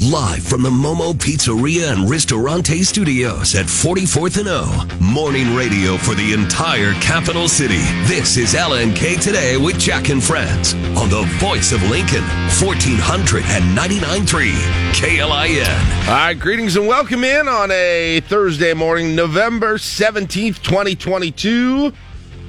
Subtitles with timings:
[0.00, 4.86] Live from the Momo Pizzeria and Ristorante Studios at 44th and O.
[5.00, 7.80] Morning radio for the entire capital city.
[8.06, 12.22] This is LNK Today with Jack and Friends on the voice of Lincoln,
[12.60, 14.52] 1499.3
[14.92, 16.06] KLIN.
[16.06, 21.92] All right, greetings and welcome in on a Thursday morning, November 17th, 2022.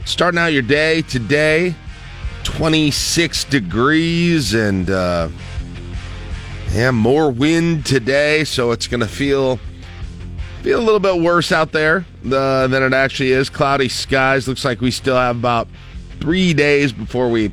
[0.05, 1.73] Starting out your day today,
[2.43, 5.29] 26 degrees and uh,
[6.71, 9.59] yeah, more wind today, so it's going to feel
[10.61, 13.49] feel a little bit worse out there uh, than it actually is.
[13.49, 14.47] Cloudy skies.
[14.47, 15.67] Looks like we still have about
[16.19, 17.51] three days before we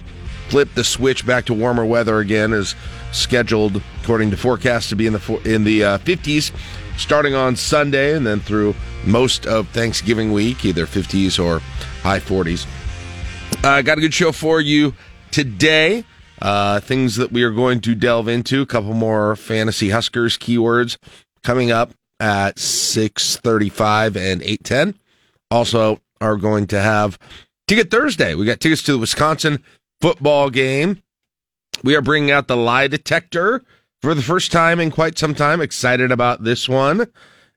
[0.48, 2.74] flip the switch back to warmer weather again, as
[3.12, 6.52] scheduled according to forecasts to be in the in the uh, 50s
[6.96, 11.60] starting on Sunday and then through most of Thanksgiving week, either 50s or
[12.02, 12.66] high 40s.
[13.64, 14.94] I uh, got a good show for you
[15.30, 16.04] today.
[16.40, 18.62] Uh, things that we are going to delve into.
[18.62, 20.98] A couple more fantasy Huskers keywords
[21.42, 24.94] coming up at six thirty-five and eight ten.
[25.50, 27.18] Also, are going to have
[27.66, 28.34] Ticket Thursday.
[28.34, 29.62] We got tickets to the Wisconsin
[30.00, 31.02] football game.
[31.82, 33.62] We are bringing out the lie detector
[34.02, 35.60] for the first time in quite some time.
[35.60, 37.06] Excited about this one.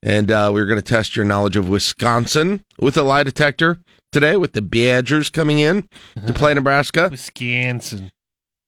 [0.01, 3.79] And uh, we're going to test your knowledge of Wisconsin with a lie detector
[4.11, 5.87] today with the Badgers coming in
[6.25, 7.09] to play Nebraska.
[7.11, 8.11] Wisconsin.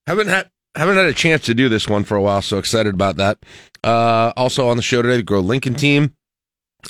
[0.07, 2.93] Haven't had haven't had a chance to do this one for a while, so excited
[2.93, 3.39] about that.
[3.83, 6.15] Uh, also on the show today, the Grow Lincoln team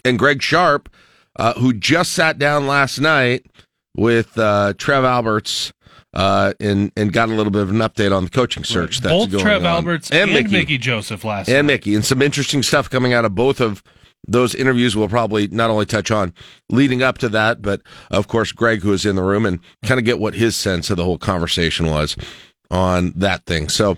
[0.05, 0.89] and Greg Sharpe,
[1.35, 3.45] uh, who just sat down last night
[3.95, 5.73] with uh, Trev Alberts
[6.13, 8.97] uh, and and got a little bit of an update on the coaching search.
[8.97, 9.03] Right.
[9.03, 9.67] That's both going Trev on.
[9.67, 10.51] Alberts and, Mickey.
[10.51, 10.77] Mickey.
[10.77, 11.73] Joseph last and night.
[11.73, 13.83] Mickey, and some interesting stuff coming out of both of
[14.27, 14.95] those interviews.
[14.95, 16.33] We'll probably not only touch on
[16.69, 19.99] leading up to that, but of course Greg, who is in the room, and kind
[19.99, 22.15] of get what his sense of the whole conversation was
[22.71, 23.69] on that thing.
[23.69, 23.97] So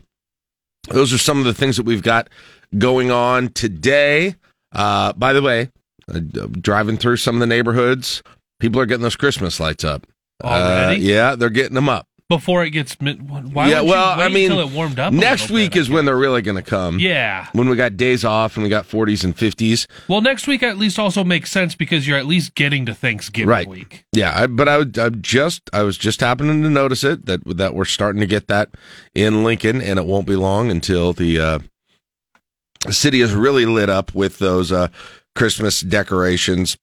[0.89, 2.29] those are some of the things that we've got
[2.77, 4.35] going on today.
[4.73, 5.69] Uh, by the way,
[6.13, 6.19] uh,
[6.51, 8.23] driving through some of the neighborhoods,
[8.59, 10.07] people are getting those Christmas lights up.
[10.43, 11.01] Already?
[11.01, 12.07] Uh, yeah, they're getting them up.
[12.37, 15.13] Before it gets, why yeah, well, I mean, until it warmed up?
[15.13, 16.97] Next week bit, is when they're really going to come.
[16.97, 17.47] Yeah.
[17.53, 19.85] When we got days off and we got 40s and 50s.
[20.07, 23.49] Well, next week at least also makes sense because you're at least getting to Thanksgiving
[23.49, 23.67] right.
[23.67, 24.05] week.
[24.13, 27.75] Yeah, I, but I, I just I was just happening to notice it that that
[27.75, 28.69] we're starting to get that
[29.13, 31.59] in Lincoln, and it won't be long until the uh,
[32.89, 34.87] city is really lit up with those uh,
[35.35, 36.77] Christmas decorations.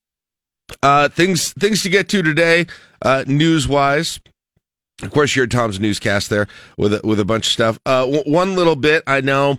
[0.82, 2.66] Uh, things things to get to today,
[3.02, 4.20] uh, news wise.
[5.02, 6.46] Of course, you heard Tom's newscast there
[6.76, 7.78] with a, with a bunch of stuff.
[7.86, 9.58] Uh, w- one little bit, I know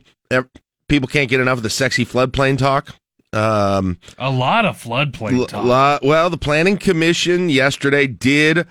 [0.88, 2.96] people can't get enough of the sexy floodplain talk.
[3.34, 5.64] Um, a lot of floodplain talk.
[5.64, 8.68] Lot, well, the Planning Commission yesterday did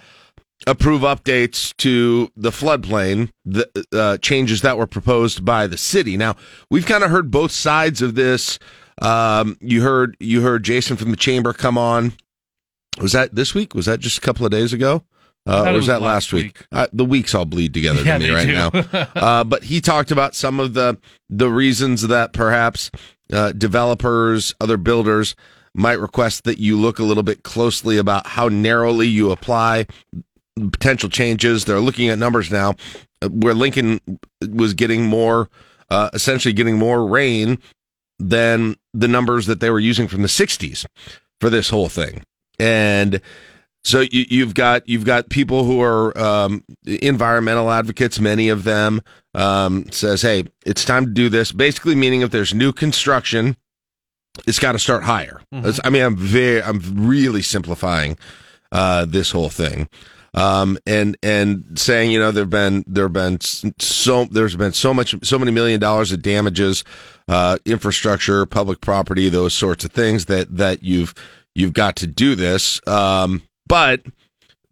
[0.67, 6.17] approve updates to the floodplain, the uh, changes that were proposed by the city.
[6.17, 6.37] Now,
[6.71, 8.59] we've kind of heard both sides of this.
[9.01, 12.13] Um, you heard you heard Jason from the chamber come on.
[13.01, 13.75] Was that this week?
[13.75, 15.05] Was that just a couple of days ago?
[15.51, 16.59] Uh, or was, was that last week?
[16.59, 16.67] week?
[16.71, 18.53] Uh, the weeks all bleed together yeah, to me right do.
[18.53, 19.09] now.
[19.17, 22.91] uh, but he talked about some of the the reasons that perhaps
[23.33, 25.35] uh, developers, other builders
[25.75, 29.87] might request that you look a little bit closely about how narrowly you apply
[30.73, 31.65] potential changes.
[31.65, 32.75] They're looking at numbers now
[33.29, 34.01] where Lincoln
[34.49, 35.49] was getting more,
[35.91, 37.59] uh, essentially getting more rain
[38.19, 40.87] than the numbers that they were using from the 60s
[41.41, 42.23] for this whole thing.
[42.59, 43.21] And
[43.83, 48.21] so you, have got you've got people who are um, environmental advocates.
[48.21, 49.01] Many of them
[49.35, 53.57] um, says, "Hey, it's time to do this." Basically, meaning if there's new construction,
[54.47, 55.41] it's got to start higher.
[55.55, 55.81] Mm-hmm.
[55.83, 58.19] I mean, I'm very, I'm really simplifying
[58.71, 59.89] uh, this whole thing,
[60.35, 65.15] um, and and saying, you know, there've been there've been so there's been so much
[65.23, 66.85] so many million dollars of damages,
[67.29, 71.15] uh, infrastructure, public property, those sorts of things that that you've
[71.55, 72.79] you've got to do this.
[72.87, 74.03] Um, but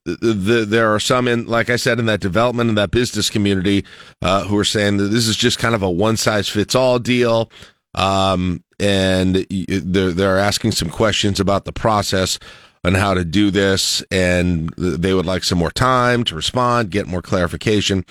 [0.04, 3.30] the, the, there are some in, like I said, in that development and that business
[3.30, 3.84] community
[4.22, 6.98] uh, who are saying that this is just kind of a one size fits all
[6.98, 7.48] deal.
[7.94, 12.40] Um, and they're, they're asking some questions about the process
[12.84, 14.02] on how to do this.
[14.10, 18.04] And they would like some more time to respond, get more clarification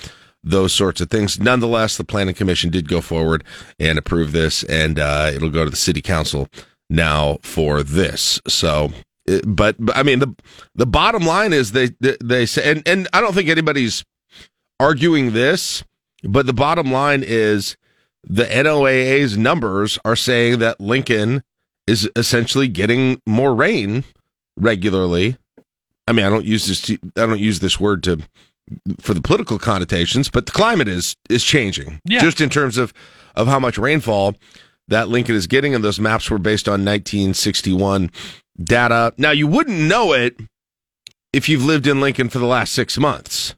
[0.44, 1.40] those sorts of things.
[1.40, 3.44] Nonetheless, the planning commission did go forward
[3.80, 6.48] and approve this, and uh, it'll go to the city council
[6.90, 8.40] now for this.
[8.48, 8.94] So
[9.46, 10.36] but, but I mean the
[10.76, 14.06] the bottom line is they they, they say and, and I don't think anybody's
[14.80, 15.84] arguing this,
[16.24, 17.78] but the bottom line is
[18.24, 21.44] the NOAA's numbers are saying that Lincoln
[21.86, 24.04] is essentially getting more rain
[24.58, 25.38] regularly.
[26.08, 28.20] I mean, I don't use this to, I don't use this word to
[29.00, 32.02] for the political connotations, but the climate is is changing.
[32.06, 32.20] Yeah.
[32.20, 32.94] Just in terms of
[33.36, 34.36] of how much rainfall
[34.90, 38.10] that Lincoln is getting, and those maps were based on 1961
[38.62, 39.14] data.
[39.18, 40.40] Now, you wouldn't know it
[41.34, 43.56] if you've lived in Lincoln for the last six months.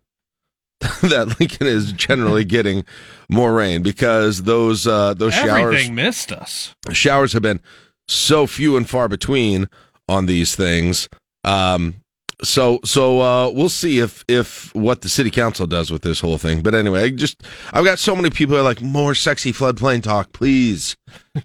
[1.02, 2.86] that Lincoln is generally getting
[3.30, 6.74] more rain because those uh, those showers Everything missed us.
[6.94, 7.60] showers have been
[8.08, 9.68] so few and far between
[10.08, 11.10] on these things.
[11.44, 11.99] Um,
[12.44, 16.38] so so uh, we'll see if if what the city council does with this whole
[16.38, 16.62] thing.
[16.62, 17.44] But anyway, I just
[17.74, 20.96] I've got so many people who are like more sexy floodplain talk, please.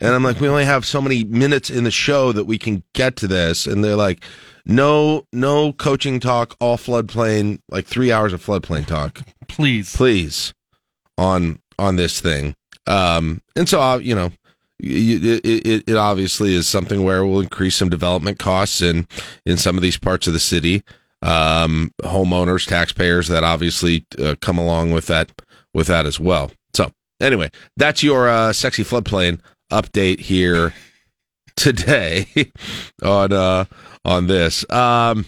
[0.00, 2.82] And I'm like, we only have so many minutes in the show that we can
[2.92, 4.24] get to this, and they're like,
[4.66, 9.94] no no coaching talk, all floodplain, like three hours of floodplain talk Please.
[9.94, 10.54] please
[11.18, 12.54] on on this thing
[12.86, 14.32] um and so uh, you know
[14.80, 19.06] it, it, it obviously is something where we'll increase some development costs in
[19.46, 20.82] in some of these parts of the city.
[21.22, 25.30] Um homeowners taxpayers that obviously uh, come along with that
[25.72, 26.50] with that as well.
[26.74, 26.90] So
[27.20, 29.40] anyway that's your uh sexy floodplain
[29.72, 30.74] update here
[31.56, 32.26] today
[33.02, 33.64] on uh
[34.04, 34.68] on this.
[34.70, 35.26] Um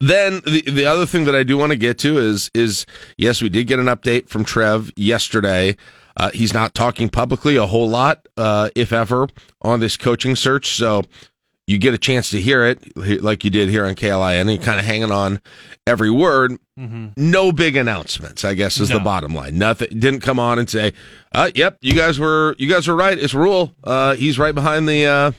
[0.00, 3.40] then the the other thing that I do want to get to is is yes,
[3.40, 5.76] we did get an update from Trev yesterday.
[6.18, 9.28] Uh, he's not talking publicly a whole lot, uh, if ever,
[9.62, 10.74] on this coaching search.
[10.76, 11.02] So
[11.68, 14.62] you get a chance to hear it, like you did here on KLIN, and you're
[14.62, 15.40] kind of hanging on
[15.86, 16.58] every word.
[16.76, 19.58] No big announcements, I guess, is the bottom line.
[19.58, 20.92] Nothing didn't come on and say,
[21.32, 23.18] uh, "Yep, you guys were you guys were right.
[23.18, 23.72] It's Rhule.
[23.84, 25.32] Uh, he's right behind the uh,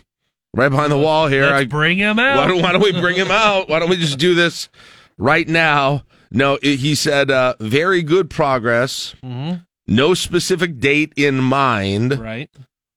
[0.54, 2.38] right behind the wall here." Let's I, bring him out.
[2.38, 3.70] why don't, why don't we bring him out?
[3.70, 4.70] Why don't we just do this
[5.18, 6.04] right now?
[6.32, 9.16] No, he said uh, very good progress.
[9.24, 9.66] Mhm.
[9.90, 12.50] No specific date in mind, Right.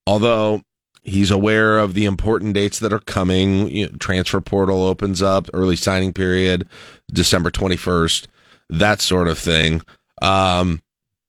[0.06, 0.62] although
[1.02, 3.68] he's aware of the important dates that are coming.
[3.70, 6.68] You know, transfer portal opens up, early signing period,
[7.12, 8.26] December 21st,
[8.70, 9.82] that sort of thing.
[10.20, 10.82] Um,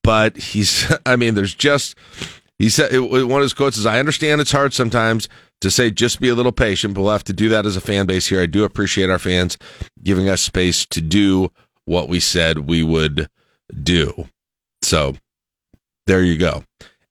[0.04, 1.96] but he's, I mean, there's just,
[2.60, 5.28] he said, it, one of his quotes is, I understand it's hard sometimes
[5.62, 7.82] to say just be a little patient, but we'll have to do that as a
[7.82, 8.42] fan base here.
[8.42, 9.58] I do appreciate our fans
[10.04, 11.52] giving us space to do
[11.86, 13.30] what we said we would
[13.82, 14.28] do.
[14.82, 15.16] So
[16.08, 16.64] there you go.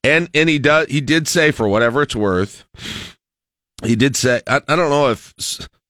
[0.04, 2.64] And and he does he did say for whatever it's worth,
[3.84, 5.32] he did say I, I don't know if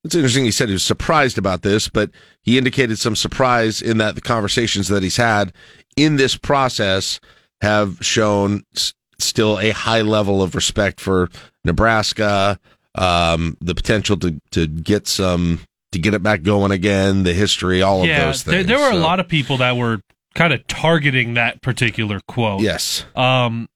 [0.05, 2.11] it's interesting he said he was surprised about this, but
[2.43, 5.53] he indicated some surprise in that the conversations that he's had
[5.97, 7.21] in this process
[7.61, 11.29] have shown s- still a high level of respect for
[11.65, 12.59] Nebraska,
[12.97, 15.61] um, the potential to to get some
[15.93, 18.67] to get it back going again, the history, all of those things.
[18.67, 20.01] there were a lot of people that were
[20.35, 22.61] kind of targeting that particular quote.
[22.63, 23.69] yes, Um,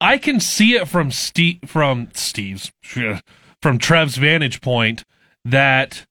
[0.00, 2.72] I can see it from Steve, from Steve's,
[3.62, 5.04] from Trev's vantage point
[5.44, 6.04] that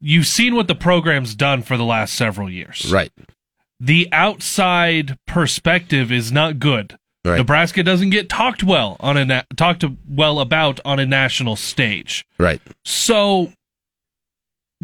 [0.00, 2.90] you've seen what the program's done for the last several years.
[2.92, 3.12] right,
[3.80, 6.96] The outside perspective is not good.
[7.24, 11.56] right, Nebraska doesn't get talked well on a na- talked well about on a national
[11.56, 12.24] stage.
[12.38, 12.60] right.
[12.84, 13.52] So,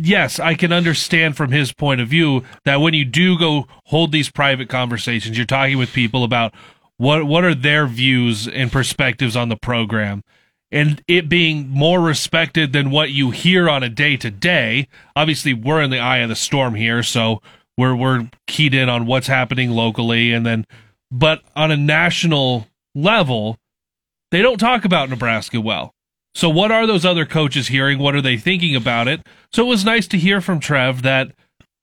[0.01, 4.13] yes, I can understand from his point of view that when you do go hold
[4.13, 6.55] these private conversations, you're talking with people about
[6.97, 10.23] what what are their views and perspectives on the program,
[10.71, 14.89] and it being more respected than what you hear on a day to day.
[15.17, 17.41] Obviously, we're in the eye of the storm here, so
[17.77, 20.67] we're we're keyed in on what's happening locally, and then,
[21.11, 23.57] but on a national level,
[24.31, 25.95] they don't talk about Nebraska well.
[26.35, 27.99] So what are those other coaches hearing?
[27.99, 29.21] What are they thinking about it?
[29.53, 31.33] So it was nice to hear from Trev that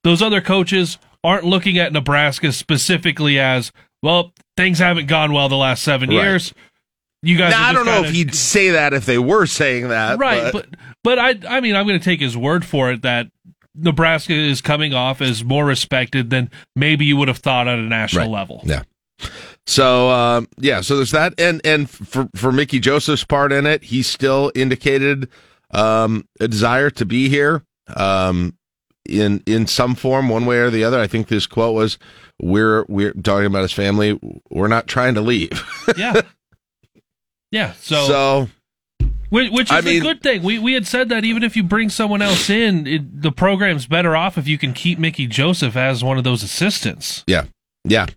[0.04, 5.56] those other coaches aren't looking at Nebraska specifically as, well, things haven't gone well the
[5.58, 6.16] last seven Right.
[6.24, 6.54] years.
[7.24, 10.20] You guys Now, I don't know if he'd say that if they were saying that.
[10.20, 13.02] right, but, but but I I mean I'm going to take his word for it
[13.02, 13.28] that
[13.76, 17.84] Nebraska is coming off as more respected than maybe you would have thought on a
[17.90, 18.32] national Right.
[18.34, 18.62] level.
[18.66, 18.84] yeah.
[19.66, 23.84] So um, yeah, so there's that, and and for for Mickey Joseph's part in it,
[23.84, 25.30] he still indicated
[25.72, 27.64] um, a desire to be here
[27.96, 28.56] um,
[29.08, 31.00] in in some form, one way or the other.
[31.00, 31.98] I think this quote was,
[32.42, 34.18] "We're we're talking about his family.
[34.50, 35.52] We're not trying to leave."
[35.98, 36.22] Yeah.
[37.50, 38.50] Yeah, so, so
[39.30, 40.44] which, which is I a mean- good thing.
[40.44, 43.88] We we had said that even if you bring someone else in, it, the program's
[43.88, 47.24] better off if you can keep Mickey Joseph as one of those assistants.
[47.26, 47.46] Yeah.
[47.86, 48.08] Yeah.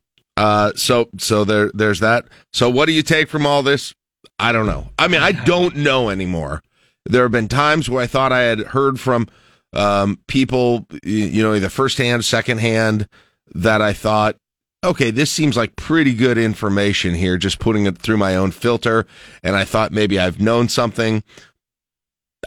[0.41, 2.25] Uh so so there there's that.
[2.55, 3.93] So what do you take from all this?
[4.39, 4.89] I don't know.
[4.99, 6.63] I mean, I don't know anymore.
[7.05, 9.29] There have been times where I thought I had heard from
[9.75, 13.07] um people you know, either firsthand, secondhand
[13.55, 14.37] that I thought
[14.83, 19.07] okay, this seems like pretty good information here just putting it through my own filter
[19.43, 21.23] and I thought maybe I've known something.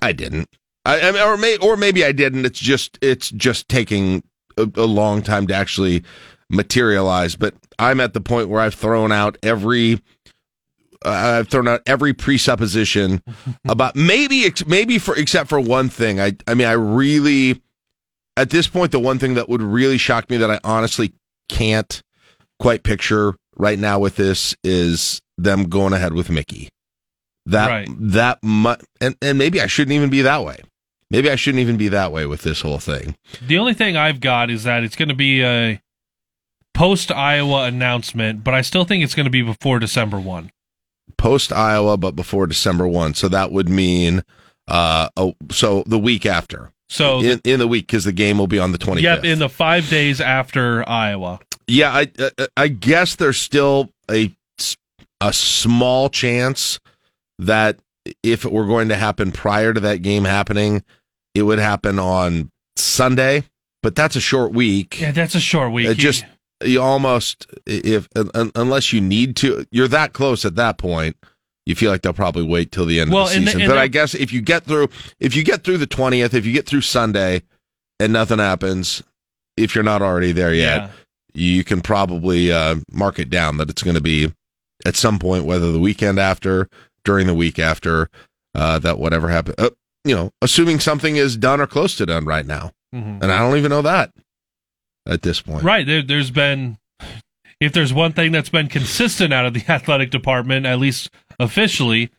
[0.01, 0.49] I didn't.
[0.83, 2.43] I, or may or maybe I didn't.
[2.43, 4.23] It's just it's just taking
[4.57, 6.03] a, a long time to actually
[6.49, 7.35] materialize.
[7.35, 10.01] But I'm at the point where I've thrown out every
[11.05, 11.09] uh,
[11.39, 13.21] I've thrown out every presupposition
[13.67, 16.19] about maybe maybe for except for one thing.
[16.19, 17.61] I I mean I really
[18.37, 21.13] at this point the one thing that would really shock me that I honestly
[21.49, 22.01] can't
[22.59, 26.69] quite picture right now with this is them going ahead with Mickey.
[27.45, 27.87] That Right.
[27.99, 30.59] that mu- and and maybe I shouldn't even be that way.
[31.11, 33.15] Maybe I shouldn't even be that way with this whole thing.
[33.45, 35.79] The only thing I've got is that it's going to be a
[36.73, 40.51] post Iowa announcement, but I still think it's going to be before December 1.
[41.17, 43.13] Post Iowa, but before December one.
[43.13, 44.23] So that would mean
[44.67, 46.71] uh oh, so the week after.
[46.89, 49.01] So, in, in the week because the game will be on the 25th.
[49.01, 51.39] yep, in the five days after Iowa.
[51.67, 54.33] Yeah, I uh, I guess there's still a
[55.21, 56.79] a small chance
[57.39, 57.79] that
[58.21, 60.83] if it were going to happen prior to that game happening,
[61.33, 63.43] it would happen on Sunday.
[63.81, 65.01] But that's a short week.
[65.01, 65.87] Yeah, that's a short week.
[65.87, 66.25] It just
[66.65, 68.07] you almost if
[68.55, 71.15] unless you need to, you're that close at that point.
[71.65, 73.67] You feel like they'll probably wait till the end Well, of the and the- season.
[73.69, 74.89] but I guess if you get through,
[75.21, 77.41] if you get through the twentieth, if you get through Sunday,
[77.99, 79.01] and nothing happens,
[79.55, 80.89] if you're not already there yet, yeah.
[81.33, 84.33] you can probably uh, mark it down that it's going to be
[84.85, 86.67] at some point, whether the weekend after,
[87.05, 88.09] during the week after,
[88.55, 89.55] uh, that whatever happens.
[89.57, 89.69] Uh,
[90.03, 93.23] you know, assuming something is done or close to done right now, Mhm.
[93.23, 94.11] and I don't even know that
[95.07, 95.63] at this point.
[95.63, 95.85] Right.
[95.85, 96.77] There, there's been,
[97.59, 102.09] if there's one thing that's been consistent out of the athletic department, at least officially,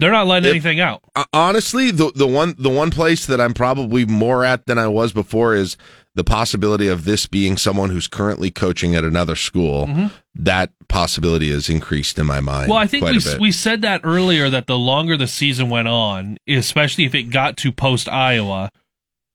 [0.00, 1.02] they're not letting If- anything out.
[1.16, 4.86] Uh, honestly, the the one the one place that I'm probably more at than I
[4.86, 5.76] was before is
[6.14, 9.86] the possibility of this being someone who's currently coaching at another school.
[9.86, 10.10] Mhm.
[10.34, 12.68] That possibility has increased in my mind.
[12.68, 16.38] Well, I think we we said that earlier that the longer the season went on,
[16.46, 18.70] especially if it got to post Iowa,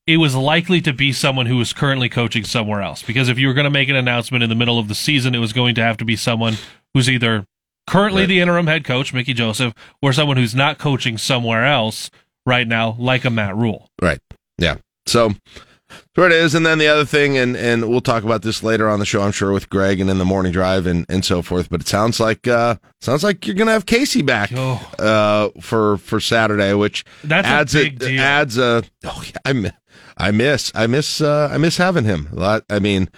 [0.06, 3.02] it was likely to be someone who was currently coaching somewhere else.
[3.04, 5.34] Because if you were going to make an announcement in the middle of the season,
[5.36, 6.56] it was going to have to be someone
[6.94, 7.46] who's either
[7.88, 8.28] currently Right.
[8.28, 12.10] the interim head coach, Mickey Joseph, or someone who's not coaching somewhere else
[12.46, 13.90] right now, like a Matt Rhule.
[14.02, 14.20] Right.
[14.58, 14.76] Yeah.
[15.06, 15.32] So
[16.16, 16.56] there it is.
[16.56, 19.22] And then the other thing, and, and we'll talk about this later on the show,
[19.22, 21.70] I'm sure, with Greg and in the morning drive and, and so forth.
[21.70, 25.98] But it sounds like uh sounds like you're gonna have Casey back Oh, uh for
[25.98, 28.22] for Saturday, which that's adds a big deal.
[28.22, 29.54] adds a oh yeah, I
[30.18, 32.30] I miss I miss uh I miss having him.
[32.32, 33.10] A lot- I mean,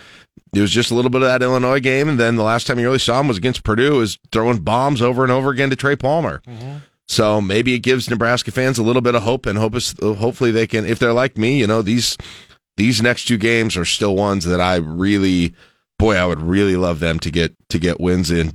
[0.54, 2.80] it was just a little bit of that Illinois game, and then the last time
[2.80, 5.76] you really saw him was against Purdue, is throwing bombs over and over again to
[5.76, 6.42] Trey Palmer.
[6.48, 6.82] Mhm.
[7.08, 10.52] So maybe it gives Nebraska fans a little bit of hope, and hope is, hopefully
[10.52, 12.18] they can, if they're like me, you know, these
[12.78, 15.54] these next two games are still ones that I really,
[16.00, 18.54] boy, I would really love them to get to get wins in.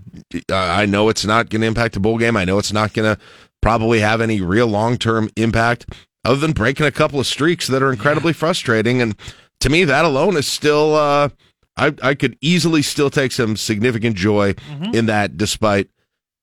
[0.51, 2.37] Uh, I know it's not going to impact the bowl game.
[2.37, 3.21] I know it's not going to
[3.63, 5.87] probably have any real long term impact,
[6.25, 9.01] other than breaking a couple of streaks that are incredibly frustrating.
[9.03, 9.15] And
[9.61, 10.95] to me, that alone is still.
[10.95, 11.29] Uh,
[11.77, 14.95] I I could easily still take some significant joy Mhm.
[14.95, 15.89] in that, despite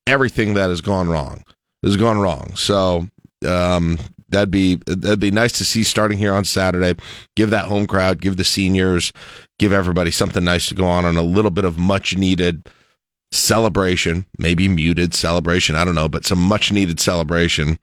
[0.07, 1.43] everything that has gone wrong
[1.83, 2.51] has gone wrong.
[2.55, 3.07] So
[3.45, 6.95] um, that'd be that'd be nice to see starting here on Saturday.
[7.35, 9.11] Give that home crowd, give the seniors,
[9.59, 12.67] give everybody something nice to go on on a little bit of much needed
[13.31, 15.75] celebration, maybe muted celebration.
[15.75, 17.77] I don't know, but some much needed celebration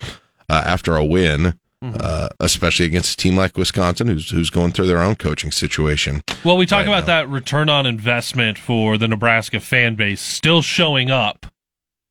[0.48, 1.58] uh, after a win.
[1.84, 2.00] Mhm.
[2.00, 6.22] Uh, especially against a team like Wisconsin, who's who's going through their own coaching situation.
[6.42, 7.06] Well, we talk right about now.
[7.22, 11.46] that return on investment for the Nebraska fan base still showing up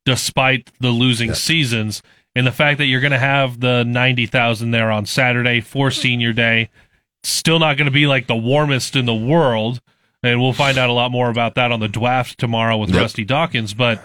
[0.06, 1.34] despite the losing Yeah.
[1.34, 2.02] seasons
[2.36, 6.32] and the fact that you're going to have the 90,000 there on Saturday for senior
[6.32, 6.68] day.
[7.22, 9.80] Still not going to be like the warmest in the world.
[10.22, 13.00] And we'll find out a lot more about that on the draft tomorrow with Yep.
[13.00, 13.72] Rusty Dawkins.
[13.74, 14.02] But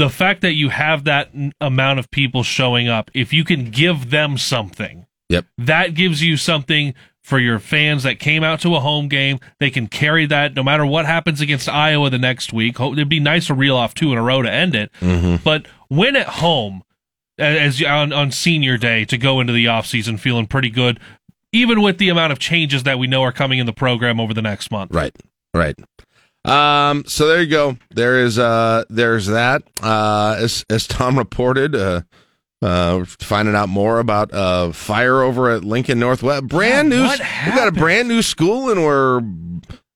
[0.00, 3.70] the fact that you have that n- amount of people showing up, if you can
[3.70, 5.46] give them something, Yep.
[5.58, 9.38] that gives you something for your fans that came out to a home game.
[9.60, 12.80] They can carry that no matter what happens against Iowa the next week.
[12.80, 15.36] It'd be nice to reel off two in a row to end it, Mm-hmm.
[15.44, 16.82] but win at home
[17.38, 20.98] as on, on senior day to go into the offseason feeling pretty good,
[21.52, 24.34] even with the amount of changes that we know are coming in the program over
[24.34, 24.92] the next month.
[24.92, 25.14] Right.
[25.54, 25.78] Right.
[26.44, 27.76] Um, so there you go.
[27.90, 29.62] There is uh there's that.
[29.82, 32.02] Uh as as Tom reported, uh
[32.62, 36.46] uh finding out more about uh fire over at Lincoln Northwest.
[36.48, 39.20] Brand Yeah, new we got a brand new school and we're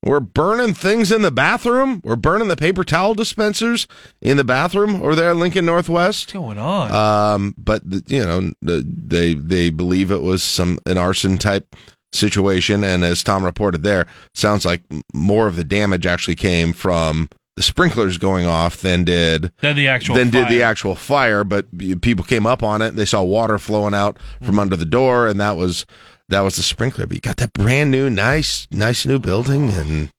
[0.05, 2.03] we're burning things in the bathroom.
[2.05, 3.87] We're burning the paper towel dispensers
[4.21, 6.27] in the bathroom over there at Lincoln Northwest.
[6.27, 6.93] What's going on?
[6.93, 11.75] Um, but the, you know, the, they they believe it was some an arson type
[12.15, 17.29] situation, and as Tom reported, there sounds like more of the damage actually came from
[17.57, 21.45] the sprinklers going off than did then the actual than did the actual fire.
[21.45, 21.67] But
[22.01, 25.41] people came up on it, they saw water flowing out from under the door, and
[25.41, 25.87] that was
[26.29, 27.07] that was the sprinkler.
[27.07, 30.11] But you got that brand new, nice, nice new building, and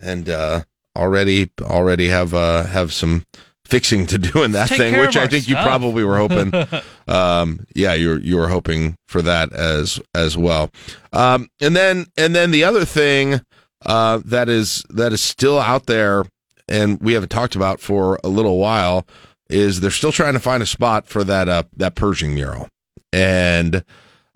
[0.00, 0.62] and uh,
[0.96, 3.24] already already have uh, have some
[3.72, 6.52] fixing to doing that Take thing, which I think you probably were hoping.
[7.08, 10.70] um, yeah, you were you were hoping for that as as well.
[11.12, 13.40] Um, and then and then the other thing
[13.86, 16.24] uh, that is that is still out there,
[16.68, 19.06] and we haven't talked about for a little while,
[19.48, 22.68] is they're still trying to find a spot for that uh, that Pershing mural,
[23.10, 23.84] and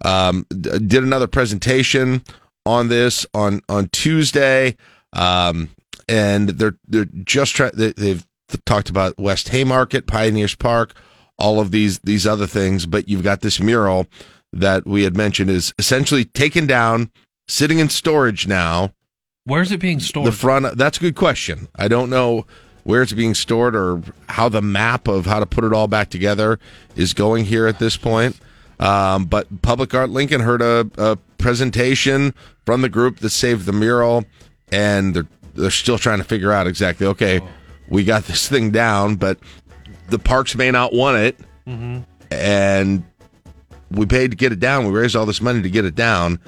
[0.02, 2.22] um, d- did another presentation
[2.64, 4.76] on this on on Tuesday,
[5.12, 5.68] um,
[6.08, 7.72] and they're they're just trying.
[7.74, 8.25] They've
[8.64, 10.94] talked about West Haymarket, Pioneers Park,
[11.38, 14.06] all of these these other things, but you've got this mural
[14.52, 17.10] that we had mentioned is essentially taken down,
[17.48, 18.92] sitting in storage now.
[19.44, 20.26] Where's it being stored?
[20.26, 20.76] The front.
[20.76, 21.68] That's a good question.
[21.76, 22.46] I don't know
[22.84, 26.08] where it's being stored or how the map of how to put it all back
[26.08, 26.58] together
[26.94, 28.38] is going here at this point.
[28.78, 32.34] Um, but Public Art Lincoln heard a, a presentation
[32.64, 34.24] from the group that saved the mural,
[34.70, 37.06] and they're they're still trying to figure out exactly.
[37.06, 37.40] Okay,
[37.88, 39.38] we got this thing down, but
[40.08, 41.38] the parks may not want it,
[42.30, 43.04] and
[43.90, 44.84] we paid to get it down.
[44.86, 46.40] We raised all this money to get it down,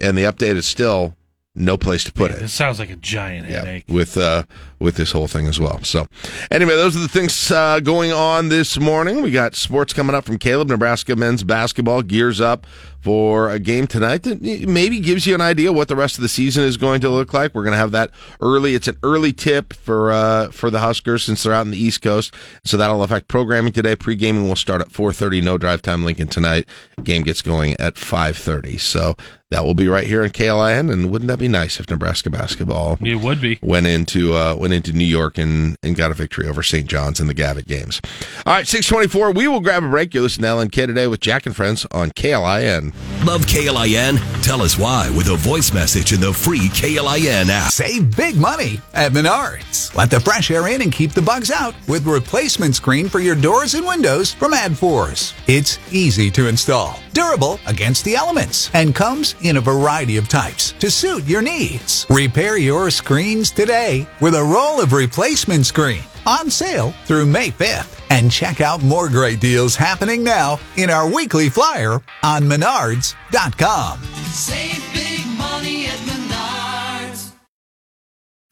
[0.00, 1.16] and the update is still
[1.56, 3.84] no place to put it This sounds like a giant headache.
[3.88, 4.42] with uh
[4.80, 5.80] with this whole thing as well.
[5.84, 6.08] So
[6.50, 9.22] anyway, those are the things uh, going on this morning.
[9.22, 10.68] We got sports coming up from Caleb.
[10.68, 12.66] Nebraska men's basketball gears up
[13.04, 16.28] for a game tonight that maybe gives you an idea what the rest of the
[16.28, 17.54] season is going to look like.
[17.54, 18.74] We're going to have that early.
[18.74, 22.00] It's an early tip for uh, for the Huskers since they're out in the East
[22.00, 22.34] Coast,
[22.64, 23.94] so that'll affect programming today.
[23.94, 25.42] Pre-gaming will start at 4:30.
[25.44, 26.66] No drive time Lincoln tonight.
[27.02, 28.80] Game gets going at 5:30.
[28.80, 29.14] So
[29.50, 30.90] that will be right here in KLIN.
[30.90, 33.58] And wouldn't that be nice if Nebraska basketball It would be.
[33.62, 36.86] went into uh, went into New York and, and got a victory over St.
[36.88, 38.00] John's in the Gavitt games.
[38.46, 39.30] All right, six twenty four.
[39.30, 40.14] We will grab a break.
[40.14, 42.93] You're listening to LNK today with Jack and Friends on KLIN.
[43.24, 44.18] Love KLIN?
[44.42, 47.72] Tell us why with a voice message in the free KLIN app.
[47.72, 49.94] Save big money at Menards.
[49.94, 53.34] Let the fresh air in and keep the bugs out with replacement screen for your
[53.34, 55.32] doors and windows from ADFORS.
[55.46, 60.72] It's easy to install, durable against the elements, and comes in a variety of types
[60.72, 62.06] to suit your needs.
[62.10, 68.00] Repair your screens today with a roll of replacement screen on sale through May 5th.
[68.10, 74.02] And check out more great deals happening now in our weekly flyer on menards.com.
[74.32, 77.32] Save big money at Menards.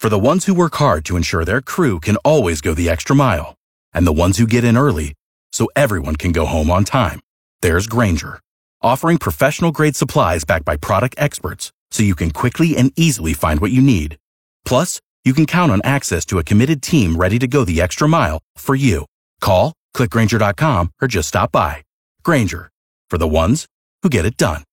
[0.00, 3.14] For the ones who work hard to ensure their crew can always go the extra
[3.14, 3.54] mile,
[3.92, 5.14] and the ones who get in early
[5.52, 7.20] so everyone can go home on time,
[7.60, 8.40] there's Grainger,
[8.82, 13.60] offering professional grade supplies backed by product experts so you can quickly and easily find
[13.60, 14.16] what you need.
[14.64, 18.08] Plus, you can count on access to a committed team ready to go the extra
[18.08, 19.06] mile for you.
[19.40, 21.82] Call, clickgrainger.com, or just stop by.
[22.24, 22.70] Grainger,
[23.08, 23.66] for the ones
[24.02, 24.64] who get it done.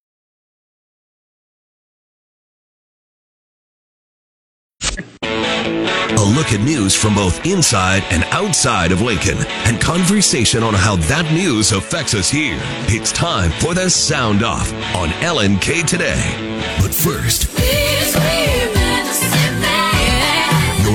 [6.19, 10.97] A look at news from both inside and outside of Lincoln and conversation on how
[10.97, 12.59] that news affects us here.
[12.87, 16.35] It's time for the Sound Off on LNK today.
[16.81, 17.47] But first,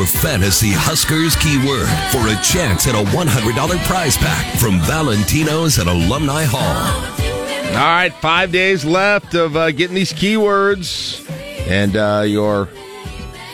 [0.06, 6.44] fantasy Huskers keyword for a chance at a $100 prize pack from Valentino's at Alumni
[6.46, 7.14] Hall.
[7.74, 11.28] All right, five days left of uh, getting these keywords,
[11.68, 12.68] and uh, your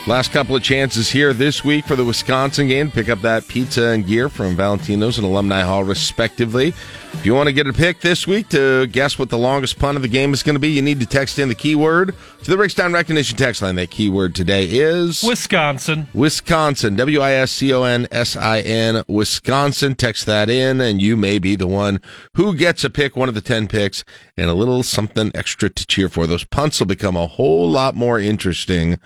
[0.07, 2.89] last couple of chances here this week for the Wisconsin game.
[2.89, 6.69] Pick up that pizza and gear from Valentino's and Alumni Hall, respectively.
[7.13, 9.97] If you want to get a pick this week to guess what the longest punt
[9.97, 12.49] of the game is going to be, you need to text in the keyword to
[12.49, 13.75] the Rickstown Recognition text line.
[13.75, 16.07] That keyword today is Wisconsin.
[16.13, 19.95] Wisconsin, W I S C O N S I N, Wisconsin.
[19.95, 22.01] Text that in, and you may be the one
[22.35, 24.03] who gets a pick, one of the 10 picks,
[24.37, 26.25] and a little something extra to cheer for.
[26.25, 28.97] Those punts will become a whole lot more interesting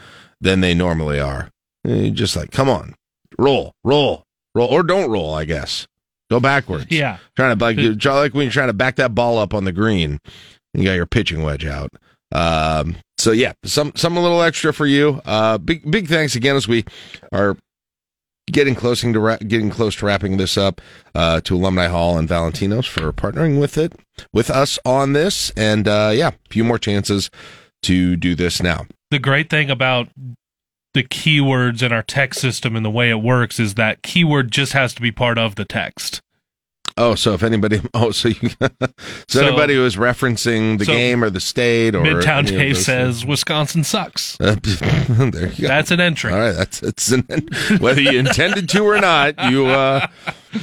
[0.42, 1.50] than they normally are.
[1.88, 2.96] Eh, Just like, come on,
[3.38, 5.88] roll, roll, roll, or don't roll, I guess.
[6.32, 6.88] Go backwards.
[6.90, 7.18] Yeah.
[7.36, 9.64] Trying to like, you try like when you're trying to back that ball up on
[9.66, 10.20] the green,
[10.74, 11.92] you got your pitching wedge out.
[12.32, 15.22] Um, so yeah, some some a little extra for you.
[15.24, 16.84] Uh, big big thanks again as we
[17.32, 17.56] are
[18.52, 20.82] getting closing to ra- getting close to wrapping this up
[21.14, 23.94] uh, to Alumni Hall and Valentino's for partnering with it
[24.34, 27.30] with us on this, and uh, yeah, a few more chances
[27.84, 28.86] to do this now.
[29.12, 30.10] The great thing about
[30.94, 34.74] the keywords in our text system and the way it works is that keyword just
[34.74, 36.22] has to be part of the text.
[36.98, 38.68] Oh, so if anybody, oh, so you, so,
[39.28, 43.26] So- anybody who is referencing the so game or the state or Midtown Dave says
[43.26, 44.40] Wisconsin sucks.
[44.40, 45.68] Uh, there you go.
[45.68, 46.32] That's an entry.
[46.32, 47.26] All right, that's it's an,
[47.80, 49.36] whether you intended to or not.
[49.52, 50.08] You uh,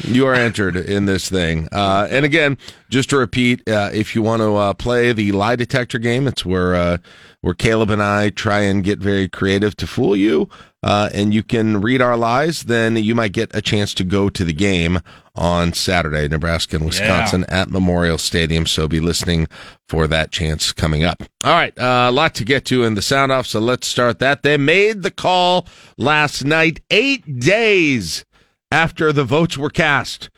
[0.05, 1.68] You are entered in this thing.
[1.70, 2.57] Uh, and again,
[2.88, 6.46] just to repeat, uh, if you want to uh, play the lie detector game, it's
[6.46, 6.96] where uh,
[7.42, 10.48] where Caleb and I try and get very creative to fool you.
[10.83, 14.28] Uh, and you can read our lies, then you might get a chance to go
[14.28, 15.00] to the game
[15.37, 18.66] on Saturday, Nebraska and Wisconsin at Memorial Stadium.
[18.66, 19.46] So be listening
[19.88, 21.22] for that chance coming up.
[21.44, 24.18] All right, uh, a lot to get to in the sound off, so let's start
[24.18, 24.42] that.
[24.42, 28.24] They made the call last night, eight days
[28.72, 30.31] after the votes were cast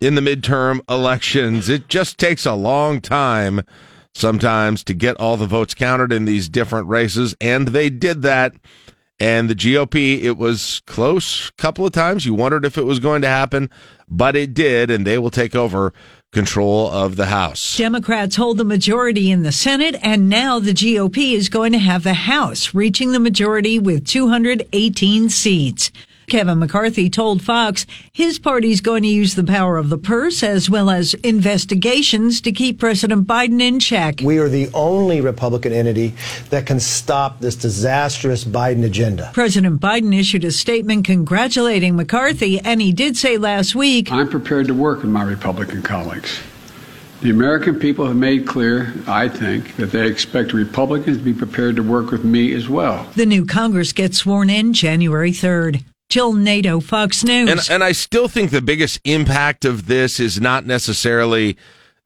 [0.00, 1.68] in the midterm elections.
[1.68, 3.62] It just takes a long time
[4.14, 8.54] sometimes to get all the votes counted in these different races, and they did that.
[9.18, 12.24] And the GOP, it was close a couple of times.
[12.24, 13.68] You wondered if it was going to happen,
[14.08, 15.92] but it did, and they will take over
[16.32, 17.76] control of the House.
[17.76, 22.02] Democrats hold the majority in the Senate, and now the GOP is going to have
[22.02, 25.90] the House, reaching the majority with 218 seats.
[26.30, 30.70] Kevin McCarthy told Fox his party's going to use the power of the purse as
[30.70, 34.20] well as investigations to keep President Biden in check.
[34.22, 36.14] We are the only Republican entity
[36.50, 39.30] that can stop this disastrous Biden agenda.
[39.34, 44.68] President Biden issued a statement congratulating McCarthy, and he did say last week I'm prepared
[44.68, 46.40] to work with my Republican colleagues.
[47.22, 51.76] The American people have made clear, I think, that they expect Republicans to be prepared
[51.76, 53.06] to work with me as well.
[53.14, 55.84] the new Congress gets sworn in January 3rd.
[56.10, 57.48] Jill Nato, Fox News.
[57.50, 61.56] And and I still think the biggest impact of this is not necessarily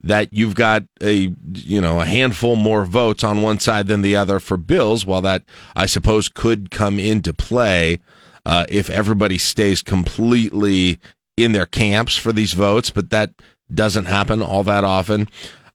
[0.01, 4.15] that you've got a you know a handful more votes on one side than the
[4.15, 5.05] other for bills.
[5.05, 5.43] While that
[5.75, 7.99] I suppose could come into play
[8.45, 10.99] uh, if everybody stays completely
[11.35, 13.31] in their camps for these votes, but that
[13.73, 15.27] doesn't happen all that often.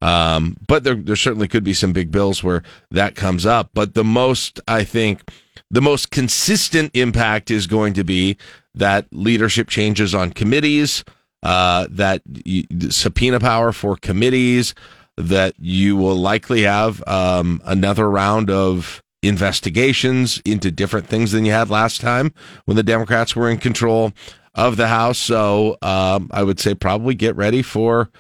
[0.02, 3.70] Um, but there, there certainly could be some big bills where that comes up.
[3.74, 5.30] But the most, I think,
[5.70, 8.36] the most consistent impact is going to be
[8.74, 11.04] that leadership changes on committees,
[11.42, 14.74] uh, that y- subpoena power for committees,
[15.16, 21.52] that you will likely have um, another round of investigations into different things than you
[21.52, 22.32] had last time
[22.64, 24.12] when the Democrats were in control
[24.54, 25.18] of the House.
[25.18, 28.10] So um, I would say probably get ready for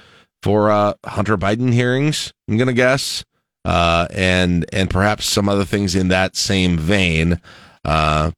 [0.42, 2.32] for uh, Hunter Biden hearings.
[2.48, 3.24] I'm gonna guess,
[3.64, 7.40] uh, and and perhaps some other things in that same vein.
[7.84, 8.30] Uh,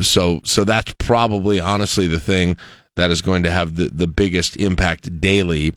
[0.00, 2.56] so so that's probably honestly the thing
[2.96, 5.72] that is going to have the, the biggest impact daily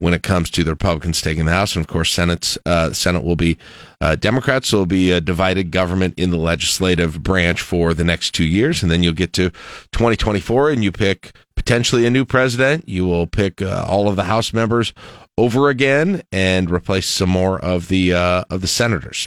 [0.00, 3.22] when it comes to the Republicans taking the House, and of course, Senate's uh, Senate
[3.22, 3.58] will be
[4.00, 4.68] uh, Democrats.
[4.68, 8.82] So it'll be a divided government in the legislative branch for the next two years,
[8.82, 9.50] and then you'll get to
[9.92, 12.88] 2024, and you pick potentially a new president.
[12.88, 14.94] You will pick uh, all of the House members
[15.40, 19.26] over again and replace some more of the uh, of the senators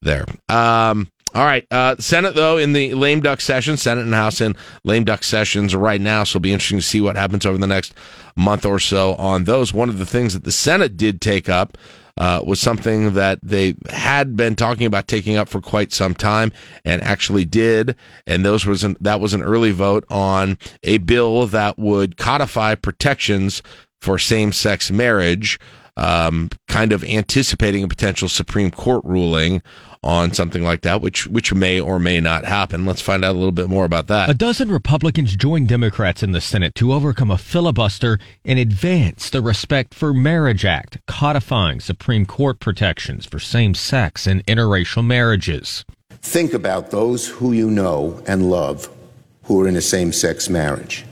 [0.00, 0.24] there.
[0.48, 4.54] Um, all right, uh, Senate though in the lame duck session, Senate and House in
[4.84, 7.66] lame duck sessions right now, so it'll be interesting to see what happens over the
[7.66, 7.92] next
[8.36, 9.74] month or so on those.
[9.74, 11.76] One of the things that the Senate did take up
[12.16, 16.52] uh, was something that they had been talking about taking up for quite some time,
[16.84, 17.96] and actually did.
[18.26, 22.74] And those was an, that was an early vote on a bill that would codify
[22.76, 23.62] protections
[24.00, 25.58] for same-sex marriage.
[25.96, 29.62] Um, kind of anticipating a potential Supreme Court ruling
[30.04, 32.86] on something like that, which which may or may not happen.
[32.86, 34.30] Let's find out a little bit more about that.
[34.30, 39.42] A dozen Republicans joined Democrats in the Senate to overcome a filibuster and advance the
[39.42, 45.84] Respect for Marriage Act, codifying Supreme Court protections for same sex and interracial marriages.
[46.22, 48.88] Think about those who you know and love
[49.44, 51.04] who are in a same sex marriage.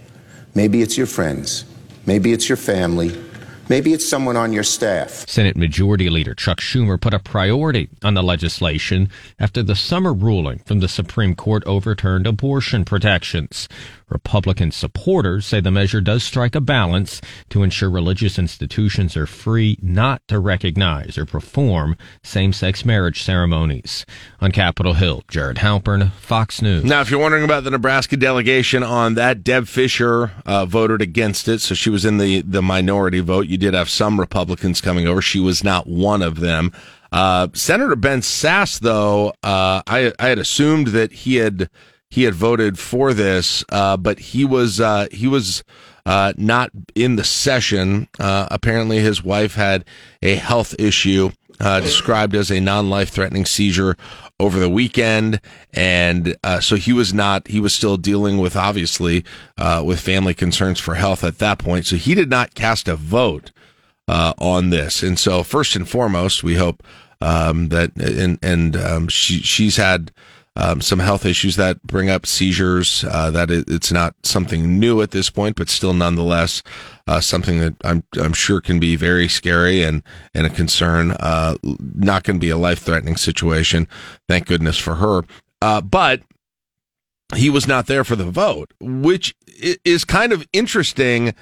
[0.54, 1.64] Maybe it's your friends,
[2.06, 3.20] maybe it's your family,
[3.68, 5.28] maybe it's someone on your staff.
[5.28, 10.60] Senate Majority Leader Chuck Schumer put a priority on the legislation after the summer ruling
[10.60, 13.68] from the Supreme Court overturned abortion protections.
[14.08, 19.78] Republican supporters say the measure does strike a balance to ensure religious institutions are free
[19.82, 24.06] not to recognize or perform same-sex marriage ceremonies.
[24.40, 26.84] On Capitol Hill, Jared Halpern, Fox News.
[26.84, 31.48] Now, if you're wondering about the Nebraska delegation on that, Deb Fischer uh, voted against
[31.48, 33.46] it, so she was in the the minority vote.
[33.46, 36.72] You did have some Republicans coming over; she was not one of them.
[37.10, 41.70] Uh, Senator Ben Sasse, though, uh, I I had assumed that he had
[42.10, 45.64] he had voted for this, uh, but he was uh, he was
[46.04, 48.08] uh, not in the session.
[48.18, 49.84] Uh, apparently, his wife had
[50.22, 53.96] a health issue uh, described as a non-life threatening seizure
[54.38, 55.40] over the weekend,
[55.72, 57.48] and uh, so he was not.
[57.48, 59.24] He was still dealing with obviously
[59.82, 61.86] with family concerns for health at that point.
[61.86, 63.50] So he did not cast a vote
[64.08, 65.02] on this.
[65.02, 66.84] And so first and foremost, we hope
[67.20, 70.12] um, that and and um, she she's had
[70.56, 73.04] um, some health issues that bring up seizures.
[73.04, 76.62] Uh, that it, it's not something new at this point, but still nonetheless
[77.06, 80.02] uh, something that I'm I'm sure can be very scary and
[80.34, 81.12] and a concern.
[81.12, 83.86] Uh, not going to be a life threatening situation,
[84.28, 85.22] thank goodness for her.
[85.60, 86.22] Uh, but
[87.34, 89.34] he was not there for the vote, which
[89.84, 91.34] is kind of interesting.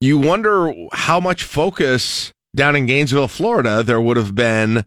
[0.00, 4.84] You wonder how much focus down in Gainesville, Florida, there would have been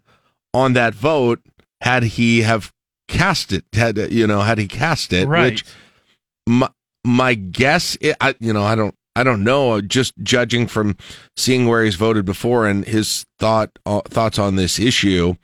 [0.53, 1.41] on that vote
[1.81, 2.71] had he have
[3.11, 3.65] cast it.
[3.73, 5.51] Had you know, had he cast it, Right.
[5.53, 5.65] which
[6.47, 6.69] my
[7.05, 8.95] my guess, i I you know, I don't.
[9.13, 9.81] I don't know.
[9.81, 10.95] Just judging from
[11.35, 15.35] seeing where he's voted before and his thought uh, thoughts on this issue,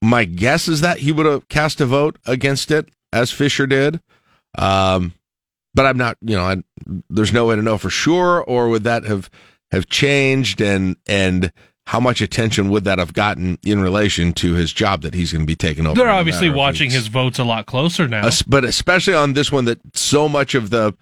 [0.00, 4.00] my guess is that he would have cast a vote against it as Fischer did.
[4.56, 5.14] Um,
[5.74, 6.62] but I'm not, you know, I,
[7.10, 9.30] there's no way to know for sure, or would that have
[9.72, 11.52] have changed, and and
[11.86, 15.42] how much attention would that have gotten in relation to his job that he's going
[15.42, 15.94] to be taking over?
[15.96, 18.26] They're obviously watching his votes a lot closer now.
[18.26, 20.94] Es- but especially on this one that so much of the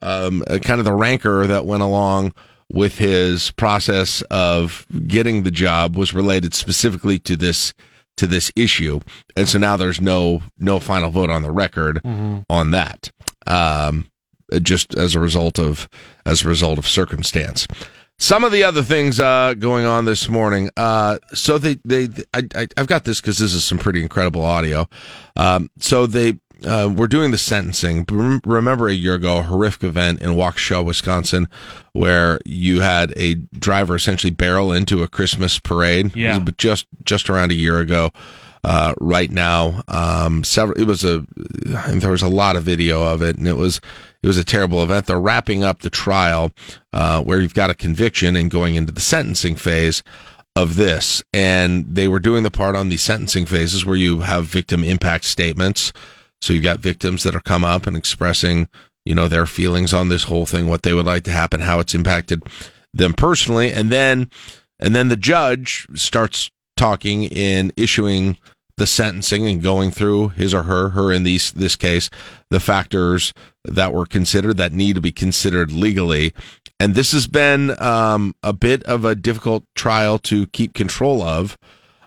[0.00, 2.32] um, uh, kind of the rancor that went along
[2.72, 7.72] with his process of getting the job was related specifically to this
[8.16, 8.98] to this issue
[9.36, 12.00] and so now there's no no final vote on the record
[12.50, 13.10] on that
[13.46, 14.06] um,
[14.62, 15.88] just as a result of
[16.26, 17.66] as a result of circumstance
[18.22, 20.70] some of the other things uh, going on this morning.
[20.76, 24.44] Uh, so they they I, I I've got this because this is some pretty incredible
[24.44, 24.88] audio.
[25.36, 28.06] Um, so they uh, were doing the sentencing.
[28.44, 31.48] Remember a year ago, a horrific event in Waukesha, Wisconsin,
[31.94, 36.14] where you had a driver essentially barrel into a Christmas parade.
[36.14, 36.38] Yeah.
[36.58, 38.12] Just just around a year ago.
[38.64, 40.80] Uh, right now, um, several.
[40.80, 41.26] It was a.
[41.88, 43.80] There was a lot of video of it, and it was
[44.22, 45.06] it was a terrible event.
[45.06, 46.52] They're wrapping up the trial,
[46.92, 50.02] uh, where you've got a conviction and going into the sentencing phase
[50.54, 51.22] of this.
[51.32, 55.24] And they were doing the part on the sentencing phases where you have victim impact
[55.24, 55.92] statements.
[56.40, 58.68] So you've got victims that are come up and expressing,
[59.04, 61.80] you know, their feelings on this whole thing, what they would like to happen, how
[61.80, 62.42] it's impacted
[62.92, 64.30] them personally, and then
[64.78, 68.36] and then the judge starts talking in issuing
[68.76, 72.08] the sentencing and going through his or her her in these this case
[72.50, 73.32] the factors
[73.64, 76.32] that were considered that need to be considered legally
[76.80, 81.56] and this has been um, a bit of a difficult trial to keep control of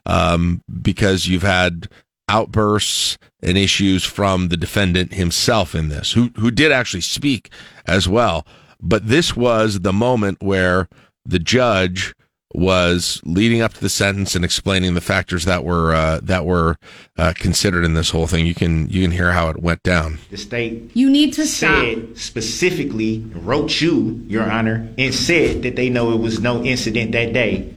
[0.05, 1.87] um, because you've had
[2.27, 7.49] outbursts and issues from the defendant himself in this, who who did actually speak
[7.85, 8.45] as well.
[8.81, 10.89] But this was the moment where
[11.23, 12.13] the judge
[12.57, 16.77] was leading up to the sentence and explaining the factors that were uh, that were
[17.17, 18.45] uh, considered in this whole thing.
[18.45, 20.19] You can you can hear how it went down.
[20.31, 21.85] The state You need to stop.
[22.15, 27.33] specifically, wrote you, Your Honor, and said that they know it was no incident that
[27.33, 27.75] day.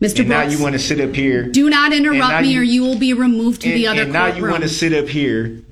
[0.00, 0.20] Mr.
[0.20, 1.44] And now you want to sit up here.
[1.48, 4.12] do not interrupt me you- or you will be removed to and, the other and
[4.12, 4.50] now you courtroom.
[4.50, 5.62] want to sit up here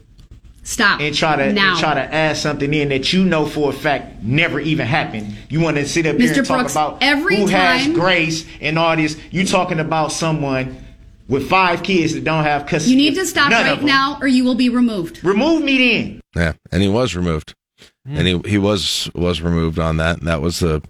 [0.63, 1.01] Stop.
[1.01, 1.71] and try to now.
[1.71, 5.35] and try to add something in that you know for a fact never even happened.
[5.49, 6.39] You want to sit up here Mr.
[6.39, 9.17] and talk about every who has time- grace and all this.
[9.31, 10.85] You talking about someone
[11.29, 12.93] with five kids that don't have custody.
[12.93, 15.25] You need to stop right now or you will be removed.
[15.25, 16.21] Remove me then.
[16.37, 17.55] Yeah, and he was removed,
[18.05, 20.19] and he he was was removed on that.
[20.19, 20.83] And that was the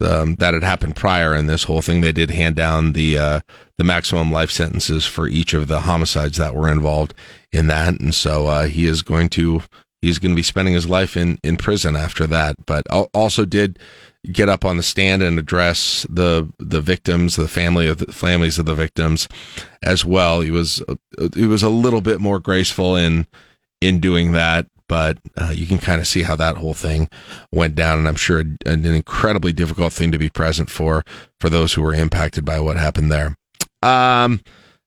[0.00, 2.02] um, that had happened prior in this whole thing.
[2.02, 3.40] They did hand down the uh,
[3.78, 7.14] the maximum life sentences for each of the homicides that were involved
[7.52, 9.62] in that, and so uh, he is going to
[10.02, 12.64] he's going to be spending his life in in prison after that.
[12.66, 13.78] But also did
[14.32, 18.58] get up on the stand and address the the victims, the family of the families
[18.58, 19.28] of the victims,
[19.82, 20.40] as well.
[20.40, 20.96] He was uh,
[21.34, 23.26] he was a little bit more graceful in
[23.80, 27.08] in doing that, but uh, you can kind of see how that whole thing
[27.52, 31.04] went down, and I'm sure an incredibly difficult thing to be present for
[31.40, 33.36] for those who were impacted by what happened there.
[33.86, 34.40] Um,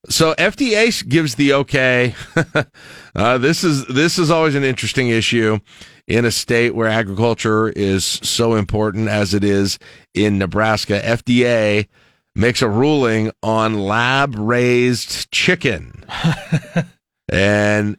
[0.09, 2.15] so FDA gives the okay.
[3.15, 5.59] uh, this is this is always an interesting issue
[6.07, 9.77] in a state where agriculture is so important as it is
[10.13, 10.99] in Nebraska.
[11.01, 11.87] FDA
[12.35, 16.05] makes a ruling on lab raised chicken,
[17.29, 17.97] and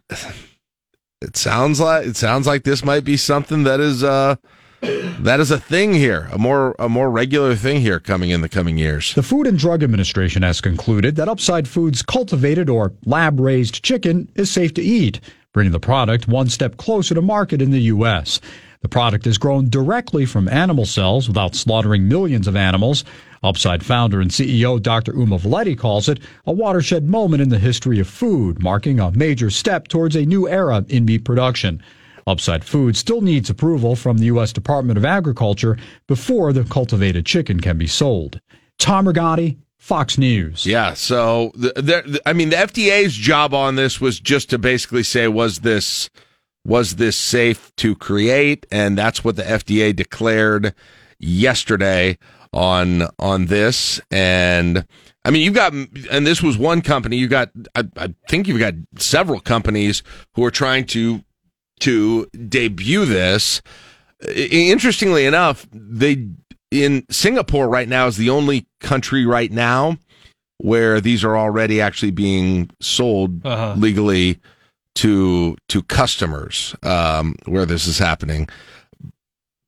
[1.21, 4.37] it sounds like it sounds like this might be something that is uh
[4.81, 8.49] that is a thing here, a more a more regular thing here coming in the
[8.49, 9.15] coming years.
[9.15, 14.29] The Food and Drug Administration has concluded that Upside Foods cultivated or lab raised chicken
[14.35, 15.21] is safe to eat,
[15.53, 18.41] bringing the product one step closer to market in the U.S.
[18.81, 23.05] The product is grown directly from animal cells without slaughtering millions of animals.
[23.43, 25.15] Upside founder and CEO Dr.
[25.15, 29.51] Uma Valetti calls it a watershed moment in the history of food, marking a major
[29.51, 31.83] step towards a new era in meat production.
[32.31, 34.53] Upside Foods still needs approval from the U.S.
[34.53, 38.41] Department of Agriculture before the cultivated chicken can be sold.
[38.79, 40.65] Tom Rigotti, Fox News.
[40.65, 40.95] Yeah.
[40.95, 45.27] So, the, the, I mean, the FDA's job on this was just to basically say,
[45.27, 46.09] was this
[46.65, 48.67] was this safe to create?
[48.71, 50.75] And that's what the FDA declared
[51.19, 52.19] yesterday
[52.53, 54.01] on on this.
[54.11, 54.87] And
[55.25, 57.17] I mean, you've got, and this was one company.
[57.17, 60.03] You got, I, I think you've got several companies
[60.35, 61.23] who are trying to
[61.81, 63.63] to debut this.
[64.37, 66.29] Interestingly enough, they
[66.71, 69.97] in Singapore right now is the only country right now
[70.59, 73.75] where these are already actually being sold Uh-huh.
[73.79, 74.39] legally
[74.97, 78.49] to to customers um, where this is happening.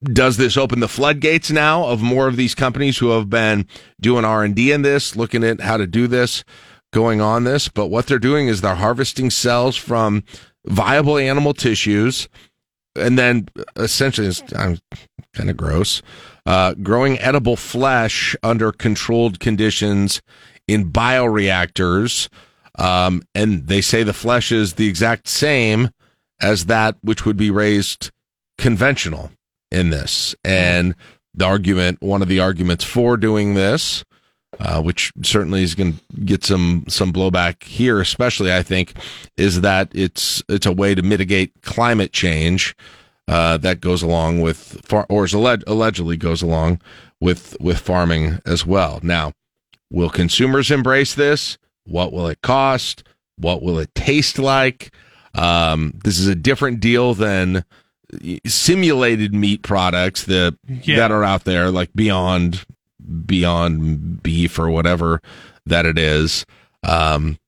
[0.03, 3.67] Does this open the floodgates now of more of these companies who have been
[4.01, 6.45] doing R and D in this, looking at how to do this,
[6.93, 7.69] going on this?
[7.69, 10.25] But what they're doing is they're harvesting cells from
[10.67, 12.29] viable animal tissues,
[12.97, 14.79] and then essentially, it's I'm,
[15.35, 16.03] kind of gross,
[16.47, 20.21] uh, growing edible flesh under controlled conditions
[20.69, 22.29] in bioreactors.
[22.79, 25.91] Um, and they say the flesh is the exact same
[26.41, 28.11] as that which would be raised
[28.59, 29.31] conventional
[29.71, 30.35] in this.
[30.45, 30.95] And
[31.35, 34.05] the argument, one of the arguments for doing this,
[34.61, 38.95] uh, which certainly is going to get some some blowback here, especially I think,
[39.37, 42.75] is that it's it's a way to mitigate climate change
[43.29, 46.81] uh, that goes along with far, or is alleged, allegedly goes along
[47.21, 49.01] with with farming as well.
[49.03, 49.33] Now,
[49.91, 51.57] will consumers embrace this?
[51.85, 53.05] What will it cost?
[53.37, 54.93] What will it taste like?
[55.35, 57.65] Um, this is a different deal than
[58.47, 60.97] simulated meat products that Yeah.
[60.97, 62.65] that are out there, like Beyond
[63.27, 65.21] Beyond Beef or whatever
[65.67, 66.45] that it is.
[66.83, 67.39] Um,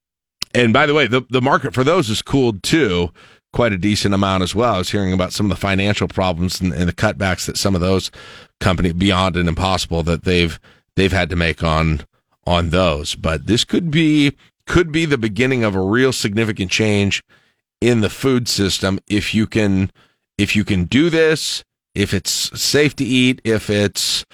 [0.54, 3.10] and by the way, the the market for those is cooled too,
[3.52, 4.74] quite a decent amount as well.
[4.74, 7.74] I was hearing about some of the financial problems and, and the cutbacks that some
[7.74, 8.10] of those
[8.60, 10.58] companies Beyond and Impossible that they've
[10.96, 12.02] they've had to make on
[12.46, 13.14] on those.
[13.14, 14.36] But this could be
[14.66, 17.22] could be the beginning of a real significant change
[17.80, 19.90] in the food system if you can
[20.38, 21.64] if you can do this,
[21.94, 24.24] if it's safe to eat, if it's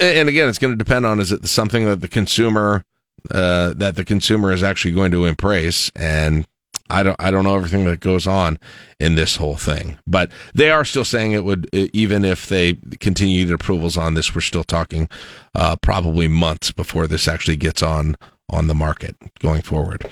[0.00, 2.84] and again, it's going to depend on is it something that the consumer
[3.30, 6.46] uh, that the consumer is actually going to embrace, and
[6.88, 8.58] I don't I don't know everything that goes on
[9.00, 13.44] in this whole thing, but they are still saying it would even if they continue
[13.44, 15.08] the approvals on this, we're still talking
[15.54, 18.16] uh, probably months before this actually gets on
[18.48, 20.06] on the market going forward.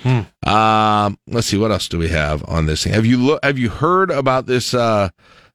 [0.45, 2.93] Um, let's see what else do we have on this thing.
[2.93, 3.45] Have you look?
[3.45, 5.11] Have you heard about this uh,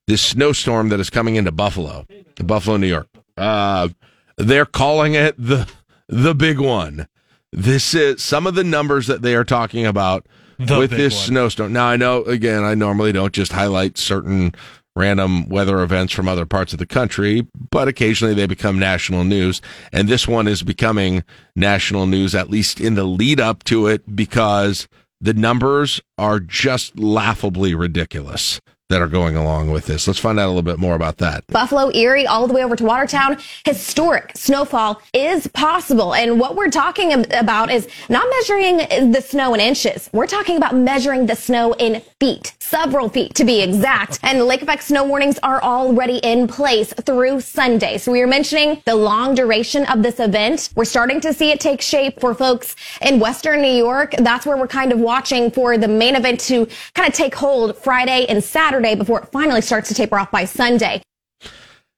[0.07, 2.05] this snowstorm that is coming into Buffalo,
[2.37, 3.07] Buffalo, New York?
[3.39, 3.89] Uh,
[4.37, 5.67] they're calling it the
[6.07, 7.07] the big one.
[7.51, 11.25] This is some of the numbers that they are talking about The with this one.
[11.25, 11.73] snowstorm.
[11.73, 14.53] Now I know again, I normally don't just highlight certain
[14.95, 19.61] random weather events from other parts of the country, but occasionally they become national news.
[19.93, 21.23] And this one is becoming
[21.55, 24.87] national news, at least in the lead up to it, because
[25.21, 30.07] the numbers are just laughably ridiculous that are going along with this.
[30.07, 31.45] Let's find out a little bit more about that.
[31.47, 36.15] Buffalo, Erie, all the way over to Watertown, historic snowfall is possible.
[36.15, 40.09] And what we're talking about is not measuring the snow in inches.
[40.11, 44.19] We're talking about measuring the snow in feet, several feet to be exact.
[44.23, 47.99] And lake effect snow warnings are already in place through Sunday.
[47.99, 50.69] So we were mentioning the long duration of this event.
[50.75, 54.15] We're starting to see it take shape for folks in Western New York.
[54.17, 57.77] That's where we're kind of watching for the main event to kind of take hold
[57.77, 61.01] Friday and Saturday before it finally starts to taper off by Sunday.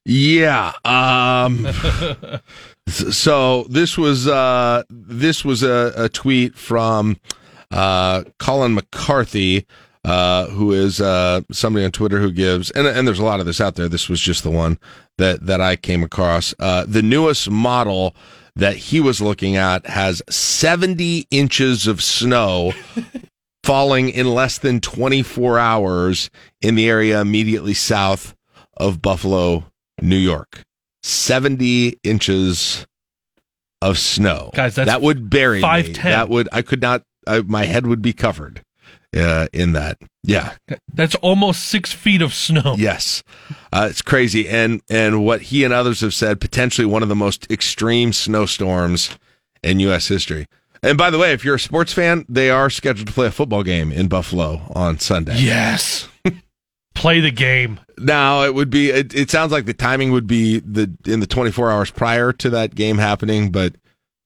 [0.05, 0.73] Yeah.
[0.83, 1.67] Um,
[2.87, 7.17] so this was uh, this was a, a tweet from
[7.69, 9.67] uh, Colin McCarthy,
[10.03, 13.45] uh, who is uh, somebody on Twitter who gives, and and there's a lot of
[13.45, 13.87] this out there.
[13.87, 14.79] This was just the one
[15.17, 16.55] that that I came across.
[16.59, 18.15] Uh, the newest model
[18.55, 22.73] that he was looking at has 70 inches of snow
[23.63, 26.29] falling in less than 24 hours
[26.61, 28.35] in the area immediately south
[28.77, 29.65] of Buffalo,
[30.01, 30.63] New York.
[31.03, 32.85] 70 inches
[33.81, 34.51] of snow.
[34.53, 35.67] Guys, that's that would bury me.
[35.67, 36.03] 5'10".
[36.03, 38.63] That would I could not I, my head would be covered
[39.15, 39.97] uh, in that.
[40.23, 40.53] Yeah.
[40.93, 42.75] That's almost six feet of snow.
[42.77, 43.23] Yes,
[43.73, 47.15] uh, it's crazy, and and what he and others have said, potentially one of the
[47.15, 49.17] most extreme snowstorms
[49.63, 50.07] in U.S.
[50.07, 50.47] history.
[50.83, 53.31] And by the way, if you're a sports fan, they are scheduled to play a
[53.31, 55.37] football game in Buffalo on Sunday.
[55.37, 56.07] Yes.
[56.95, 57.79] Play the game.
[57.97, 58.89] Now it would be.
[58.89, 62.49] It, it sounds like the timing would be the in the 24 hours prior to
[62.49, 63.75] that game happening, but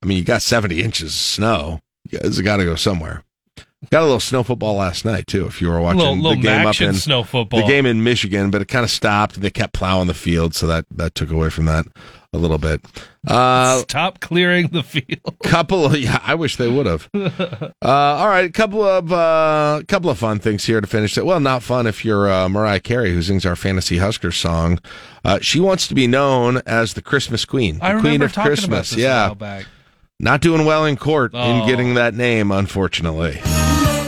[0.01, 1.79] I mean, you got 70 inches of snow.
[2.09, 3.23] Guys got to go somewhere.
[3.91, 5.45] Got a little snow football last night too.
[5.45, 7.61] If you were watching Little- the little game up in snow football.
[7.61, 9.39] the game in Michigan, but it kind of stopped.
[9.41, 11.86] They kept plowing the field, so that that took away from that
[12.36, 12.81] a little bit.
[13.27, 15.39] Uh, Stop clearing the field.
[15.43, 17.09] couple of yeah, I wish they would have.
[17.86, 21.25] Uh, all right, a couple of uh, couple of fun things here to finish it.
[21.25, 24.79] Well, not fun if you're uh, Mariah Carey, who sings our Fantasy Husker song.
[25.23, 28.33] Uh, she wants to be known as the Christmas Queen, the I Queen remember of
[28.33, 28.67] talking Christmas.
[28.91, 29.65] about this a yeah, while back.
[30.19, 31.67] not doing well in court in Oh.
[31.67, 33.39] getting that name, unfortunately.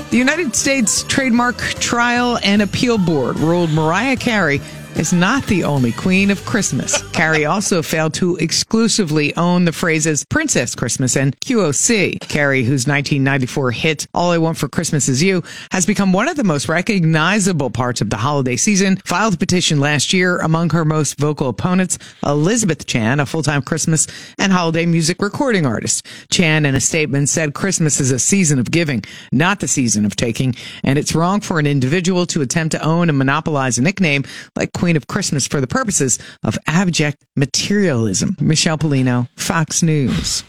[0.09, 4.59] The United States Trademark Trial and Appeal Board ruled Mariah Carey
[4.97, 7.01] is not the only queen of Christmas.
[7.11, 12.19] Carey also failed to exclusively own the phrases Princess Christmas and QOC.
[12.21, 16.35] Carey, whose 1994 hit All I Want for Christmas Is You has become one of
[16.35, 20.83] the most recognizable parts of the holiday season, filed a petition last year among her
[20.83, 24.07] most vocal opponents, Elizabeth Chan, a full-time Christmas
[24.39, 26.07] and holiday music recording artist.
[26.31, 30.15] Chan, in a statement, said Christmas is a season of giving, not the season of
[30.15, 34.23] taking, and it's wrong for an individual to attempt to own and monopolize a nickname
[34.55, 38.37] like Queen of Christmas for the purposes of abject materialism.
[38.39, 40.43] Michelle Pollino, Fox News.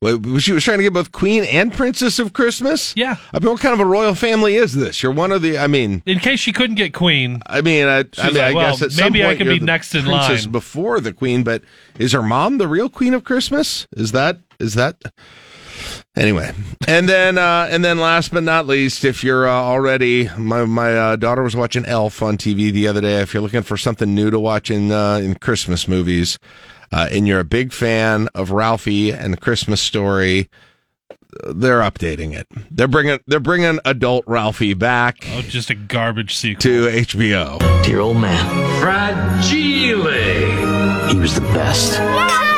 [0.00, 2.92] Well, She was trying to get both Queen and Princess of Christmas.
[2.96, 3.16] Yeah.
[3.32, 5.02] I mean, what kind of a royal family is this?
[5.02, 5.58] You're one of the.
[5.58, 8.52] I mean, In case she couldn't get queen, I mean, I, I mean, like, I
[8.54, 10.52] well, guess at some maybe I point could you're be the next in princess line.
[10.52, 11.44] before the queen.
[11.44, 11.62] But
[11.98, 13.86] is her mom the real queen of Christmas?
[13.96, 14.96] Is that is that?
[16.14, 16.52] Anyway,
[16.86, 20.94] and then uh, and then last but not least, if you're uh, already my my
[20.94, 23.22] uh, daughter was watching Elf on TV the other day.
[23.22, 26.38] If you're looking for something new to watch in uh, in Christmas movies,
[26.92, 30.50] uh, and you're a big fan of Ralphie and the Christmas Story,
[31.46, 32.46] they're updating it.
[32.70, 36.60] They're bringing they're bringing adult Ralphie back oh, just a garbage sequel.
[36.60, 37.84] to HBO.
[37.84, 38.80] Dear old man.
[38.82, 40.12] Fragile.
[41.08, 42.51] He was the best.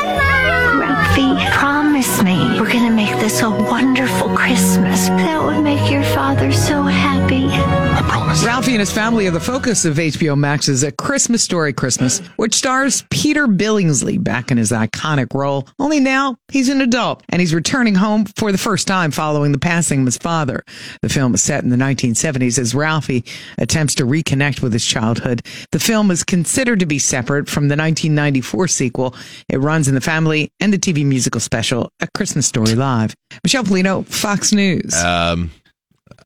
[1.95, 5.07] Ralphie, promise me we're gonna make this a wonderful Christmas.
[5.07, 7.45] That would make your father so happy.
[7.47, 8.43] I promise.
[8.43, 12.53] Ralphie and his family are the focus of HBO Max's A Christmas Story Christmas, which
[12.53, 15.69] stars Peter Billingsley back in his iconic role.
[15.79, 19.57] Only now he's an adult and he's returning home for the first time following the
[19.57, 20.65] passing of his father.
[21.01, 23.23] The film is set in the 1970s as Ralphie
[23.57, 25.43] attempts to reconnect with his childhood.
[25.71, 29.15] The film is considered to be separate from the 1994 sequel.
[29.47, 33.15] It runs in the family and the TV musical special A Christmas Story Live.
[33.43, 34.95] Michelle Pollino, Fox News.
[34.95, 35.51] Um,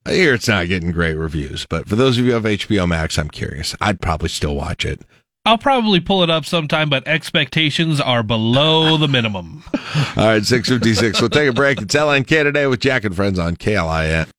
[0.06, 2.88] I hear it's not getting great reviews, but for those of you who have HBO
[2.88, 3.76] Max, I'm curious.
[3.82, 5.02] I'd probably still watch it.
[5.46, 9.64] I'll probably pull it up sometime, but expectations are below the minimum.
[10.18, 11.22] All right, 656.
[11.22, 11.82] We'll take a break.
[11.82, 14.30] It's LNK today with Jack and Friends on KLIN.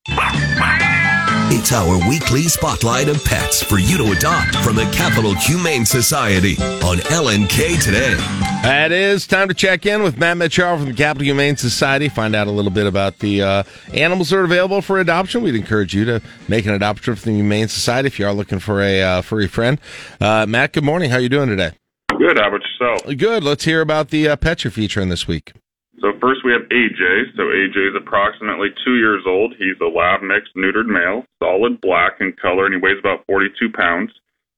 [1.53, 6.53] It's our weekly spotlight of pets for you to adopt from the Capital Humane Society
[6.81, 8.15] on LNK today.
[8.63, 12.07] It is time to check in with Matt Mitchell from the Capital Humane Society.
[12.07, 15.43] Find out a little bit about the uh, animals that are available for adoption.
[15.43, 18.59] We'd encourage you to make an adoption from the Humane Society if you are looking
[18.59, 19.77] for a uh, furry friend.
[20.21, 21.09] Uh, Matt, good morning.
[21.09, 21.73] How are you doing today?
[22.17, 22.37] Good.
[22.37, 23.17] How about yourself?
[23.17, 23.43] Good.
[23.43, 25.51] Let's hear about the uh, pet you're featuring this week.
[26.01, 27.37] So first we have AJ.
[27.37, 29.53] So AJ is approximately two years old.
[29.57, 33.69] He's a lab mixed neutered male, solid black in color, and he weighs about 42
[33.71, 34.11] pounds.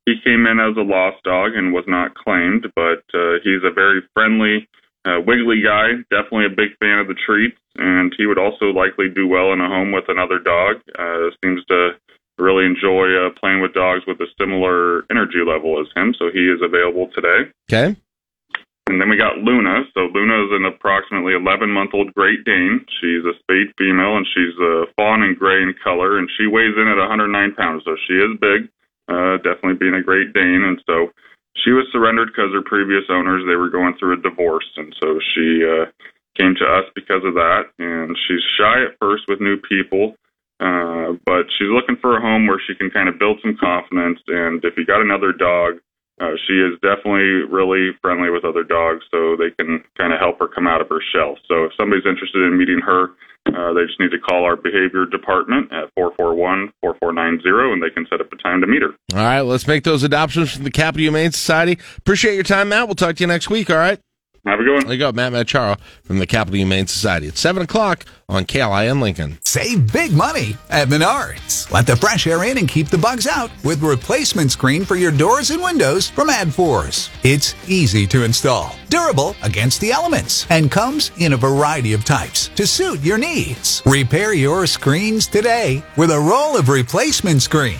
[0.05, 3.71] He came in as a lost dog and was not claimed, but uh, he's a
[3.71, 4.67] very friendly,
[5.05, 5.99] uh, wiggly guy.
[6.11, 9.61] Definitely a big fan of the treats, and he would also likely do well in
[9.61, 10.79] a home with another dog.
[10.97, 11.91] Uh, seems to
[12.37, 16.15] really enjoy uh, playing with dogs with a similar energy level as him.
[16.17, 17.51] So he is available today.
[17.71, 17.95] Okay.
[18.87, 19.87] And then we got Luna.
[19.93, 22.85] So Luna is an approximately 11 month old Great Dane.
[22.99, 26.75] She's a spayed female and she's uh, fawn and gray in color, and she weighs
[26.75, 27.83] in at 109 pounds.
[27.85, 28.67] So she is big,
[29.07, 30.67] uh, definitely being a Great Dane.
[30.67, 31.15] And so
[31.63, 35.19] she was surrendered because her previous owners they were going through a divorce, and so
[35.33, 35.85] she uh,
[36.35, 37.71] came to us because of that.
[37.79, 40.15] And she's shy at first with new people.
[40.59, 44.19] Uh, but she's looking for a home where she can kind of build some confidence.
[44.27, 45.79] And if you got another dog,
[46.23, 50.39] uh, she is definitely really friendly with other dogs, so they can kind of help
[50.39, 51.35] her come out of her shell.
[51.47, 53.11] So if somebody's interested in meeting her,
[53.47, 58.21] uh, they just need to call our behavior department at 441-4490, and they can set
[58.21, 58.95] up a time to meet her.
[59.13, 61.77] All right, let's make those adoptions from the Capital Humane Society.
[61.97, 62.87] Appreciate your time, Matt.
[62.87, 63.69] We'll talk to you next week.
[63.69, 63.99] All right.
[64.45, 64.83] Have a good one.
[64.83, 67.27] There you go, Matt Macharo from the Capital Humane Society.
[67.27, 69.37] It's 7 o'clock on KLIN Lincoln.
[69.45, 71.71] Save big money at Menards.
[71.71, 75.13] Let the fresh air in and keep the bugs out with replacement screen for your
[75.13, 77.09] doors and windows from ADFORS.
[77.23, 82.49] It's easy to install, durable against the elements, and comes in a variety of types
[82.49, 83.81] to suit your needs.
[83.85, 87.79] Repair your screens today with a roll of replacement screen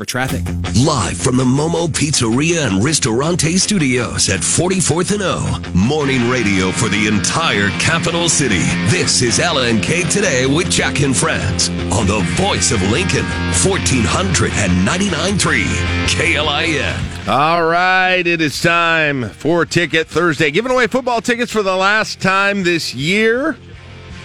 [0.00, 0.42] Over traffic.
[0.82, 5.60] Live from the Momo Pizzeria and Ristorante Studios at 44th and O.
[5.74, 8.62] Morning radio for the entire capital city.
[8.88, 13.26] This is LNK today with Jack and Friends on the voice of Lincoln,
[13.60, 15.64] 1499.3
[16.06, 17.28] KLIN.
[17.28, 20.50] All right, it is time for Ticket Thursday.
[20.50, 23.58] Giving away football tickets for the last time this year.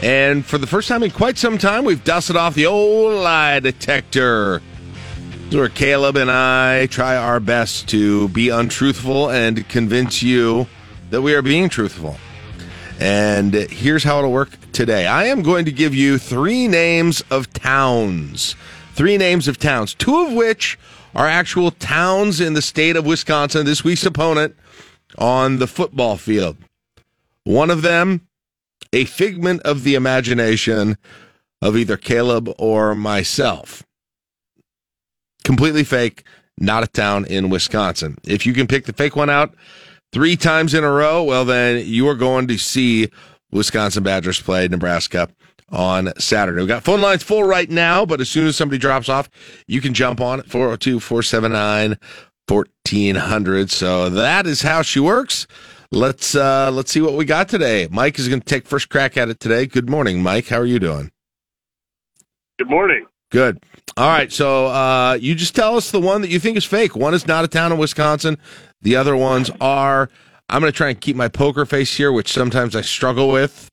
[0.01, 3.59] And for the first time in quite some time, we've dusted off the old lie
[3.59, 4.61] detector.
[5.51, 10.67] Where Caleb and I try our best to be untruthful and convince you
[11.11, 12.17] that we are being truthful.
[12.99, 17.53] And here's how it'll work today I am going to give you three names of
[17.53, 18.55] towns.
[18.95, 20.77] Three names of towns, two of which
[21.15, 24.55] are actual towns in the state of Wisconsin, this week's opponent
[25.17, 26.57] on the football field.
[27.45, 28.27] One of them,
[28.91, 30.97] a figment of the imagination
[31.61, 33.83] of either Caleb or myself.
[35.45, 36.23] Completely fake,
[36.57, 38.17] not a town in Wisconsin.
[38.23, 39.53] If you can pick the fake one out
[40.11, 43.09] three times in a row, well, then you are going to see
[43.51, 45.29] Wisconsin Badgers play Nebraska
[45.69, 46.59] on Saturday.
[46.59, 49.29] We've got phone lines full right now, but as soon as somebody drops off,
[49.67, 51.97] you can jump on it 402 479
[52.47, 53.69] 1400.
[53.69, 55.45] So that is how she works.
[55.91, 57.87] Let's uh let's see what we got today.
[57.91, 59.67] Mike is going to take first crack at it today.
[59.67, 60.47] Good morning, Mike.
[60.47, 61.11] How are you doing?
[62.57, 63.05] Good morning.
[63.31, 63.63] Good.
[63.97, 64.31] All right.
[64.31, 66.95] So uh you just tell us the one that you think is fake.
[66.95, 68.37] One is not a town in Wisconsin.
[68.81, 70.09] The other ones are.
[70.47, 73.69] I'm going to try and keep my poker face here, which sometimes I struggle with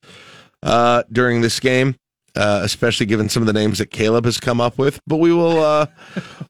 [0.63, 1.97] uh during this game.
[2.35, 5.35] Uh, especially given some of the names that Caleb has come up with, but we
[5.35, 5.85] will uh,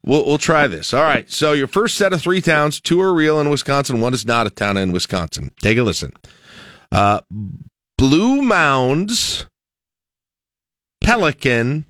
[0.05, 0.94] we'll we'll try this.
[0.94, 1.28] All right.
[1.28, 4.46] So your first set of three towns, two are real in Wisconsin, one is not
[4.46, 5.50] a town in Wisconsin.
[5.61, 6.12] Take a listen.
[6.92, 7.22] Uh,
[7.98, 9.46] Blue Mounds,
[11.00, 11.86] Pelican,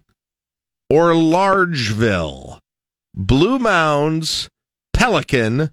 [0.93, 2.59] or Largeville.
[3.15, 4.51] Blue Mounds,
[4.93, 5.71] Pelican,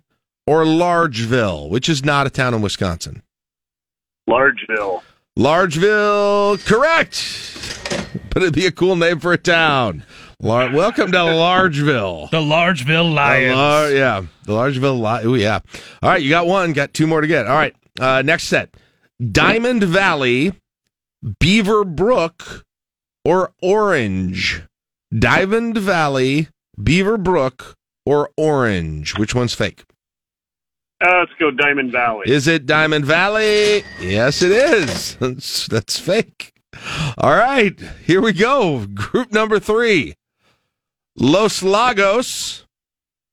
[0.48, 3.22] or Largeville, which is not a town in Wisconsin.
[4.30, 5.02] Largeville.
[5.38, 8.16] Largeville, correct.
[8.30, 10.04] But it'd be a cool name for a town.
[10.42, 12.30] Lar- Welcome to Largeville.
[12.32, 13.52] The Largeville Lions.
[13.52, 15.26] The Lar- yeah, the Largeville Lions.
[15.28, 15.60] Oh, yeah.
[16.02, 16.72] All right, you got one.
[16.72, 17.46] Got two more to get.
[17.46, 18.74] All right, uh, next set:
[19.32, 20.54] Diamond Valley,
[21.42, 22.66] Beaver Brook,
[23.26, 24.62] or Orange.
[25.18, 26.50] Diamond Valley,
[26.82, 29.18] Beaver Brook, or Orange.
[29.18, 29.84] Which one's fake?
[31.02, 32.30] Uh, let's go Diamond Valley.
[32.30, 33.84] Is it Diamond Valley?
[34.00, 35.16] Yes, it is.
[35.20, 36.52] That's, that's fake.
[37.18, 38.86] All right, here we go.
[38.86, 40.14] Group number three
[41.16, 42.66] Los Lagos,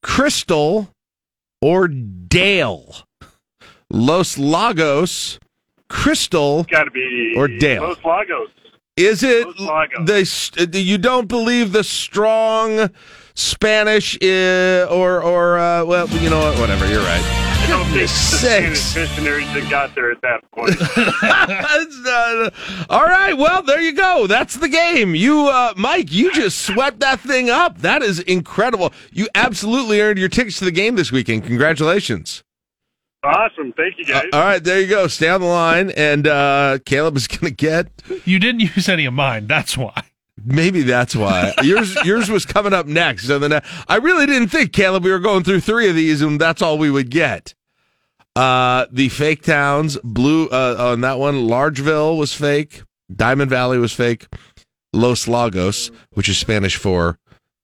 [0.02, 0.88] Crystal,
[1.60, 3.04] or Dale?
[3.90, 5.38] Los Lagos,
[5.88, 7.82] Crystal, Got to be or Dale?
[7.82, 8.48] Los Lagos.
[8.96, 10.50] Is it Lagos.
[10.50, 12.88] the you don't believe the strong
[13.34, 17.22] Spanish uh, or or uh, well you know what whatever you're right.
[17.22, 18.80] I don't think the Six.
[18.80, 20.76] Spanish missionaries that got there at that point.
[21.78, 24.26] It's all right, well there you go.
[24.26, 25.14] That's the game.
[25.14, 27.78] You, uh, Mike, you just swept that thing up.
[27.78, 28.94] That is incredible.
[29.12, 31.44] You absolutely earned your tickets to the game this weekend.
[31.44, 32.44] Congratulations.
[33.26, 33.72] Awesome.
[33.72, 34.24] Thank you, guys.
[34.32, 35.06] All right, there you go.
[35.08, 37.88] Stay on the line, and uh, Caleb is going to get.
[38.24, 39.46] You didn't use any of mine.
[39.46, 40.02] That's why.
[40.44, 43.26] Maybe that's why yours yours was coming up next.
[43.26, 46.20] So then uh, I really didn't think Caleb we were going through three of these
[46.20, 47.54] and that's all we would get.
[48.36, 52.82] Uh, the fake towns, blue uh, on that one, Largeville was fake,
[53.14, 54.26] Diamond Valley was fake,
[54.92, 57.18] Los Lagos, which is Spanish for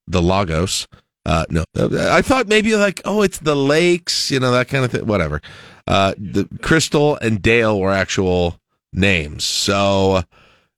[0.06, 0.88] the Lagos.
[1.24, 4.90] Uh, no, I thought maybe like oh it's the lakes, you know that kind of
[4.90, 5.06] thing.
[5.06, 5.40] Whatever.
[5.86, 8.58] Uh, the Crystal and Dale were actual
[8.92, 10.22] names, so.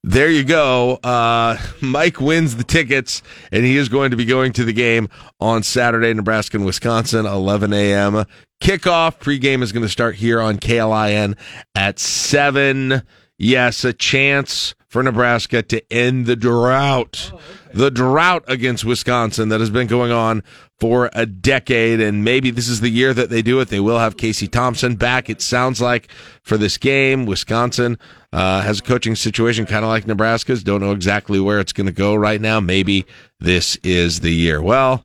[0.06, 0.96] There you go.
[0.96, 5.08] Uh, Mike wins the tickets, and he is going to be going to the game
[5.40, 8.26] on Saturday, Nebraska and Wisconsin, 11 a.m.
[8.62, 9.18] Kickoff.
[9.18, 11.38] Pregame is going to start here on KLIN
[11.74, 13.02] at 7.
[13.36, 17.32] Yes, a chance for Nebraska to end the drought.
[17.72, 20.44] The drought against Wisconsin that has been going on
[20.78, 23.68] for a decade, and maybe this is the year that they do it.
[23.68, 26.12] They will have Casey Thompson back, it sounds like,
[26.42, 27.26] for this game.
[27.26, 27.98] Wisconsin
[28.32, 30.62] uh, has a coaching situation kind of like Nebraska's.
[30.62, 32.60] Don't know exactly where it's going to go right now.
[32.60, 33.04] Maybe
[33.40, 34.62] this is the year.
[34.62, 35.04] Well,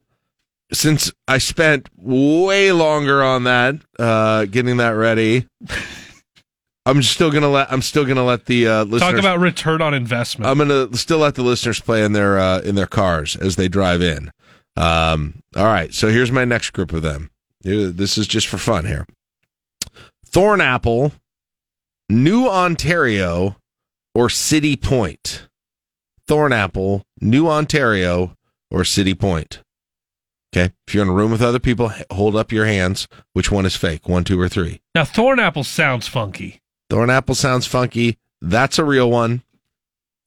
[0.71, 5.47] since I spent way longer on that, uh, getting that ready,
[6.89, 9.93] I'm still gonna let I'm still gonna let the uh, listeners Talk about return on
[9.93, 10.49] investment.
[10.49, 13.67] I'm gonna still let the listeners play in their uh, in their cars as they
[13.67, 14.31] drive in.
[14.75, 17.29] Um, all right, so here's my next group of them.
[17.61, 19.05] This is just for fun here.
[20.27, 21.11] Thornapple,
[22.09, 23.57] New Ontario,
[24.15, 25.47] or City Point.
[26.27, 28.35] Thornapple, New Ontario,
[28.71, 29.61] or City Point.
[30.55, 30.73] Okay.
[30.87, 33.07] If you're in a room with other people, hold up your hands.
[33.33, 34.07] Which one is fake?
[34.09, 34.81] One, two, or three?
[34.95, 36.59] Now, thornapple sounds funky.
[36.89, 38.17] Thornapple sounds funky.
[38.41, 39.43] That's a real one.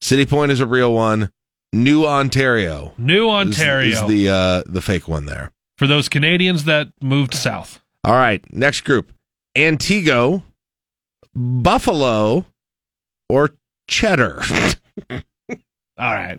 [0.00, 1.30] City Point is a real one.
[1.72, 2.92] New Ontario.
[2.98, 4.02] New is- Ontario.
[4.04, 5.52] is, the uh, the fake one there.
[5.78, 7.80] For those Canadians that moved south.
[8.04, 9.12] All right, next group:
[9.56, 10.42] Antigo,
[11.34, 12.44] Buffalo,
[13.28, 13.50] or
[13.88, 14.42] Cheddar.
[15.10, 15.18] All
[15.98, 16.38] right.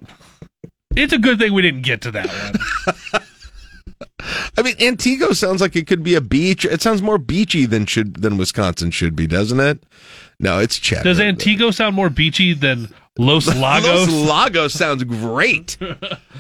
[0.95, 3.23] It's a good thing we didn't get to that one.
[4.57, 6.65] I mean, Antigo sounds like it could be a beach.
[6.65, 9.83] It sounds more beachy than should than Wisconsin should be, doesn't it?
[10.39, 11.03] No, it's Cheddar.
[11.03, 14.09] Does Antigo sound more beachy than Los Lagos?
[14.09, 15.77] Los Lagos sounds great.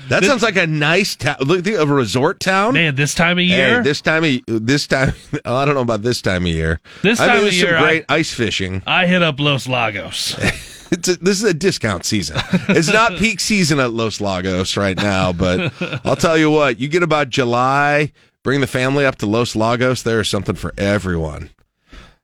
[0.09, 1.35] That sounds like a nice town.
[1.41, 2.73] Look, of a resort town.
[2.73, 5.13] Man, this time of Hey, year, this time of this time.
[5.45, 6.81] I don't know about this time of year.
[7.03, 8.81] This I mean, time of there's some year, great ice fishing.
[8.87, 10.35] I hit up Los Lagos.
[10.93, 12.37] It's a, this is a discount season.
[12.69, 15.73] It's not peak season at Los Lagos right now, but
[16.05, 16.79] I'll tell you what.
[16.79, 18.11] You get about July,
[18.43, 20.03] bring the family up to Los Lagos.
[20.03, 21.49] There is something for everyone.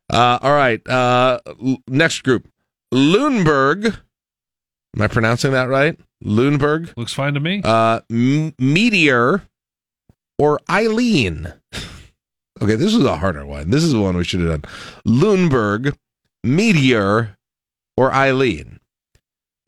[0.07, 0.87] Uh, all right.
[0.87, 1.39] Uh,
[1.87, 2.47] next group,
[2.93, 3.97] Lundberg.
[4.95, 5.97] Am I pronouncing that right?
[6.23, 6.93] Lundberg.
[6.97, 7.61] Looks fine to me.
[7.63, 9.43] Uh, M- Meteor
[10.37, 11.53] or Eileen.
[12.61, 13.69] Okay, this is a harder one.
[13.69, 14.71] This is the one we should have done.
[15.07, 15.95] Lundberg,
[16.43, 17.37] Meteor,
[17.95, 18.78] or Eileen.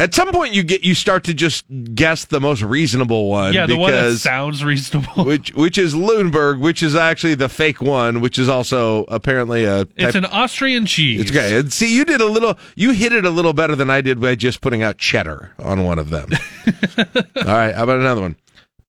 [0.02, 3.54] At some point, you get you start to just guess the most reasonable one.
[3.54, 5.26] yeah, the one that because sounds reasonable.
[5.26, 9.88] which which is Lundberg, which is actually the fake one, which is also apparently a.
[9.96, 11.22] It's an Austrian cheese.
[11.22, 11.60] it's okay.
[11.60, 12.58] And See, you did a little.
[12.76, 15.84] You hit it a little better than I did by just putting out cheddar on
[15.84, 16.30] one of them.
[16.98, 17.76] All right.
[17.76, 18.38] How about another one?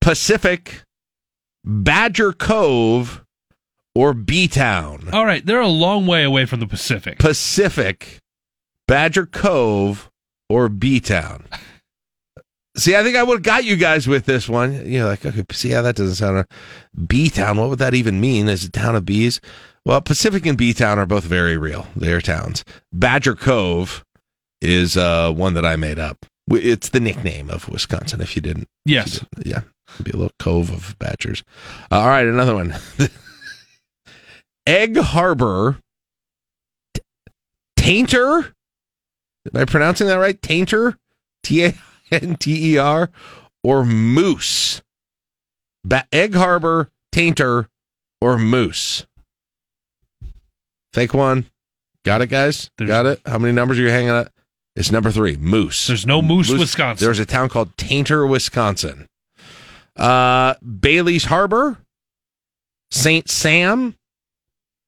[0.00, 0.82] Pacific,
[1.62, 3.22] Badger Cove,
[3.94, 5.08] or B Town.
[5.12, 7.18] All right, they're a long way away from the Pacific.
[7.18, 8.18] Pacific,
[8.88, 10.10] Badger Cove,
[10.52, 11.44] or B Town.
[12.76, 14.86] See, I think I would have got you guys with this one.
[14.86, 16.46] You're like, okay, see how that doesn't sound.
[17.06, 18.48] B Town, what would that even mean?
[18.48, 19.40] Is it town of bees?
[19.84, 21.86] Well, Pacific and B Town are both very real.
[21.96, 22.64] They are towns.
[22.92, 24.04] Badger Cove
[24.60, 26.24] is uh, one that I made up.
[26.50, 28.68] It's the nickname of Wisconsin, if you didn't.
[28.84, 29.24] Yes.
[29.44, 29.62] Yeah.
[29.94, 31.42] It'd be a little cove of badgers.
[31.90, 32.74] Uh, all right, another one.
[34.66, 35.78] Egg Harbor.
[36.94, 37.02] T-
[37.76, 38.52] Tainter?
[39.46, 40.40] Am I pronouncing that right?
[40.40, 40.96] Tainter?
[41.42, 41.74] T A
[42.10, 43.10] N T E R?
[43.64, 44.82] Or Moose?
[45.84, 47.66] Ba- Egg Harbor, Tainter,
[48.20, 49.06] or Moose?
[50.92, 51.46] Fake one.
[52.04, 52.70] Got it, guys?
[52.78, 53.20] Got it?
[53.26, 54.32] How many numbers are you hanging at?
[54.74, 55.86] It's number three, Moose.
[55.86, 57.04] There's no Moose, Wisconsin.
[57.04, 59.06] There's a town called Tainter, Wisconsin.
[59.96, 61.78] Uh, Bailey's Harbor,
[62.90, 63.28] St.
[63.28, 63.96] Sam,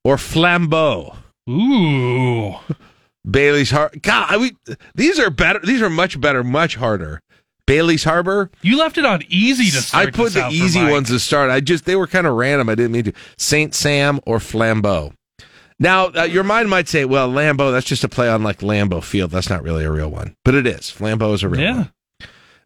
[0.04, 1.16] or Flambeau.
[1.48, 2.54] Ooh.
[3.28, 3.96] Bailey's Harbor.
[4.00, 4.56] God, I, we,
[4.94, 5.60] these are better.
[5.60, 7.20] These are much better, much harder.
[7.66, 8.50] Bailey's Harbor.
[8.60, 10.08] You left it on easy to start.
[10.08, 11.50] I put the easy ones to start.
[11.50, 12.68] I just they were kind of random.
[12.68, 13.12] I didn't mean to.
[13.38, 15.14] Saint Sam or Flambeau.
[15.80, 19.02] Now uh, your mind might say, "Well, Lambeau, that's just a play on like Lambeau
[19.02, 19.30] Field.
[19.30, 20.82] That's not really a real one." But it is.
[20.90, 21.74] Flambeau is a real Yeah.
[21.76, 21.90] one.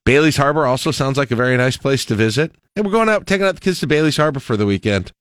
[0.04, 2.54] Bailey's Harbor also sounds like a very nice place to visit.
[2.74, 5.12] And we're going out taking out the kids to Bailey's Harbor for the weekend.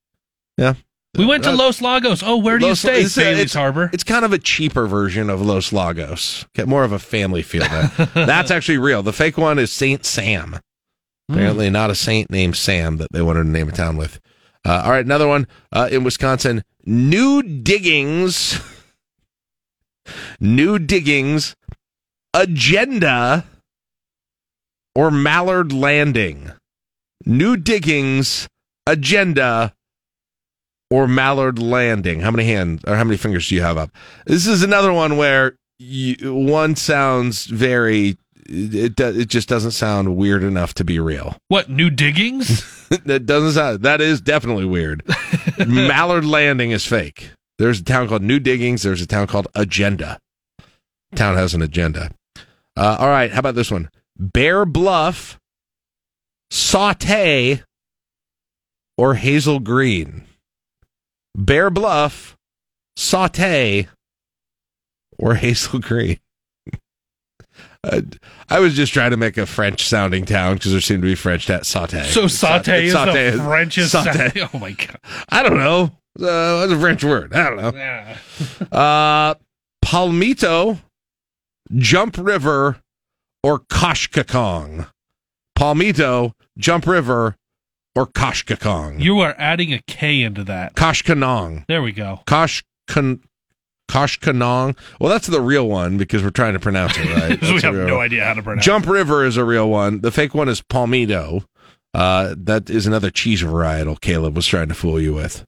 [0.57, 0.73] Yeah.
[1.17, 2.21] We went to Uh, Los Lagos.
[2.23, 3.01] Oh, where do Los- you stay?
[3.01, 3.89] it's Bailey's it's- Harbor.
[3.93, 6.45] It's kind of a cheaper version of Los Lagos.
[6.53, 7.87] Get more of a family feel there.
[8.13, 9.01] That's actually real.
[9.03, 10.59] The fake one is Saint Sam.
[11.29, 14.19] Apparently, not a saint named Sam that they wanted to name a town with.
[14.65, 16.63] Uh, all right, another one uh, in Wisconsin.
[16.85, 18.59] New diggings.
[20.39, 21.55] New diggings.
[22.33, 23.45] Agenda
[24.95, 26.51] or Mallard Landing.
[27.25, 28.47] New diggings.
[28.85, 29.73] Agenda
[30.89, 32.21] or Mallard Landing.
[32.21, 33.91] How many hands or how many fingers do you have up?
[34.25, 38.17] This is another one where you, one sounds very.
[38.49, 41.35] It it just doesn't sound weird enough to be real.
[41.49, 42.87] What new diggings?
[43.05, 43.81] that doesn't sound.
[43.81, 45.03] That is definitely weird.
[45.67, 47.31] Mallard Landing is fake.
[47.57, 48.83] There's a town called New Diggings.
[48.83, 50.19] There's a town called Agenda.
[51.15, 52.11] Town has an agenda.
[52.75, 53.89] Uh, all right, how about this one?
[54.17, 55.39] Bear Bluff,
[56.51, 57.63] Saute,
[58.97, 60.26] or Hazel Green.
[61.37, 62.35] Bear Bluff,
[62.97, 63.87] Saute,
[65.19, 66.19] or Hazel Green.
[67.83, 68.01] Uh,
[68.49, 71.15] I was just trying to make a French sounding town because there seemed to be
[71.15, 72.03] French at saute.
[72.05, 74.31] So saute is Saute the Frenchest saute.
[74.53, 74.99] Oh my god.
[75.29, 75.91] I don't know.
[76.19, 77.33] Uh, it's a French word.
[77.33, 77.71] I don't know.
[77.75, 78.17] Yeah.
[78.71, 79.35] Uh,
[79.85, 80.79] Palmito,
[81.75, 82.77] Jump River,
[83.43, 84.89] or Koshkakong.
[85.57, 87.35] Palmito, Jump River,
[87.97, 89.01] or Koshkakong.
[89.01, 90.75] You are adding a K into that.
[90.75, 91.65] Koshkanong.
[91.67, 92.21] There we go.
[92.27, 93.21] Koshkan.
[93.89, 94.77] Koshkanong.
[94.99, 97.41] Well, that's the real one because we're trying to pronounce it right.
[97.53, 98.05] we have no one.
[98.05, 100.01] idea how to pronounce Jump River is a real one.
[100.01, 101.45] The fake one is Palmito.
[101.91, 105.43] Uh, that is another cheese varietal Caleb was trying to fool you with.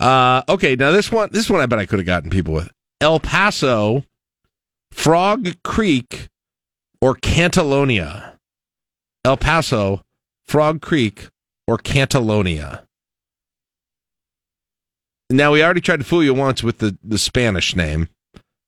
[0.00, 2.70] Uh, okay, now this one, this one I bet I could have gotten people with.
[3.02, 4.04] El Paso,
[4.92, 6.28] Frog Creek,
[7.02, 8.36] or Cantalonia.
[9.26, 10.00] El Paso,
[10.46, 11.28] Frog Creek,
[11.66, 12.82] or Cantalonia.
[15.30, 18.08] Now we already tried to fool you once with the, the Spanish name,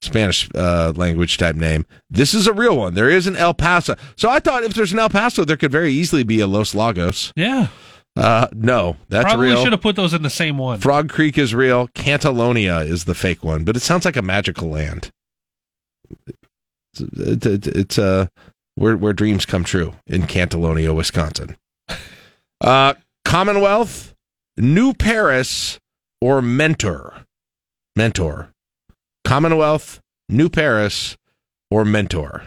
[0.02, 1.86] Spanish uh, language type name.
[2.10, 2.94] This is a real one.
[2.94, 3.94] There is an El Paso.
[4.16, 6.74] So I thought if there's an El Paso, there could very easily be a Los
[6.74, 7.32] Lagos.
[7.36, 7.68] Yeah.
[8.16, 9.62] Uh, no, that's Probably real.
[9.62, 10.80] should have put those in the same one.
[10.80, 11.86] Frog Creek is real.
[11.88, 15.10] Cantalonia is the fake one, but it sounds like a magical land.
[17.06, 18.26] It's, it's, it's uh,
[18.74, 21.56] where where dreams come true in Cantalonia, Wisconsin.
[22.60, 22.94] Uh,
[23.24, 24.14] Commonwealth,
[24.56, 25.78] New Paris,
[26.20, 27.24] or Mentor.
[27.96, 28.52] Mentor.
[29.24, 31.16] Commonwealth, New Paris,
[31.70, 32.44] or Mentor.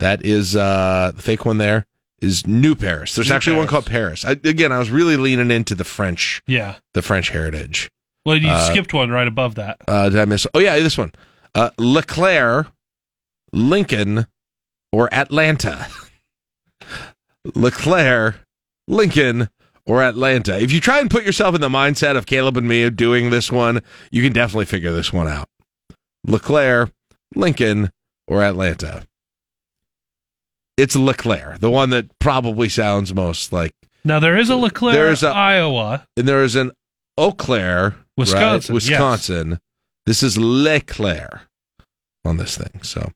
[0.00, 1.58] That is uh, the fake one.
[1.58, 1.86] There
[2.20, 3.14] is New Paris.
[3.14, 4.24] There's New actually one called Paris.
[4.24, 6.76] I, again, I was really leaning into the French, Yeah.
[6.94, 7.90] the French heritage.
[8.24, 9.78] Well, you Uh, skipped one right above that.
[9.86, 10.46] Uh, did I miss?
[10.54, 11.12] Oh yeah, this one.
[11.54, 12.66] Uh, LeClaire,
[13.52, 14.26] Lincoln,
[14.92, 15.86] or Atlanta.
[17.54, 18.36] LeClaire,
[18.86, 19.48] Lincoln,
[19.84, 20.60] or Atlanta.
[20.60, 23.50] If you try and put yourself in the mindset of Caleb and me doing this
[23.50, 23.80] one,
[24.10, 25.48] you can definitely figure this one out.
[26.26, 26.90] LeClaire,
[27.34, 27.90] Lincoln,
[28.28, 29.06] or Atlanta.
[30.76, 33.74] It's LeClaire, the one that probably sounds most like.
[34.04, 36.06] Now there is a LeClaire, There's a- Iowa.
[36.16, 36.72] And there is an
[37.18, 38.52] Eau Claire, Wisconsin, right?
[38.52, 38.70] yes.
[38.70, 39.58] Wisconsin.
[40.06, 41.42] This is LeClaire
[42.24, 42.82] on this thing.
[42.82, 43.10] So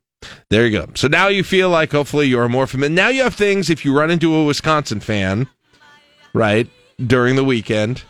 [0.49, 0.89] there you go.
[0.95, 2.95] So now you feel like hopefully you're more familiar.
[2.95, 5.49] Now you have things if you run into a Wisconsin fan,
[6.33, 6.69] right,
[7.05, 8.03] during the weekend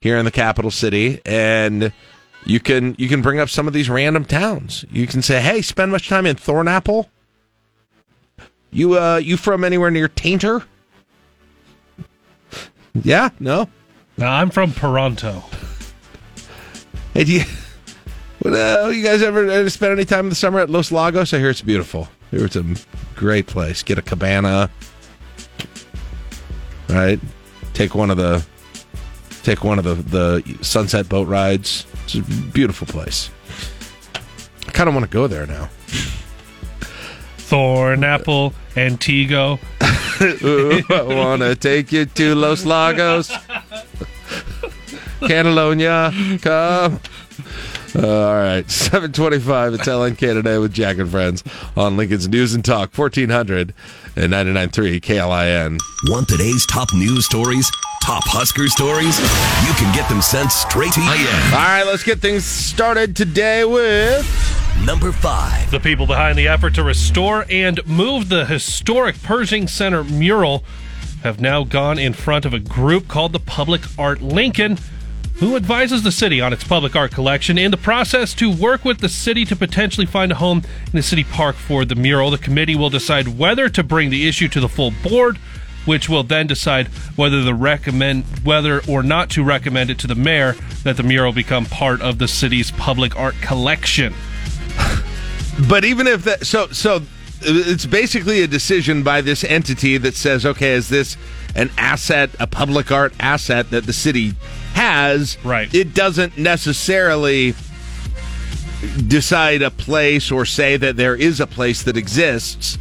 [0.00, 1.92] here in the capital city, and
[2.44, 4.84] you can you can bring up some of these random towns.
[4.90, 7.06] You can say, "Hey, spend much time in Thornapple."
[8.70, 10.64] You uh you from anywhere near Tainter?
[13.02, 13.68] Yeah, no.
[14.16, 15.44] Now I'm from Toronto.
[17.14, 17.44] Hey, do you,
[18.50, 21.32] well, uh, you guys ever, ever spend any time in the summer at Los Lagos?
[21.32, 22.08] I hear it's beautiful.
[22.30, 22.64] Hear it's a
[23.14, 23.82] great place.
[23.82, 24.70] Get a cabana,
[26.88, 27.20] right?
[27.74, 28.44] Take one of the
[29.42, 31.86] take one of the the sunset boat rides.
[32.04, 32.22] It's a
[32.52, 33.30] beautiful place.
[34.66, 35.68] I kind of want to go there now.
[37.38, 39.60] Thornapple, Antigo.
[39.80, 43.30] I want to take you to Los Lagos.
[45.20, 47.00] Catalonia, come.
[47.96, 49.74] Uh, all right, 725.
[49.74, 51.42] It's LNK today with Jack and Friends
[51.76, 53.72] on Lincoln's News and Talk, 1400
[54.16, 55.78] and 99.3 KLIN.
[56.10, 57.70] Want today's top news stories?
[58.02, 59.18] Top Husker stories?
[59.18, 61.08] You can get them sent straight to you.
[61.08, 64.26] All right, let's get things started today with
[64.84, 65.70] number five.
[65.70, 70.64] The people behind the effort to restore and move the historic Pershing Center mural
[71.22, 74.78] have now gone in front of a group called the Public Art Lincoln,
[75.38, 79.00] who advises the city on its public art collection in the process to work with
[79.00, 82.30] the city to potentially find a home in the city park for the mural.
[82.30, 85.36] The committee will decide whether to bring the issue to the full board,
[85.84, 90.14] which will then decide whether the recommend whether or not to recommend it to the
[90.14, 94.14] mayor that the mural become part of the city's public art collection.
[95.70, 97.00] But even if that, so so,
[97.40, 101.16] it's basically a decision by this entity that says, okay, is this
[101.54, 104.34] an asset, a public art asset that the city
[104.76, 105.36] has?
[105.44, 105.72] Right.
[105.74, 107.54] It doesn't necessarily
[109.08, 112.76] decide a place or say that there is a place that exists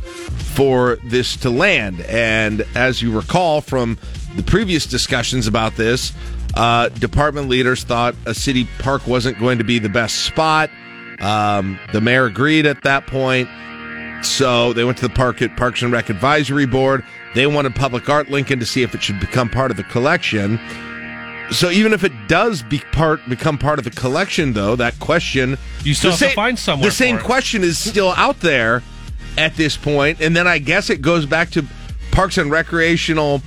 [0.53, 2.01] for this to land.
[2.01, 3.97] And as you recall from
[4.35, 6.13] the previous discussions about this,
[6.55, 10.69] uh, department leaders thought a city park wasn't going to be the best spot.
[11.19, 13.49] Um, the mayor agreed at that point.
[14.23, 17.03] So they went to the Park at Parks and Rec Advisory Board.
[17.35, 20.59] They wanted Public Art Lincoln to see if it should become part of the collection.
[21.51, 25.57] So even if it does be part become part of the collection, though, that question
[25.83, 28.83] You still have to find somewhere The same question is still out there
[29.37, 31.65] at this point, and then I guess it goes back to
[32.11, 33.41] Parks and Recreational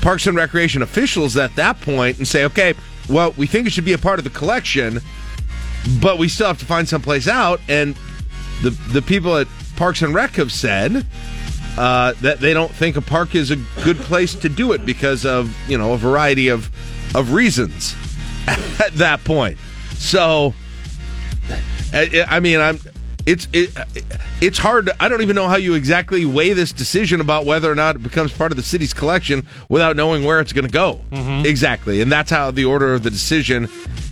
[0.00, 2.74] Parks and Recreation officials at that point and say, okay,
[3.08, 5.00] well, we think it should be a part of the collection,
[6.00, 7.60] but we still have to find someplace out.
[7.68, 7.96] And
[8.62, 11.06] the the people at Parks and Rec have said
[11.76, 15.26] uh, that they don't think a park is a good place to do it because
[15.26, 16.70] of you know a variety of
[17.14, 17.94] of reasons
[18.46, 19.58] at that point.
[19.94, 20.54] So,
[21.92, 22.78] I, mean, I'm.
[23.26, 23.70] It's it,
[24.42, 24.86] it's hard.
[24.86, 27.96] To, I don't even know how you exactly weigh this decision about whether or not
[27.96, 31.46] it becomes part of the city's collection without knowing where it's going to go mm-hmm.
[31.46, 33.68] exactly, and that's how the order of the decision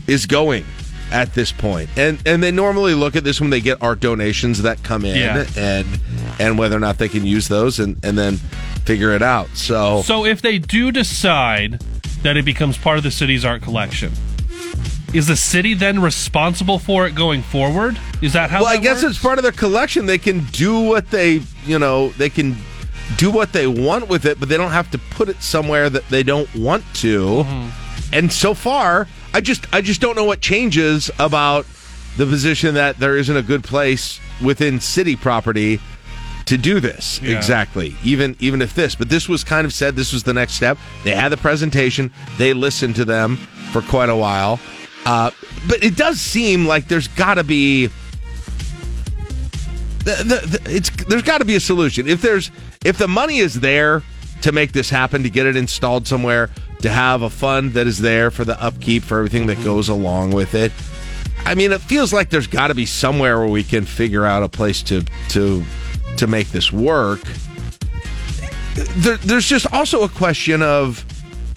[0.06, 0.64] is going
[1.10, 1.90] at this point.
[1.96, 5.16] And and they normally look at this when they get art donations that come in
[5.16, 5.44] Yeah.
[5.56, 5.86] and
[6.38, 8.38] and whether or not they can use those and and then
[8.84, 9.48] figure it out.
[9.54, 11.82] So, So if they do decide
[12.22, 14.12] that it becomes part of the city's art collection,
[15.12, 17.98] is the city then responsible for it going forward?
[18.22, 18.62] Is that how?
[18.62, 19.16] well, I guess works?
[19.16, 20.06] it's part of their collection.
[20.06, 22.56] They can do what they, you know, they can
[23.16, 26.08] do what they want with it, but they don't have to put it somewhere that
[26.08, 27.44] they don't want to.
[27.44, 28.14] Mm-hmm.
[28.14, 31.66] And so far, I just, I just don't know what changes about
[32.16, 35.80] the position that there isn't a good place within city property
[36.46, 37.20] to do this.
[37.22, 37.36] Yeah.
[37.36, 37.94] exactly.
[38.02, 40.78] Even even if this but this was kind of said this was the next step.
[41.04, 42.12] They had the presentation.
[42.38, 43.36] They listened to them
[43.72, 44.60] for quite a while.
[45.04, 45.30] Uh,
[45.68, 47.88] but it does seem like there's got to be
[50.04, 52.08] the, the, the, it's there's got to be a solution.
[52.08, 52.50] If there's
[52.84, 54.02] if the money is there
[54.42, 58.00] to make this happen to get it installed somewhere to have a fund that is
[58.00, 60.72] there for the upkeep for everything that goes along with it
[61.44, 64.42] I mean, it feels like there's got to be somewhere where we can figure out
[64.42, 65.64] a place to to
[66.22, 67.20] to make this work.
[68.74, 71.04] There, there's just also a question of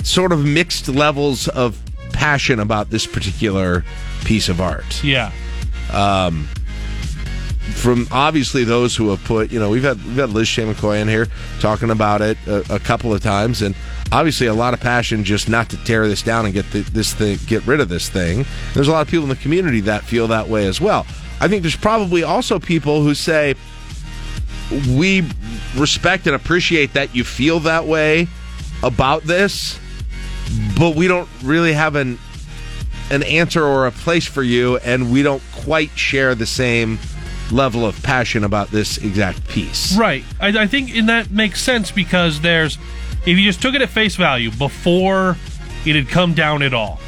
[0.04, 1.80] sort of mixed levels of
[2.14, 3.86] passion about this particular
[4.24, 5.04] piece of art.
[5.04, 5.32] Yeah.
[5.94, 6.48] Um,
[7.76, 11.00] from obviously those who have put, you know, we've had we've had Liz Shea McCoy
[11.00, 11.28] in here
[11.60, 13.76] talking about it a, a couple of times, and
[14.12, 17.14] obviously a lot of passion just not to tear this down and get the, this
[17.14, 18.46] thing, get rid of this thing.
[18.74, 21.06] There's a lot of people in the community that feel that way as well.
[21.40, 23.54] I think there's probably also people who say
[24.72, 25.24] we
[25.76, 28.28] respect and appreciate that you feel that way
[28.84, 29.80] about this,
[30.78, 32.20] but we don't really have an
[33.12, 36.98] an answer or a place for you, and we don't quite share the same
[37.52, 39.96] level of passion about this exact piece.
[39.96, 40.24] Right.
[40.40, 42.78] I, I think and that makes sense because there's
[43.26, 45.38] if you just took it at face value before
[45.86, 47.00] it had come down at all,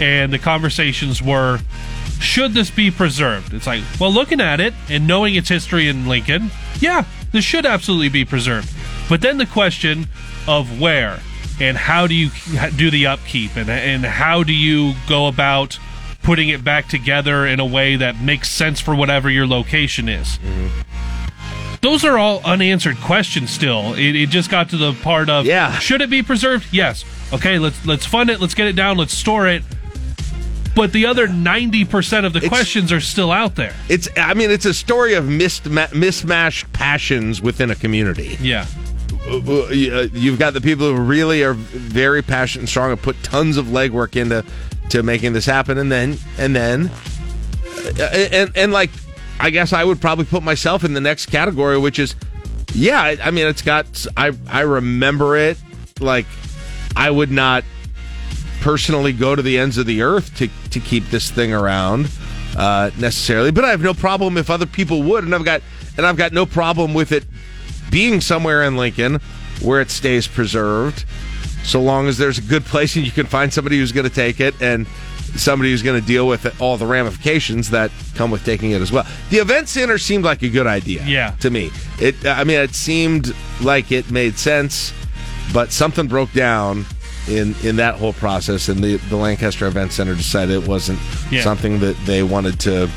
[0.00, 1.58] and the conversations were,
[2.20, 3.52] should this be preserved?
[3.52, 6.50] It's like, well, looking at it and knowing its history in Lincoln,
[6.82, 8.70] yeah, this should absolutely be preserved.
[9.08, 10.06] But then the question
[10.46, 11.20] of where
[11.60, 12.30] and how do you
[12.76, 15.78] do the upkeep and and how do you go about
[16.22, 20.38] putting it back together in a way that makes sense for whatever your location is?
[20.38, 20.80] Mm-hmm.
[21.80, 23.94] Those are all unanswered questions still.
[23.94, 25.78] It, it just got to the part of Yeah.
[25.78, 26.66] should it be preserved?
[26.72, 27.04] Yes.
[27.32, 28.40] Okay let's let's fund it.
[28.40, 28.96] Let's get it down.
[28.96, 29.62] Let's store it
[30.74, 34.64] but the other 90% of the questions are still out there It's I mean it's
[34.64, 38.36] a story of misma- mismatched passions within a community.
[38.40, 38.66] yeah
[39.30, 39.66] Uh,
[40.12, 43.66] You've got the people who really are very passionate and strong and put tons of
[43.66, 44.44] legwork into
[44.88, 46.90] to making this happen, and then and then
[48.00, 48.02] uh,
[48.32, 48.90] and and like
[49.38, 52.14] I guess I would probably put myself in the next category, which is
[52.74, 53.00] yeah.
[53.00, 55.56] I, I mean, it's got I I remember it
[56.00, 56.26] like
[56.96, 57.64] I would not
[58.62, 62.08] personally go to the ends of the earth to to keep this thing around
[62.56, 65.62] uh, necessarily, but I have no problem if other people would, and I've got
[65.96, 67.24] and I've got no problem with it
[67.90, 69.20] being somewhere in Lincoln
[69.60, 71.04] where it stays preserved,
[71.64, 74.14] so long as there's a good place and you can find somebody who's going to
[74.14, 74.86] take it and
[75.36, 78.82] somebody who's going to deal with it, all the ramifications that come with taking it
[78.82, 79.06] as well.
[79.30, 81.04] The event center seemed like a good idea.
[81.04, 81.30] Yeah.
[81.40, 82.26] to me, it.
[82.26, 84.92] I mean, it seemed like it made sense,
[85.52, 86.84] but something broke down.
[87.28, 90.98] In, in that whole process, and the, the Lancaster Event Center decided it wasn't
[91.30, 91.42] Yeah.
[91.42, 92.88] something that they wanted to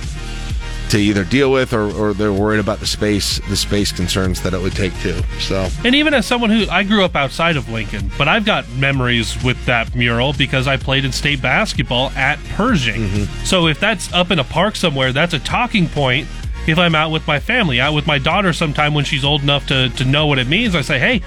[0.90, 4.54] to either deal with or, or they're worried about the space the space concerns that
[4.54, 5.20] it would take too.
[5.40, 8.70] So And even as someone who I grew up outside of Lincoln, but I've got
[8.74, 13.02] memories with that mural because I played in state basketball at Pershing.
[13.02, 13.46] Mm-hmm.
[13.46, 16.28] So if that's up in a park somewhere, that's a talking point.
[16.68, 19.68] If I'm out with my family, out with my daughter sometime when she's old enough
[19.68, 21.22] to, to know what it means, I say, hey,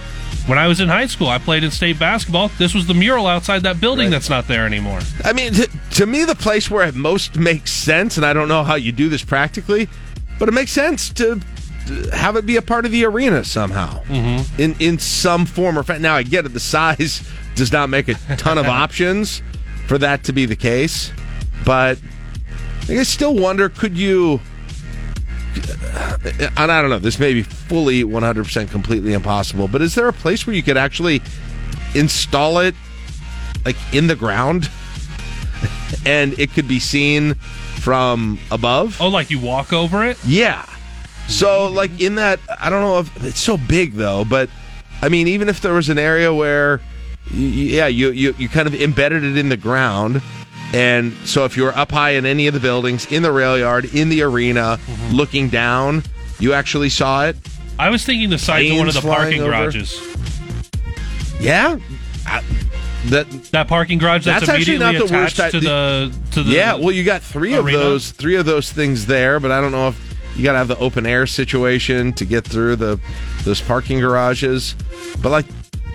[0.49, 2.49] when I was in high school, I played in state basketball.
[2.59, 5.01] This was the mural outside that building that's not there anymore.
[5.23, 8.49] I mean, to, to me, the place where it most makes sense, and I don't
[8.49, 9.89] know how you do this practically,
[10.39, 11.41] but it makes sense to
[12.13, 14.61] have it be a part of the arena somehow, mm-hmm.
[14.61, 18.09] in in some form or fa- Now I get it; the size does not make
[18.09, 19.43] a ton of options
[19.87, 21.13] for that to be the case,
[21.65, 21.99] but
[22.89, 24.41] I still wonder: could you?
[26.57, 26.99] And I don't know.
[26.99, 30.77] This may be fully 100% completely impossible, but is there a place where you could
[30.77, 31.23] actually
[31.95, 32.75] install it
[33.65, 34.71] like in the ground
[36.07, 39.01] and it could be seen from above.
[39.01, 40.19] Oh, like you walk over it?
[40.25, 40.67] Yeah.
[41.29, 44.49] So like in that I don't know if it's so big though, but
[45.03, 46.81] I mean even if there was an area where
[47.33, 50.23] yeah, you you you kind of embedded it in the ground
[50.73, 53.59] and so if you were up high in any of the buildings, in the rail
[53.59, 55.15] yard, in the arena, mm-hmm.
[55.15, 56.03] looking down,
[56.39, 57.37] you actually saw it.
[57.79, 59.51] I was thinking the sides of one of the parking over.
[59.51, 60.01] garages.
[61.41, 61.79] Yeah.
[62.27, 62.43] I-
[63.07, 66.51] that That parking garage that's, That's actually not the worst attached to the to the
[66.51, 69.71] yeah, well, you got three of those, three of those things there, but I don't
[69.71, 73.01] know if you got to have the open air situation to get through the
[73.45, 74.75] those parking garages.
[75.23, 75.47] But like,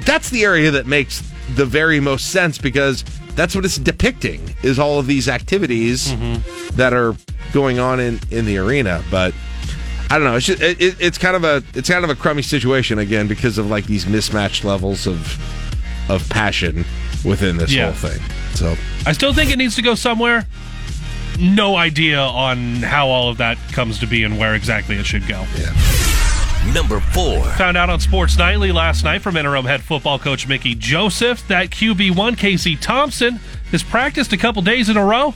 [0.06, 1.22] that's the area that makes
[1.56, 3.04] the very most sense because
[3.36, 6.76] that's what it's depicting is all of these activities Mm-hmm.
[6.78, 7.16] that are
[7.52, 9.04] going on in in the arena.
[9.12, 9.34] But
[10.10, 10.36] I don't know.
[10.36, 13.28] It's just, it, it- it's kind of a it's kind of a crummy situation again
[13.28, 15.38] because of like these mismatched levels of
[16.10, 16.86] of passion
[17.26, 17.92] within this Yeah.
[17.92, 18.22] whole thing.
[18.56, 18.76] So
[19.06, 20.46] I still think it needs to go somewhere.
[21.40, 25.28] No idea on how all of that comes to be and where exactly it should
[25.28, 25.46] go.
[25.58, 25.74] Yeah.
[26.72, 27.43] Number four.
[27.57, 31.70] Found out on Sports Nightly last night from interim head football coach Mickey Joseph that
[31.70, 33.36] QB1 Casey Thompson
[33.72, 35.36] has practiced a couple days in a row.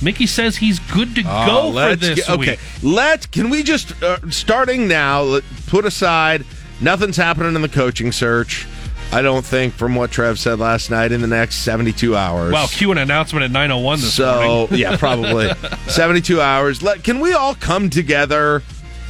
[0.00, 2.60] Mickey says he's good to Oh, go for let's this get- okay, week.
[2.82, 3.26] let's.
[3.26, 5.40] Can we just uh, starting now?
[5.66, 6.46] Put aside
[6.80, 8.66] nothing's happening in the coaching search.
[9.12, 12.52] I don't think from what Trev said last night in the next seventy-two hours.
[12.52, 14.78] Wow, cue an announcement at 901 this so morning.
[14.78, 15.50] yeah, probably
[15.88, 16.80] seventy-two hours.
[16.82, 18.62] Let, can we all come together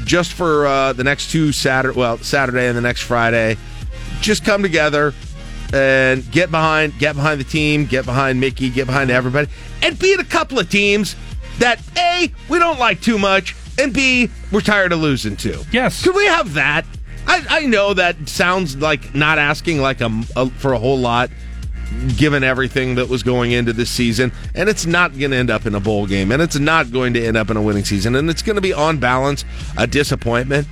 [0.05, 1.99] just for uh, the next two Saturday?
[1.99, 3.57] Well, Saturday and the next Friday.
[4.21, 5.15] Just come together
[5.73, 9.49] and get behind, get behind the team, get behind Mickey, get behind everybody,
[9.83, 11.17] and beat a couple of teams
[11.59, 15.65] that a we don't like too much, and b we're tired of losing to.
[15.73, 16.85] Yes, could we have that?
[17.27, 21.31] I, I know that sounds like not asking like a, a for a whole lot
[22.17, 25.67] given everything that was going into this season, and it's not going to end up
[25.67, 28.15] in a bowl game, and it's not going to end up in a winning season,
[28.17, 29.45] and it's going to be on balance
[29.77, 30.67] a disappointment.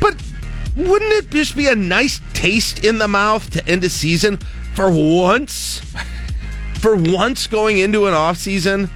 [0.00, 0.16] But
[0.76, 4.38] wouldn't it just be a nice taste in the mouth to end a season
[4.74, 5.80] for once?
[6.80, 8.90] For once going into an off season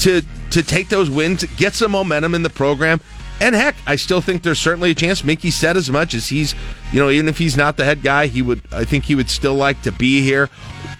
[0.00, 3.00] to to take those wins, get some momentum in the program.
[3.40, 5.24] And heck, I still think there's certainly a chance.
[5.24, 6.54] Mickey said as much as he's,
[6.92, 8.62] you know, even if he's not the head guy, he would.
[8.72, 10.48] I think he would still like to be here.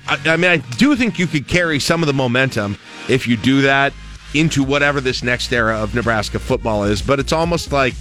[0.08, 2.76] I, I mean, I do think you could carry some of the momentum
[3.08, 3.92] if you do that
[4.34, 7.00] into whatever this next era of Nebraska football is.
[7.00, 7.94] But it's almost like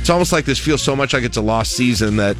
[0.00, 2.36] it's almost like this feels so much like it's a lost season that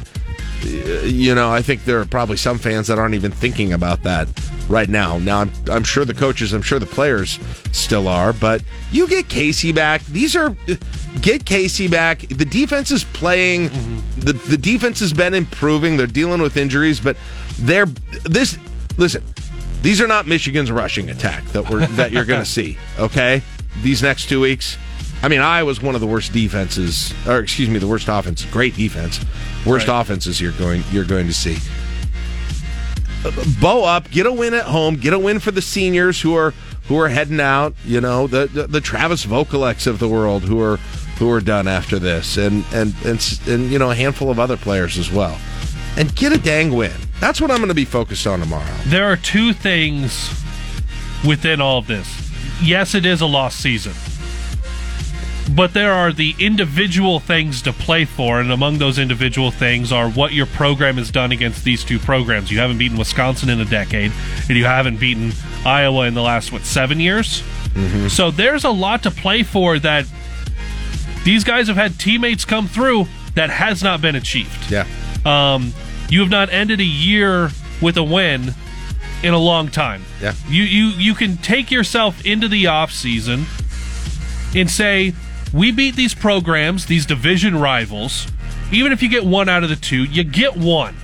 [0.63, 4.03] Uh, you know I think there are probably some fans that aren't even thinking about
[4.03, 4.27] that
[4.69, 5.17] right now.
[5.19, 7.39] Now I'm I'm sure the coaches, I'm sure the players
[7.71, 10.03] still are, but you get Casey back.
[10.05, 10.55] These are
[11.21, 12.19] get Casey back.
[12.19, 13.69] The defense is playing.
[13.69, 14.19] Mm-hmm.
[14.21, 15.97] The the defense has been improving.
[15.97, 17.17] They're dealing with injuries, but
[17.59, 18.57] they're this.
[18.97, 19.23] Listen,
[19.81, 22.77] these are not Michigan's rushing attack that we're that you're going to see.
[22.99, 23.41] Okay,
[23.81, 24.77] these next two weeks.
[25.23, 28.43] I mean, Iowa's one of the worst defenses, or excuse me, the worst offense.
[28.45, 29.23] Great defense,
[29.65, 31.57] worst offenses you're going you're going to see.
[33.61, 36.53] Bow up, get a win at home, get a win for the seniors who are
[36.87, 37.75] who are heading out.
[37.85, 40.77] You know, the the, the Travis Vokoleks of the world who are
[41.17, 44.57] who are done after this, and and and and you know a handful of other
[44.57, 45.39] players as well,
[45.97, 46.93] and get a dang win.
[47.19, 48.75] That's what I'm going to be focused on tomorrow.
[48.85, 50.33] There are two things
[51.23, 52.09] within all of this.
[52.59, 53.93] Yes, it is a lost season.
[55.55, 60.09] But there are the individual things to play for, and among those individual things are
[60.09, 62.51] what your program has done against these two programs.
[62.51, 64.11] You haven't beaten Wisconsin in a decade,
[64.47, 65.33] and you haven't beaten
[65.65, 67.43] Iowa in the last, what, seven years?
[68.09, 70.05] So there's a lot to play for that
[71.23, 74.69] these guys have had teammates come through that has not been achieved.
[74.69, 74.85] Yeah.
[75.25, 75.73] Um,
[76.09, 77.49] you have not ended a year
[77.81, 78.53] with a win
[79.23, 80.03] in a long time.
[80.21, 80.33] Yeah.
[80.49, 83.45] You you you can take yourself into the off season
[84.53, 85.13] and say,
[85.53, 88.27] we beat these programs, these division rivals.
[88.71, 90.95] Even if you get one out of the two, you get one.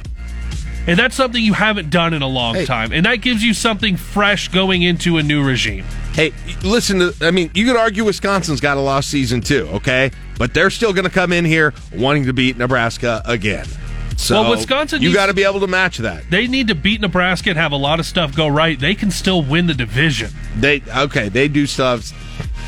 [0.87, 2.93] And that's something you haven't done in a long time.
[2.93, 5.83] And that gives you something fresh going into a new regime.
[6.13, 6.31] Hey,
[6.63, 10.11] listen to I mean, you could argue Wisconsin's got a lost season too, okay?
[10.37, 13.67] But they're still going to come in here wanting to beat Nebraska again.
[14.15, 16.23] So Well, Wisconsin you got to be able to match that.
[16.29, 18.79] They need to beat Nebraska and have a lot of stuff go right.
[18.79, 20.31] They can still win the division.
[20.55, 22.13] They okay, they do stuff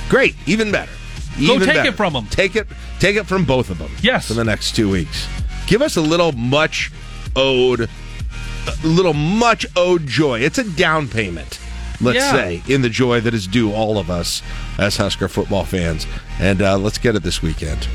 [0.10, 0.92] great, even better.
[1.48, 1.90] Go take better.
[1.90, 2.28] it them.
[2.28, 2.68] Take it
[3.00, 3.92] take it from both of them.
[4.02, 4.28] Yes.
[4.28, 5.28] For the next 2 weeks.
[5.68, 6.92] Give us a little much
[7.36, 7.82] owed
[8.68, 10.40] a little much owed joy.
[10.42, 11.60] It's a down payment.
[12.02, 12.32] Let's Yeah.
[12.34, 14.42] say in the joy that is due all of us
[14.78, 16.08] as Husker football fans.
[16.40, 17.88] And uh, let's get it this weekend.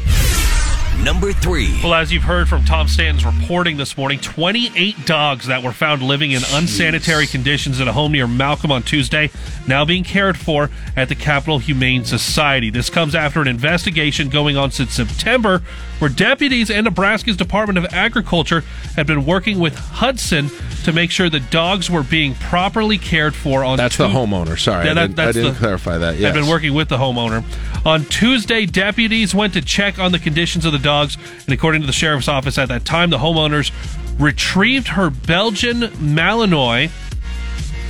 [1.03, 1.79] Number three.
[1.83, 6.01] Well, as you've heard from Tom Stanton's reporting this morning, 28 dogs that were found
[6.03, 9.29] living in unsanitary conditions at a home near Malcolm on Tuesday
[9.69, 12.71] now being cared for at the Capital Humane Society.
[12.71, 15.61] This comes after an investigation going on since September
[15.99, 18.63] where deputies and Nebraska's Department of Agriculture
[18.97, 20.49] had been working with Hudson
[20.85, 24.59] to make sure the dogs were being properly cared for on That's the homeowner.
[24.59, 26.19] Sorry, Yeah, I that- didn't, I didn't the- clarify that.
[26.19, 26.35] Yes.
[26.35, 27.45] been working with the homeowner.
[27.87, 31.87] On Tuesday, deputies went to check on the conditions of the dogs, and according to
[31.89, 33.73] the sheriff's office at that time, the homeowners
[34.19, 36.91] retrieved her Belgian Malinois,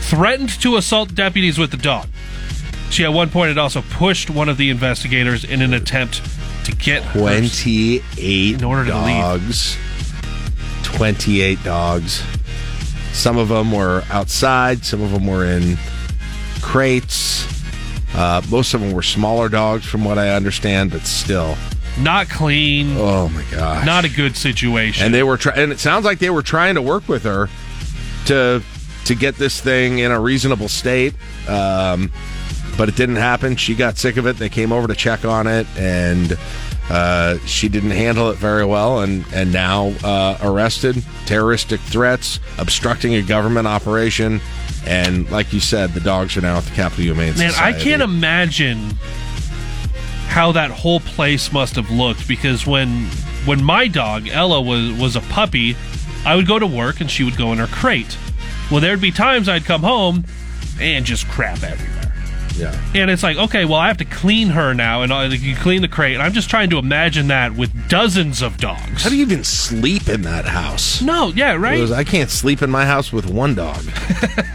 [0.01, 2.07] threatened to assault deputies with the dog.
[2.91, 6.23] She at one point had also pushed one of the investigators in an attempt
[6.65, 9.77] to get her 28 in order to dogs.
[10.85, 12.23] 28 dogs.
[13.13, 15.77] Some of them were outside, some of them were in
[16.63, 17.47] crates.
[18.15, 21.57] Uh, most of them were smaller dogs, from what I understand, but still.
[21.99, 22.97] Not clean.
[22.97, 25.05] Oh my god, Not a good situation.
[25.05, 27.49] And they were trying, and it sounds like they were trying to work with her
[28.27, 28.63] to
[29.05, 31.15] to get this thing in a reasonable state.
[31.49, 32.11] Um,
[32.77, 33.55] but it didn't happen.
[33.57, 34.37] She got sick of it.
[34.37, 36.37] They came over to check on it, and
[36.91, 43.15] uh, she didn't handle it very well, and and now uh, arrested, terroristic threats, obstructing
[43.15, 44.41] a government operation,
[44.87, 48.03] and like you said, the dogs are now at the Capital Humane Man, I can't
[48.03, 48.99] imagine
[50.27, 53.07] how that whole place must have looked because when
[53.47, 55.77] when my dog Ella was was a puppy,
[56.25, 58.17] I would go to work and she would go in her crate.
[58.71, 60.25] Well, there'd be times I'd come home
[60.81, 61.95] and just crap everywhere.
[62.57, 62.81] Yeah.
[62.95, 65.57] And it's like, okay, well, I have to clean her now, and uh, I, you
[65.57, 66.15] clean the crate.
[66.15, 69.03] And I'm just trying to imagine that with dozens of dogs.
[69.03, 71.03] How do you even sleep in that house?
[71.03, 71.75] No, yeah, right.
[71.75, 73.85] Because I can't sleep in my house with one dog.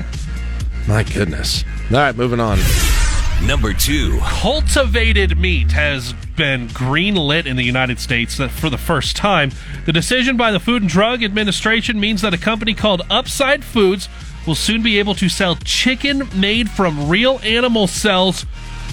[0.88, 1.66] my goodness.
[1.92, 2.58] All right, moving on.
[3.46, 4.20] Number two.
[4.20, 9.52] Cultivated meat has been green lit in the United States for the first time.
[9.86, 14.10] The decision by the Food and Drug Administration means that a company called Upside Foods
[14.46, 18.46] will soon be able to sell chicken made from real animal cells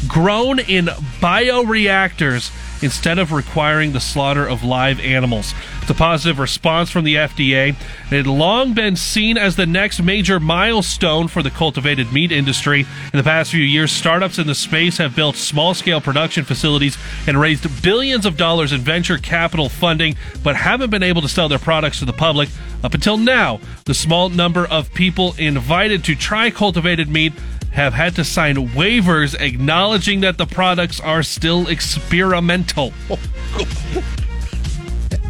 [0.06, 0.86] grown in
[1.20, 2.50] bioreactors
[2.82, 5.54] instead of requiring the slaughter of live animals.
[5.88, 7.68] A positive response from the FDA.
[7.68, 7.76] It
[8.16, 12.80] had long been seen as the next major milestone for the cultivated meat industry.
[12.80, 16.98] In the past few years, startups in the space have built small scale production facilities
[17.28, 21.48] and raised billions of dollars in venture capital funding, but haven't been able to sell
[21.48, 22.48] their products to the public.
[22.82, 27.32] Up until now, the small number of people invited to try cultivated meat
[27.76, 32.92] have had to sign waivers acknowledging that the products are still experimental.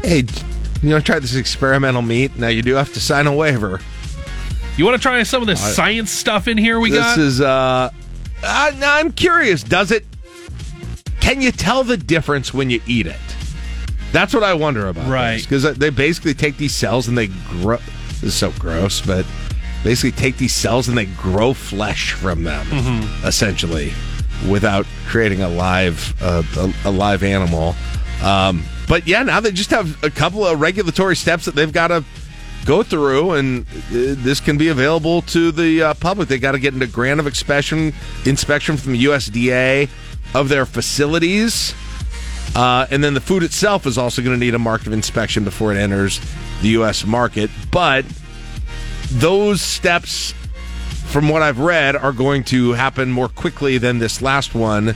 [0.03, 0.23] Hey,
[0.83, 2.37] you want to try this experimental meat.
[2.37, 3.81] Now you do have to sign a waiver.
[4.77, 7.17] You want to try some of this I- science stuff in here we this got?
[7.17, 7.91] This is uh,
[8.45, 10.07] uh now I'm curious, does it
[11.19, 13.17] can you tell the difference when you eat it?
[14.13, 15.11] That's what I wonder about.
[15.11, 15.43] Right.
[15.43, 17.79] Because they basically take these cells and they grow
[18.21, 19.27] this is so gross, but
[19.87, 23.25] basically take these cells and they grow flesh from them Mhm.
[23.25, 23.93] essentially
[24.49, 27.75] without creating a live uh, a, a live animal.
[28.23, 31.89] Um, but yeah, now they just have a couple of regulatory steps that they've got
[31.89, 32.03] to
[32.65, 36.29] go through, and uh, this can be available to the uh, public.
[36.29, 37.93] They got to get into grant of inspection
[38.25, 39.89] inspection from the USDA
[40.35, 41.75] of their facilities.
[42.57, 45.45] Uh, and then the food itself is also going to need a mark of inspection
[45.45, 46.21] before it enters
[46.63, 47.05] the U.S.
[47.05, 47.51] market.
[47.71, 48.05] But
[49.13, 50.33] those steps,
[51.07, 54.95] from what I've read, are going to happen more quickly than this last one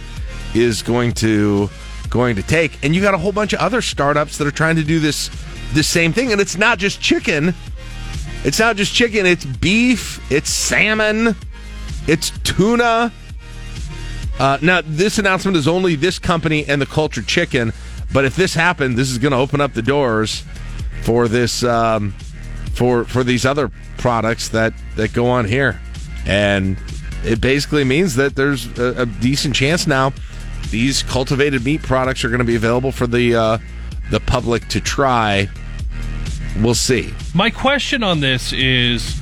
[0.55, 1.71] is going to
[2.09, 2.85] going to take.
[2.85, 5.31] And you got a whole bunch of other startups that are trying to do this
[5.73, 6.33] this same thing.
[6.33, 7.55] And it's not just chicken.
[8.45, 9.27] It's not just chicken.
[9.27, 10.21] It's beef.
[10.31, 11.37] It's salmon.
[12.07, 13.13] It's tuna.
[14.39, 17.73] Uh, now, this announcement is only this company and the cultured chicken.
[18.13, 20.43] But if this happened, this is going to open up the doors
[21.03, 22.15] for this um,
[22.75, 25.81] for for these other products that that go on here,
[26.27, 26.77] and
[27.25, 30.13] it basically means that there's a, a decent chance now
[30.71, 33.59] these cultivated meat products are going to be available for the uh,
[34.11, 35.49] the public to try.
[36.59, 37.13] We'll see.
[37.35, 39.21] My question on this is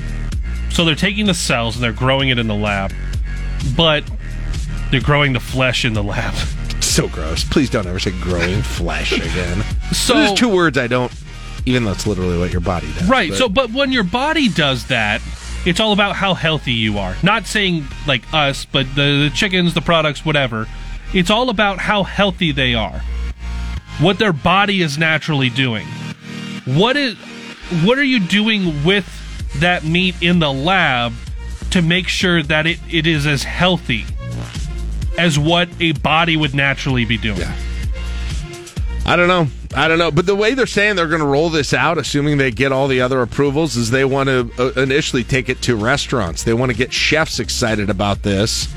[0.70, 2.92] so they're taking the cells and they're growing it in the lab,
[3.76, 4.04] but
[4.90, 6.34] they're growing the flesh in the lab.
[6.80, 7.44] So gross.
[7.44, 9.62] Please don't ever say growing flesh again.
[9.92, 11.12] So- there's two words I don't.
[11.66, 13.08] Even though it's literally what your body does.
[13.08, 13.30] Right.
[13.30, 15.20] but- So, but when your body does that,
[15.66, 17.16] it's all about how healthy you are.
[17.22, 20.66] Not saying like us, but the, the chickens, the products, whatever.
[21.12, 23.00] It's all about how healthy they are.
[24.00, 25.86] What their body is naturally doing.
[26.64, 27.16] What is
[27.82, 29.06] what are you doing with
[29.60, 31.12] that meat in the lab
[31.72, 34.04] to make sure that it, it is as healthy
[35.18, 37.42] as what a body would naturally be doing?
[39.04, 39.48] I don't know.
[39.74, 40.10] I don't know.
[40.10, 42.88] But the way they're saying they're going to roll this out, assuming they get all
[42.88, 46.44] the other approvals, is they want to uh, initially take it to restaurants.
[46.44, 48.72] They want to get chefs excited about this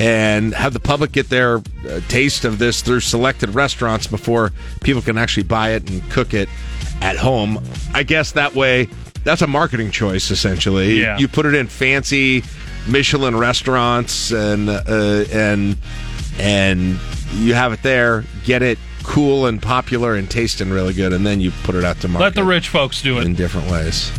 [0.00, 4.52] and have the public get their uh, taste of this through selected restaurants before
[4.82, 6.48] people can actually buy it and cook it
[7.00, 7.60] at home.
[7.92, 8.88] I guess that way,
[9.24, 11.00] that's a marketing choice, essentially.
[11.00, 11.18] Yeah.
[11.18, 12.44] You put it in fancy
[12.86, 15.76] Michelin restaurants and, uh, and,
[16.38, 16.98] and
[17.34, 21.40] you have it there, get it cool and popular and tasting really good, and then
[21.40, 23.24] you put it out to market Let the rich folks do it.
[23.26, 24.10] in different ways.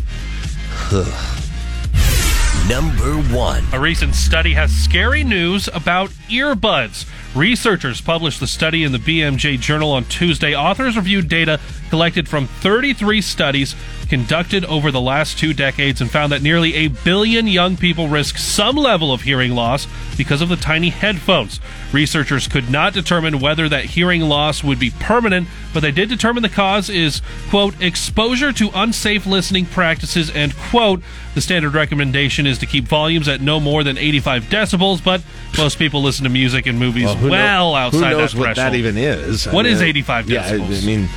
[2.68, 3.64] Number one.
[3.74, 7.08] A recent study has scary news about earbuds.
[7.36, 10.56] Researchers published the study in the BMJ Journal on Tuesday.
[10.56, 13.76] Authors reviewed data collected from 33 studies
[14.10, 18.38] conducted over the last two decades and found that nearly a billion young people risk
[18.38, 19.88] some level of hearing loss
[20.18, 21.60] because of the tiny headphones.
[21.94, 26.44] Researchers could not determine whether that hearing loss would be permanent, but they did determine
[26.44, 31.02] the cause is, quote, exposure to unsafe listening practices, and, quote,
[31.36, 35.22] the standard recommendation is to keep volumes at no more than 85 decibels, but
[35.58, 38.74] most people listen to music and movies well, who know- outside who knows what that
[38.76, 39.46] even is?
[39.46, 40.84] What I is mean, 85 yeah, decibels?
[40.84, 41.10] I mean,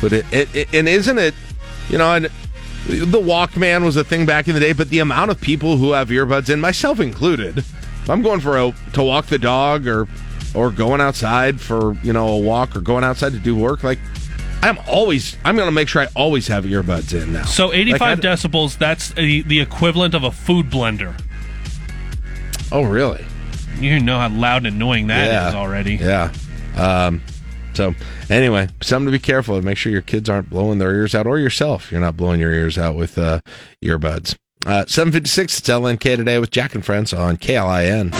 [0.00, 1.34] but it, it, it and isn't it?
[1.90, 2.24] You know, and
[2.86, 5.92] the Walkman was a thing back in the day, but the amount of people who
[5.92, 10.08] have earbuds in, myself included, if I'm going for a to walk the dog or
[10.54, 13.98] or going outside for you know a walk or going outside to do work, like
[14.62, 17.44] I'm always I'm going to make sure I always have earbuds in now.
[17.44, 21.20] So 85 Like, decibels, that's a, the equivalent of a food blender.
[22.72, 23.24] Oh, really?
[23.78, 25.58] You know how loud and annoying that is Yeah.
[25.58, 25.94] already.
[25.96, 26.30] Yeah.
[26.76, 27.20] Um,
[27.74, 27.94] so
[28.28, 29.64] anyway, something to be careful of.
[29.64, 31.90] Make sure your kids aren't blowing their ears out, or yourself.
[31.90, 33.40] You're not blowing your ears out with uh,
[33.82, 34.36] earbuds.
[34.66, 38.12] Uh, 756, it's LNK today with Jack and Friends on KLIN.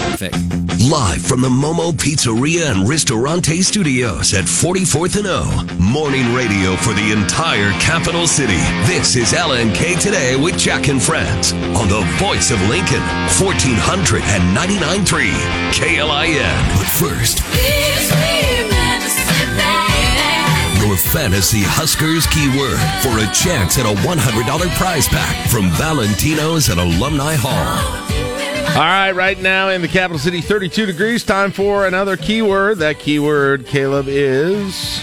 [0.91, 5.45] Live from the Momo Pizzeria and Ristorante Studios at 44th and O.
[5.79, 8.57] Morning radio for the entire capital city.
[8.87, 13.05] This is LNK Today with Jack and Friends on the voice of Lincoln,
[13.37, 15.05] 1499.3
[15.77, 16.79] KLIN.
[16.79, 17.41] But first,
[20.91, 26.79] your fantasy Huskers keyword for a chance at a $100 prize pack from Valentino's at
[26.79, 28.77] Alumni Hall.
[28.77, 31.23] All right, right now in the capital city, 32 degrees.
[31.23, 32.79] Time for another keyword.
[32.79, 35.01] That keyword, Caleb, is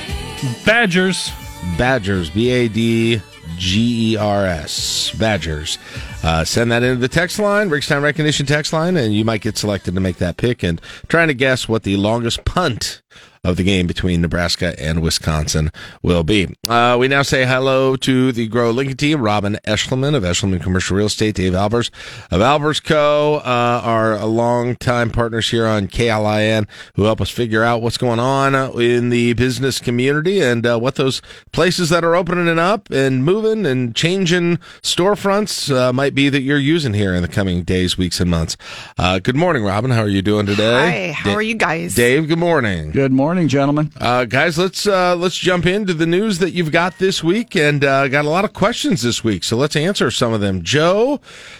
[0.65, 1.31] Badgers.
[1.77, 2.29] Badgers.
[2.31, 3.21] B A D
[3.57, 5.11] G E R S.
[5.11, 5.77] Badgers.
[6.21, 9.57] Uh, send that into the text line, Rickstown Recognition text line, and you might get
[9.57, 10.63] selected to make that pick.
[10.63, 13.01] And trying to guess what the longest punt
[13.47, 15.71] of the game between Nebraska and Wisconsin
[16.01, 16.53] will be.
[16.67, 20.97] Uh, we now say hello to the Grow Lincoln team, Robin Eschliman of Eschliman Commercial
[20.97, 21.89] Real Estate, Dave Albers
[22.29, 27.81] of Albers Co., uh, our longtime partners here on KLIN who help us figure out
[27.81, 31.21] what's going on in the business community and uh, what those
[31.53, 36.57] places that are opening up and moving and changing storefronts uh, might be that you're
[36.57, 38.57] using here in the coming days, weeks, and months.
[38.97, 39.91] Uh, good morning, Robin.
[39.91, 41.11] How are you doing today?
[41.11, 41.95] Hi, how are you guys?
[41.95, 42.91] Dave, good morning.
[42.91, 43.91] Good morning, gentlemen.
[43.99, 47.83] Uh, guys, let's uh, let's jump into the news that you've got this week, and
[47.83, 49.43] uh, got a lot of questions this week.
[49.43, 50.63] So let's answer some of them.
[50.63, 51.19] Joe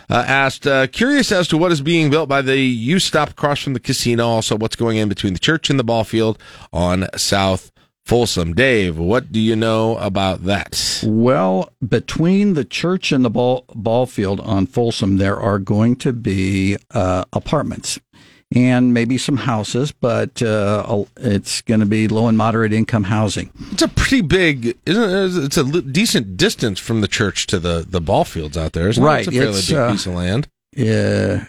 [0.10, 3.62] uh, asked, uh, curious as to what is being built by the U stop across
[3.62, 4.26] from the casino.
[4.26, 6.42] Also, what's going in between the church and the ball field
[6.72, 7.72] on South
[8.08, 8.54] Folsom.
[8.54, 11.04] Dave, what do you know about that?
[11.06, 16.14] Well, between the church and the ball ball field on Folsom, there are going to
[16.14, 18.00] be uh, apartments
[18.56, 23.52] and maybe some houses, but uh, it's going to be low and moderate income housing.
[23.72, 25.04] It's a pretty big, isn't
[25.38, 25.46] it?
[25.46, 29.04] It's a decent distance from the church to the, the ball fields out there, isn't
[29.04, 29.34] Right, it?
[29.34, 30.48] It's a fairly it's, big uh, piece of land.
[30.78, 31.46] Uh,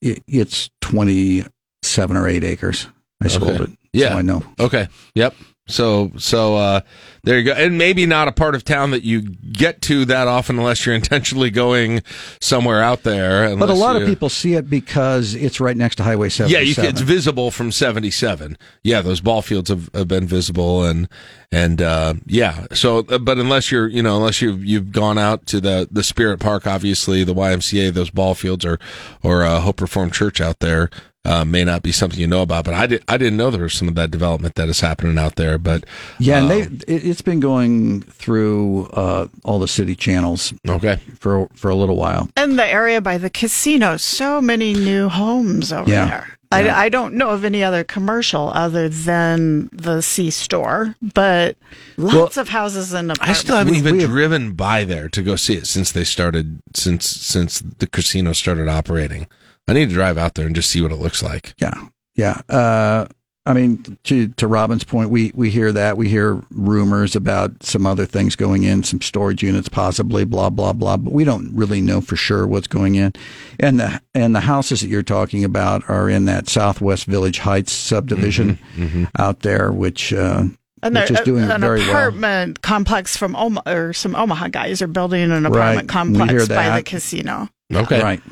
[0.00, 1.44] it, it's twenty
[1.82, 2.88] seven or eight acres.
[3.22, 3.64] I sold Okay.
[3.64, 3.78] it.
[3.92, 4.42] Yeah, so I know.
[4.58, 4.88] Okay.
[5.14, 5.34] Yep.
[5.66, 6.80] So so uh,
[7.22, 10.28] there you go, and maybe not a part of town that you get to that
[10.28, 12.02] often unless you're intentionally going
[12.38, 13.56] somewhere out there.
[13.56, 16.68] But a lot of people see it because it's right next to Highway Yeah, 77.
[16.68, 18.58] you can, it's visible from 77.
[18.82, 21.08] Yeah, those ball fields have, have been visible and
[21.50, 22.66] and uh, yeah.
[22.74, 26.02] So, uh, but unless you're you know unless you've you've gone out to the the
[26.02, 28.78] Spirit Park, obviously the YMCA, those ball fields or
[29.22, 30.90] or uh, Hope Reformed Church out there.
[31.26, 33.02] Uh, may not be something you know about, but I did.
[33.08, 35.56] I didn't know there was some of that development that is happening out there.
[35.56, 35.84] But
[36.18, 36.60] Yeah, and they
[36.92, 40.52] it, it's been going through uh, all the city channels.
[40.68, 42.28] Okay, for for a little while.
[42.36, 46.06] And the area by the casino, so many new homes over Yeah.
[46.08, 46.38] there.
[46.52, 51.56] I, I don't know of any other commercial other than the C store, but
[51.96, 53.40] lots of houses and apartments.
[53.40, 57.08] I still haven't even driven by there to go see it since they started since
[57.08, 59.26] since the casino started operating.
[59.68, 61.54] I need to drive out there and just see what it looks like.
[61.58, 61.74] Yeah,
[62.14, 62.40] yeah.
[62.48, 63.06] Uh,
[63.46, 67.86] I mean, to to Robin's point, we we hear that we hear rumors about some
[67.86, 70.96] other things going in, some storage units possibly, blah blah blah.
[70.96, 73.12] But we don't really know for sure what's going in.
[73.60, 77.72] And the and the houses that you're talking about are in that Southwest Village Heights
[77.72, 80.44] subdivision Mm-hmm, out there, which uh,
[80.82, 81.90] and which there- is doing an very well.
[81.90, 86.48] apartment complex from Omaha, or some Omaha guys are building an apartment We hear complex
[86.48, 87.48] by the casino.
[87.70, 88.02] Okay.
[88.02, 88.22] Right.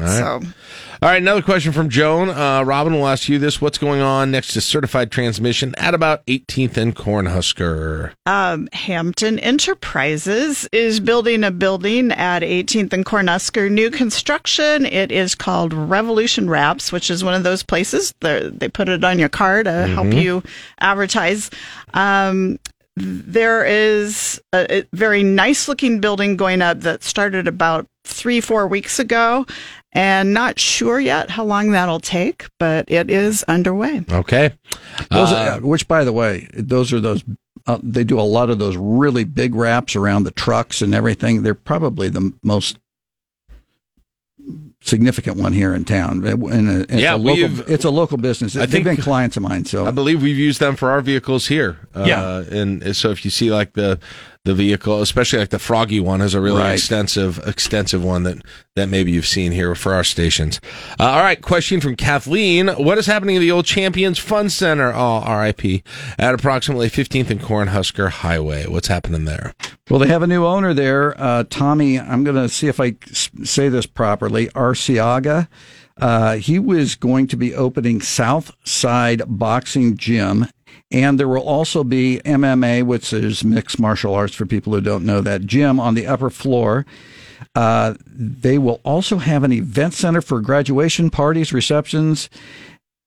[0.00, 0.18] All right.
[0.18, 0.40] So
[1.02, 2.30] All right, another question from Joan.
[2.30, 3.60] Uh, Robin will ask you this.
[3.60, 8.12] What's going on next to certified transmission at about 18th and Cornhusker?
[8.24, 14.86] Um, Hampton Enterprises is building a building at 18th and Cornhusker, new construction.
[14.86, 19.04] It is called Revolution Wraps, which is one of those places They're- they put it
[19.04, 20.22] on your car to help Mhm.
[20.22, 20.42] you
[20.80, 21.50] advertise.
[21.94, 22.58] Um,
[22.96, 28.66] there is a, a very nice looking building going up that started about three, four
[28.66, 29.44] weeks ago,
[29.96, 34.04] and not sure yet how long that'll take, but it is underway.
[34.10, 34.52] Okay.
[35.10, 37.24] Those Uh, are, which, by the way, those are those.
[37.66, 41.42] Uh, they do a lot of those really big wraps around the trucks and everything.
[41.42, 42.78] They're probably the most
[44.80, 46.24] significant one here in town.
[46.24, 48.54] And it's Yeah, a local, we've- it's a local business.
[48.54, 49.64] I They've think- been clients of mine.
[49.64, 51.78] So I believe we've used them for our vehicles here.
[51.94, 52.36] Uh, Yeah.
[52.48, 53.98] And so if you see like the
[54.46, 56.72] the vehicle, especially like the Froggy one, has a really Right.
[56.72, 58.38] extensive extensive one that
[58.76, 60.60] that maybe you've seen here for our stations.
[60.98, 64.92] Uh, all right, question from Kathleen: What is happening at the old Champions Fun Center?
[64.94, 65.82] Oh, R.I.P.
[66.18, 68.66] At approximately 15th and Cornhusker Highway.
[68.66, 69.52] What's happening there?
[69.90, 71.98] Well, they have a new owner there, uh, Tommy.
[72.00, 74.46] I'm going to see if I say this properly.
[74.48, 75.48] Arciaga.
[75.98, 80.46] Uh, he was going to be opening South Side Boxing Gym,
[80.90, 85.04] and there will also be MMA, which is mixed martial arts for people who don't
[85.04, 86.86] know that gym on the upper floor.
[87.54, 92.30] Uh, they will also have an event center for graduation parties, receptions,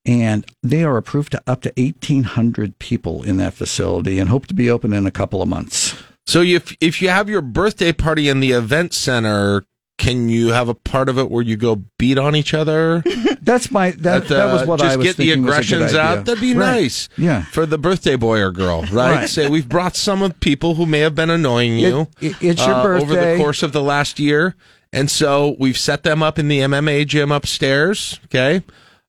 [0.05, 4.53] and they are approved to up to 1,800 people in that facility and hope to
[4.53, 5.95] be open in a couple of months.
[6.25, 9.65] So if if you have your birthday party in the event center,
[9.99, 13.03] can you have a part of it where you go beat on each other?
[13.41, 15.57] That's my that, At, that was what I was Just get the thinking was a
[15.61, 16.01] good aggressions idea.
[16.01, 16.25] out.
[16.25, 16.81] That'd be Right.
[16.81, 17.09] nice.
[17.17, 17.43] Yeah.
[17.43, 18.91] for the birthday boy or girl, right?
[19.15, 19.29] Right.
[19.29, 22.07] Say we've brought some of people who may have been annoying you.
[22.21, 23.37] It- it- it's your uh, over the birthday.
[23.37, 24.55] course of the last year,
[24.91, 28.19] and so we've set them up in the MMA gym upstairs.
[28.25, 28.63] Okay,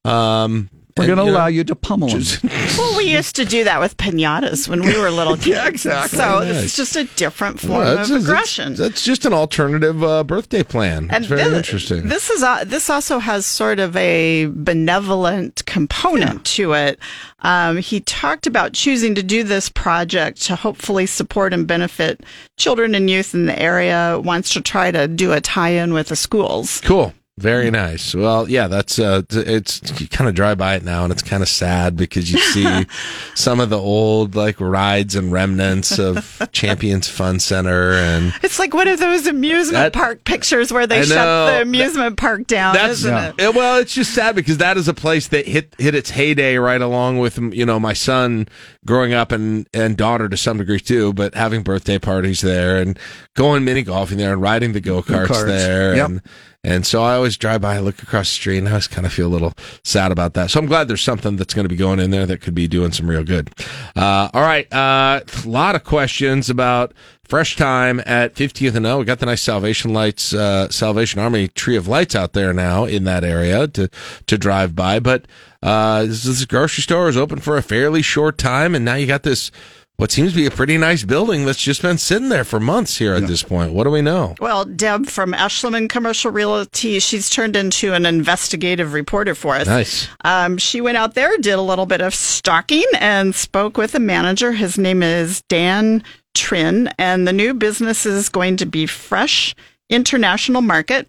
[0.05, 2.23] um, We're going to allow you to pummel them.
[2.79, 5.49] Well, we used to do that with pinatas when we were little kids.
[5.49, 6.19] Yeah, exactly.
[6.19, 6.65] So Nice.
[6.65, 8.75] it's just a different form well, of that's, that's- aggression.
[8.75, 11.09] That's, just an alternative uh, birthday plan.
[11.13, 12.09] It's very thi- interesting.
[12.09, 16.99] This is uh, this also has sort of a benevolent component to it.
[17.41, 22.23] Um, he talked about choosing to do this project to hopefully support and benefit
[22.59, 24.21] children and youth in the area.
[24.23, 26.81] Wants to try to do a tie-in with the schools.
[26.83, 27.13] Cool.
[27.41, 28.15] Very nice.
[28.15, 31.43] Well, yeah, that's uh, it's you kind of drive by it now, and it's kind
[31.43, 32.87] of sad because you see
[33.35, 38.75] some of the old like rides and remnants of Champions Fun Center, and It's like
[38.75, 41.09] one of those amusement That- park pictures where they shut
[41.55, 43.55] the amusement park down, that's isn't it?
[43.55, 46.81] Well, it's just sad because that is a place that hit hit its heyday right
[46.81, 48.49] along with you know my son
[48.87, 52.99] growing up and and daughter to some degree too, but having birthday parties there and
[53.35, 56.09] going mini golfing there and riding the go karts there, Yep.
[56.09, 56.21] and
[56.63, 59.13] and so I always drive by, look across the street, and I always kind of
[59.15, 60.51] feel a little sad about that.
[60.51, 62.69] So I'm glad there's something that's going to be going in there that could be
[62.69, 63.51] doing some real good.
[63.97, 66.93] Uh, all right, uh, a lot of questions about
[67.25, 68.99] Fresh Thyme at 50th and O.
[68.99, 72.85] We got the nice Salvation Lights, uh, Salvation Army tree of lights out there now
[72.85, 73.89] in that area to
[74.27, 75.01] to drive by.
[75.01, 75.27] But
[75.63, 79.07] uh, this, this grocery store is open for a fairly short time, and now you
[79.07, 79.51] got this.
[79.97, 82.97] What seems to be a pretty nice building that's just been sitting there for months
[82.97, 83.75] here at this point.
[83.75, 84.35] What do we know?
[84.41, 89.67] Well, Deb from Eschliman Commercial Realty, she's turned into an investigative reporter for us.
[89.67, 90.09] Nice.
[90.25, 94.01] Um, she went out there, did a little bit of stalking, and spoke with a
[94.01, 94.53] manager.
[94.53, 96.03] His name is Dan
[96.35, 99.55] Trin, and the new business is going to be Fresh
[99.91, 101.09] International Market.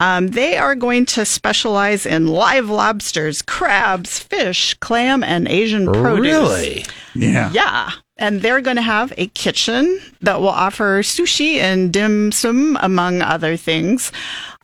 [0.00, 6.20] Um, they are going to specialize in live lobsters, crabs, fish, clam, and Asian produce.
[6.20, 6.84] Really?
[7.14, 7.50] Yeah.
[7.52, 7.90] Yeah.
[8.18, 13.22] And they're going to have a kitchen that will offer sushi and dim sum, among
[13.22, 14.10] other things.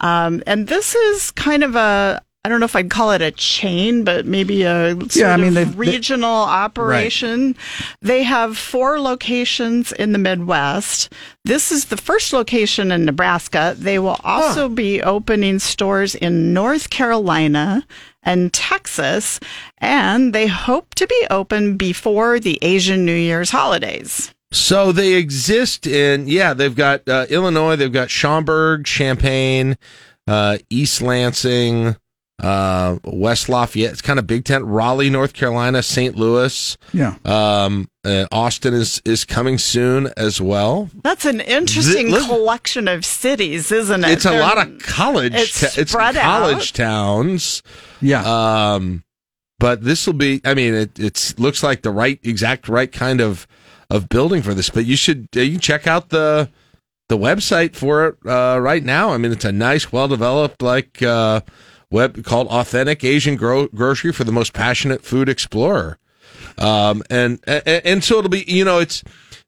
[0.01, 3.31] Um, and this is kind of a, I don't know if I'd call it a
[3.31, 7.55] chain, but maybe a sort Yeah, I mean, they- regional operation.
[8.01, 11.13] They have four locations in the Midwest.
[11.45, 13.77] This is the first location in Nebraska.
[13.79, 17.87] They will also be opening stores in North Carolina
[18.25, 19.39] and Texas,
[19.79, 24.35] and they hope to be open before the Asian New Year's holidays.
[24.51, 29.77] So they exist in yeah, they've got uh, Illinois, they've got Schaumburg, Champaign,
[30.27, 31.97] uh, East Lansing,
[32.41, 33.93] uh, West Lafayette.
[33.93, 36.17] It's kind of Big Ten, Raleigh, North Carolina, St.
[36.17, 36.77] Louis.
[36.93, 37.15] Yeah.
[37.25, 40.91] Um, uh, Austin is is coming soon as well.
[41.05, 44.11] That's an interesting Th- collection of cities, isn't it?
[44.11, 45.35] It's a They're- lot of college.
[45.35, 46.17] It's ta- it's college
[46.71, 46.75] out.
[46.75, 47.63] towns.
[48.01, 48.23] Yeah.
[48.75, 49.05] Um,
[49.61, 50.41] but this will be.
[50.45, 53.47] I mean, it it's looks like the right exact right kind of
[53.89, 54.69] of building for this.
[54.71, 56.51] But you should uh, you check out the
[57.09, 59.11] the website for it uh, right now.
[59.11, 61.43] I mean, it's a nice, well developed like uh,
[61.93, 65.99] web called Authentic Asian Gro- Grocery for the most passionate food explorer.
[66.59, 69.03] Um, and, and and so it'll be you know it's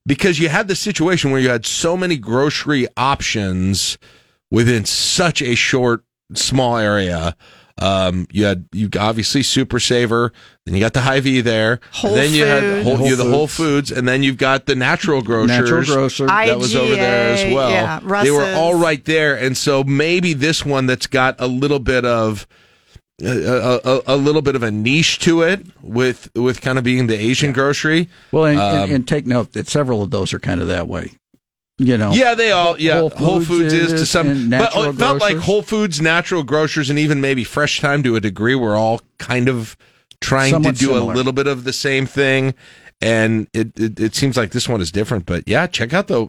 [0.06, 3.98] because you had the situation where you had so many grocery options
[4.50, 6.04] within such a short
[6.34, 7.36] small area.
[7.82, 10.32] Um, you had you obviously Super Saver,
[10.64, 12.84] then you got the Hy-Vee there, Whole and then you had Foods.
[12.86, 15.82] whole, you had the Whole Whole Foods, and then you've got the Natural Grocers, Natural
[15.84, 16.26] Grocer.
[16.26, 17.70] that was over there as well.
[17.70, 21.80] yeah, they were all right there, and so maybe this one that's got a little
[21.80, 22.46] bit of
[23.20, 26.84] a, a, a- a little bit of a niche to it with with kind of
[26.84, 28.08] being the Asian grocery.
[28.30, 30.86] Well, and, Um, and, and take note that several of those are kind of that
[30.86, 31.10] way.
[31.78, 32.78] You know, Yeah, they all.
[32.78, 35.62] Yeah, Whole Whole, Foods Foods is to some, and but Natural it felt like Whole
[35.62, 39.76] Foods, Natural Grocers, and even maybe Fresh Thyme to a degree were all kind of
[40.20, 41.12] trying Somewhat to do similar.
[41.12, 42.54] a little bit of the same thing.
[43.00, 45.26] And it, it it seems like this one is different.
[45.26, 46.28] But yeah, check out the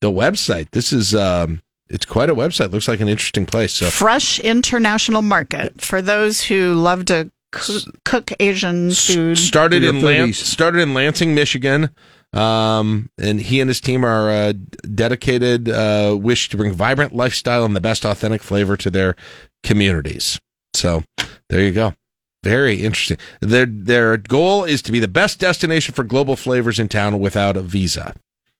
[0.00, 0.70] the website.
[0.70, 1.60] This is um,
[1.90, 2.72] it's quite a website.
[2.72, 3.74] Looks like an interesting place.
[3.74, 9.36] So Fresh International Market for those who love to coo- cook Asian food.
[9.36, 11.90] started in Lan- started in Lansing, Michigan.
[12.32, 14.52] Um, and he and his team are uh,
[14.94, 19.16] dedicated, uh, wish to bring vibrant lifestyle and the best authentic flavor to their
[19.62, 20.38] communities.
[20.74, 21.04] So
[21.48, 21.94] there you go.
[22.42, 23.18] Very interesting.
[23.40, 27.56] Their their goal is to be the best destination for global flavors in town without
[27.56, 28.14] a visa.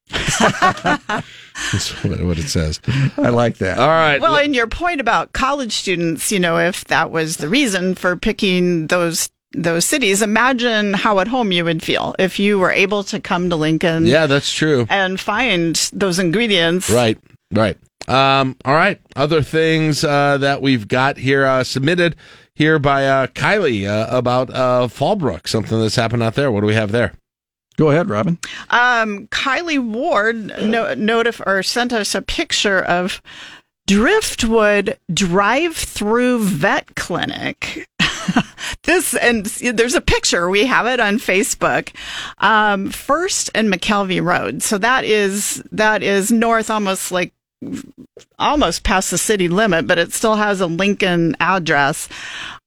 [0.10, 1.24] That's
[2.02, 2.80] what it says.
[3.16, 3.78] I like that.
[3.78, 4.20] All right.
[4.20, 8.16] Well, and your point about college students, you know, if that was the reason for
[8.16, 13.02] picking those those cities, imagine how at home you would feel if you were able
[13.04, 14.86] to come to Lincoln yeah, that's true.
[14.88, 16.90] and find those ingredients.
[16.90, 17.18] Right,
[17.52, 17.76] right.
[18.08, 19.00] Um, all right.
[19.16, 22.14] Other things uh, that we've got here uh, submitted
[22.54, 26.52] here by uh, Kylie uh, about uh, Fallbrook, something that's happened out there.
[26.52, 27.12] What do we have there?
[27.76, 28.38] Go ahead, Robin.
[28.70, 33.20] Um, Kylie Ward no, notif- or sent us a picture of
[33.86, 37.86] Driftwood drive-through vet clinic.
[38.82, 40.48] this and there's a picture.
[40.50, 41.94] We have it on Facebook.
[42.38, 44.62] Um, First and McKelvie Road.
[44.62, 47.32] So that is that is north, almost like
[48.38, 52.08] almost past the city limit, but it still has a Lincoln address.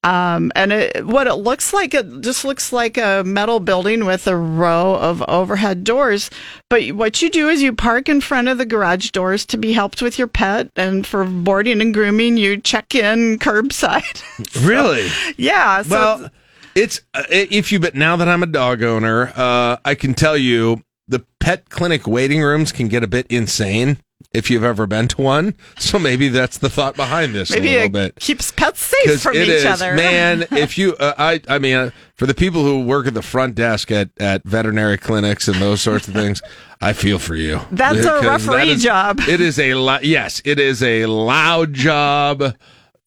[0.04, 4.28] Um, and it, what it looks like, it just looks like a metal building with
[4.28, 6.30] a row of overhead doors.
[6.70, 9.74] But what you do is you park in front of the garage doors to be
[9.74, 14.24] helped with your pet, and for boarding and grooming, you check in curbside.
[14.66, 15.10] Really?
[15.38, 15.82] yeah.
[15.84, 16.30] So well,
[16.76, 17.80] it's uh, if you.
[17.80, 22.08] But now that I'm a dog owner, uh, I can tell you the pet clinic
[22.08, 23.98] waiting rooms can get a bit insane
[24.34, 25.56] if you've ever been to one.
[25.80, 28.16] So maybe that's the thought behind this maybe a little it bit.
[28.20, 29.96] keeps pets safe from it each is, other.
[29.96, 30.46] man.
[30.52, 33.56] If you, uh, I, I mean, uh, for the people who work at the front
[33.56, 36.42] desk at at veterinary clinics and those sorts of things,
[36.82, 37.60] I feel for you.
[37.72, 39.20] That's a Because referee is- job.
[39.22, 40.04] It is a lot.
[40.04, 42.42] Yes, it is a loud job.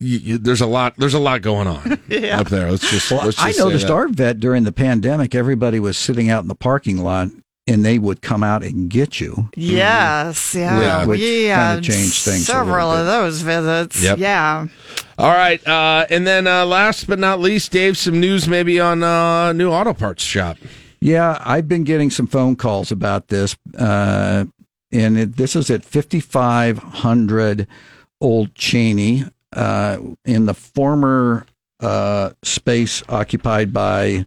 [0.00, 0.94] You, you, there's a lot.
[0.98, 2.40] There's a lot going on Yeah.
[2.40, 2.68] up there.
[2.70, 3.08] Let's just.
[3.12, 3.92] Well, let's just I say noticed that.
[3.92, 7.28] our vet during the pandemic, everybody was sitting out in the parking lot
[7.72, 9.48] and they would come out and get you.
[9.56, 11.04] Yes, yeah, Yeah.
[11.06, 11.74] Which yeah.
[11.74, 14.02] kinda changed things a Several of those visits.
[14.02, 14.18] Yep.
[14.18, 14.66] Yeah.
[15.18, 19.02] All right, uh, and then uh, last but not least, Dave, some news maybe on
[19.02, 20.58] uh, new auto parts shop.
[21.00, 24.44] Yeah, I've been getting some phone calls about this, uh,
[24.92, 27.66] and it, this is at 5500
[28.20, 31.46] Old Cheney uh, in the former
[31.80, 34.26] uh, space occupied by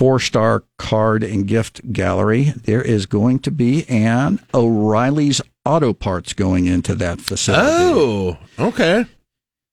[0.00, 2.54] Four Star Card and Gift Gallery.
[2.56, 7.68] There is going to be an O'Reilly's Auto Parts going into that facility.
[7.70, 9.04] Oh, okay.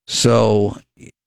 [0.06, 0.76] So,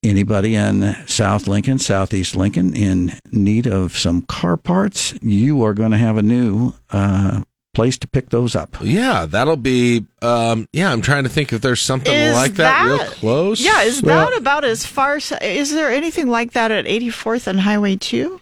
[0.03, 5.93] anybody in South Lincoln, Southeast Lincoln, in need of some car parts, you are going
[5.93, 7.41] to have a new uh,
[7.73, 8.77] place to pick those up.
[8.83, 10.05] Yeah, that'll be.
[10.21, 13.63] Um, yeah, I'm trying to think if there's something Is like that, real close.
[13.63, 15.17] Yeah, is Well- that about as far?
[15.17, 18.39] s- Is there anything like that at 84th and Highway 2?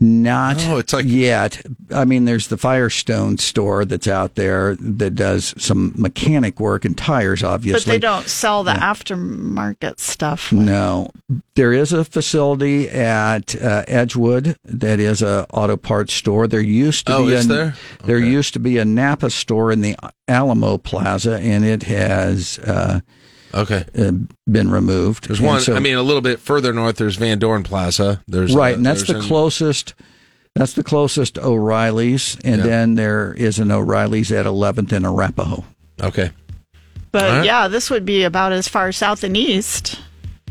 [0.00, 1.62] Not Oh, it's like- yet.
[1.94, 6.98] I mean, there's the Firestone store that's out there that does some mechanic work and
[6.98, 7.84] tires, obviously.
[7.84, 10.50] But they don't sell the aftermarket stuff.
[10.52, 11.10] No,
[11.54, 16.48] there is a facility at uh, Edgewood that is a auto parts store.
[16.48, 17.74] There used to Oh, be is a, there?
[18.04, 19.94] there used to be a Napa store in the
[20.26, 22.98] Alamo Plaza, and it has uh,
[23.54, 23.84] Okay.
[23.98, 24.10] uh,
[24.50, 25.28] been removed.
[25.28, 25.60] There's And one.
[25.60, 26.96] so- I mean, a little bit further north.
[26.96, 28.20] There's Van Dorn Plaza.
[28.26, 29.94] There's right, uh, and that's the an- closest.
[30.56, 32.66] That's the closest O'Reilly's, and Yeah.
[32.66, 35.64] then there is an O'Reilly's at 11th and Arapahoe.
[36.00, 36.30] Okay.
[37.10, 37.44] But All right.
[37.44, 40.00] yeah, this would be about as far south and east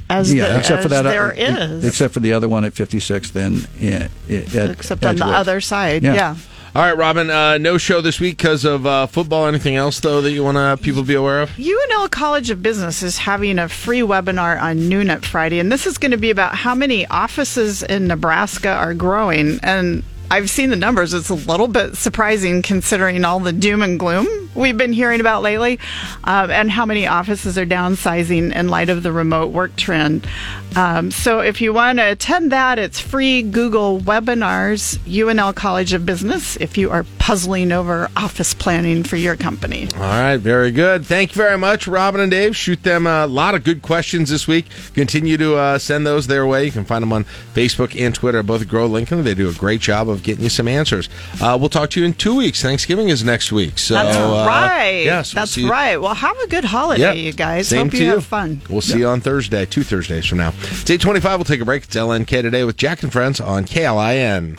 [0.09, 1.85] as, yeah, the, except for as that, uh, there is.
[1.85, 5.59] except for the other one at 56th and yeah, it, at Except on the other
[5.61, 6.03] side.
[6.03, 6.13] Yeah.
[6.15, 6.35] Yeah.
[6.75, 7.29] All right, Robin.
[7.29, 9.45] Uh, no show this week because of uh, football.
[9.45, 11.51] Anything else though that you want to people be aware of?
[11.51, 15.85] UNL College of Business is having a free webinar on noon at Friday, and this
[15.85, 19.59] is going to be about how many offices in Nebraska are growing.
[19.61, 21.13] And I've seen the numbers.
[21.13, 25.41] It's a little bit surprising considering all the doom and gloom we've been hearing about
[25.41, 25.79] lately,
[26.23, 30.27] um, and how many offices are downsizing in light of the remote work trend.
[30.75, 36.05] Um, so if you want to attend that, it's free Google webinars, UNL College of
[36.05, 39.87] Business, if you are puzzling over office planning for your company.
[39.95, 41.05] All right, very good.
[41.05, 42.55] Thank you very much, Robin and Dave.
[42.55, 44.65] Shoot them a lot of good questions this week.
[44.95, 46.65] Continue to uh, send those their way.
[46.65, 48.41] You can find them on Facebook and Twitter.
[48.41, 49.23] Both Grow Lincoln.
[49.23, 51.09] They do a great job of getting you some answers.
[51.41, 52.61] Uh, we'll talk to you in two weeks.
[52.61, 53.77] Thanksgiving is next week.
[53.77, 55.01] So That's uh, right.
[55.05, 55.97] Yes, we'll That's right.
[55.97, 57.15] Well, have a good holiday, Yep.
[57.17, 57.67] you guys.
[57.67, 58.09] Same Hope to you you.
[58.11, 58.61] have fun.
[58.69, 60.49] We'll see you on Thursday, two Thursdays from now.
[60.61, 61.37] It's 825.
[61.39, 61.83] We'll take a break.
[61.83, 64.57] It's LNK today with Jack and Friends on KLIN.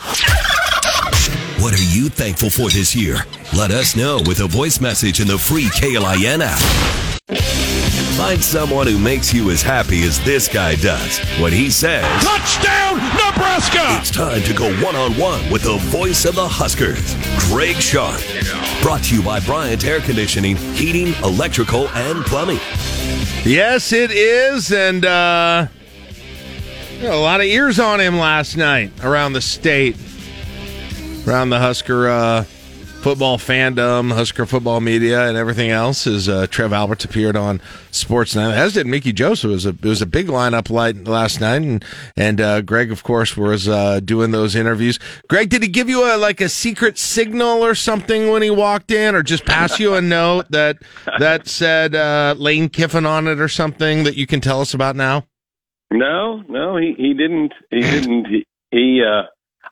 [1.63, 3.19] What are you thankful for this year?
[3.57, 6.61] Let us know with a voice message in the free KLIN app.
[8.19, 12.99] Find someone who makes you as happy as this guy does when he says, Touchdown,
[13.55, 13.99] Nebraska!
[14.01, 17.15] It's time to go one on one with the voice of the Huskers,
[17.47, 18.21] Greg Sharpe.
[18.83, 22.59] Brought to you by Bryant Air Conditioning, Heating, Electrical, and Plumbing.
[23.45, 25.69] Yes, it is, and uh,
[27.01, 29.97] a lot of ears on him last night around the state,
[31.25, 32.45] around the Husker uh,
[33.05, 36.07] football fandom, Husker football media, and everything else.
[36.07, 37.61] As uh, Trev Alberts appeared on
[37.91, 39.51] Sportsnet, as did Mickey Joseph.
[39.51, 40.71] It was a it was a big lineup
[41.07, 41.85] last night, and
[42.17, 44.99] and uh, Greg, of course, was uh, doing those interviews.
[45.29, 48.91] Greg, did he give you a like a secret signal or something when he walked
[48.91, 50.79] in, or just pass you a note that
[51.19, 54.97] that said uh, Lane Kiffin on it or something that you can tell us about
[54.97, 55.27] now?
[55.93, 57.53] No, no, he he didn't.
[57.71, 58.29] He didn't.
[58.29, 59.25] He, he uh,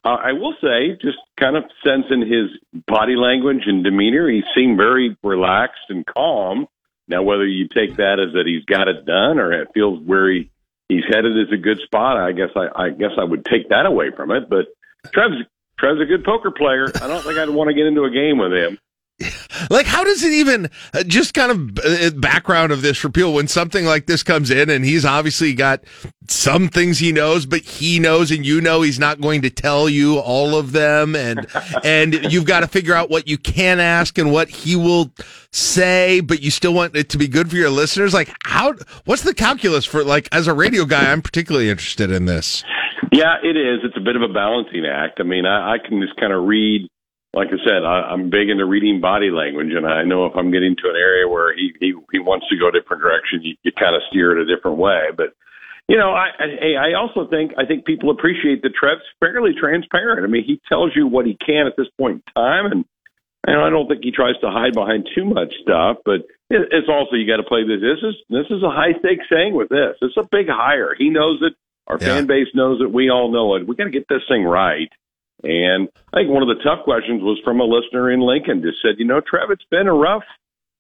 [0.05, 2.51] I will say, just kind of sensing his
[2.87, 6.67] body language and demeanor, he seemed very relaxed and calm.
[7.09, 10.31] Now, whether you take that as that he's got it done or it feels where
[10.31, 10.51] he,
[10.89, 13.87] he's headed is a good spot, I guess I, I guess I would take that
[13.87, 14.49] away from it.
[14.49, 14.67] But
[15.13, 15.43] Trev's
[15.79, 16.87] Trev's a good poker player.
[17.03, 18.79] I don't think I'd want to get into a game with him.
[19.71, 23.35] Like, how does it even uh, just kind of uh, background of this for people
[23.35, 25.83] when something like this comes in and he's obviously got
[26.29, 29.89] some things he knows, but he knows and you know he's not going to tell
[29.89, 31.47] you all of them, and
[31.85, 35.13] and you've got to figure out what you can ask and what he will
[35.53, 38.15] say, but you still want it to be good for your listeners.
[38.15, 38.75] Like, how?
[39.05, 41.13] What's the calculus for like as a radio guy?
[41.13, 42.65] I'm particularly interested in this.
[43.13, 43.81] Yeah, it is.
[43.85, 45.21] It's a bit of a balancing act.
[45.21, 46.89] I mean, I, I can just kind of read.
[47.35, 50.51] Like I said, I, I'm big into reading body language, and I know if I'm
[50.53, 53.57] getting to an area where he he, he wants to go a different direction, you,
[53.63, 55.09] you kind of steer it a different way.
[55.17, 55.33] But
[55.89, 60.25] you know, I I I also think I think people appreciate that Trev's fairly transparent.
[60.25, 62.85] I mean, he tells you what he can at this point in time, and
[63.47, 65.99] and I don't think he tries to hide behind too much stuff.
[66.05, 67.81] But it, it's also you got to play this.
[67.81, 69.97] This is this is a high stakes thing with this.
[70.03, 70.95] It's a big hire.
[70.97, 71.55] He knows it.
[71.89, 72.93] Our fan base knows it.
[72.93, 73.67] We all know it.
[73.67, 74.89] We got to get this thing right.
[75.43, 78.63] And I think one of the tough questions was from a listener in Lincoln.
[78.63, 80.23] Just said, you know, Trev, it's been a rough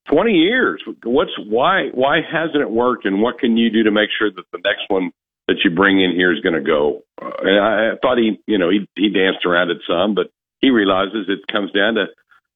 [0.09, 0.83] 20 years.
[1.05, 4.45] What's why why hasn't it worked, and what can you do to make sure that
[4.53, 5.11] the next one
[5.49, 7.03] that you bring in here is going to go?
[7.21, 10.31] Uh, and I, I thought he, you know, he he danced around it some, but
[10.61, 12.07] he realizes it comes down to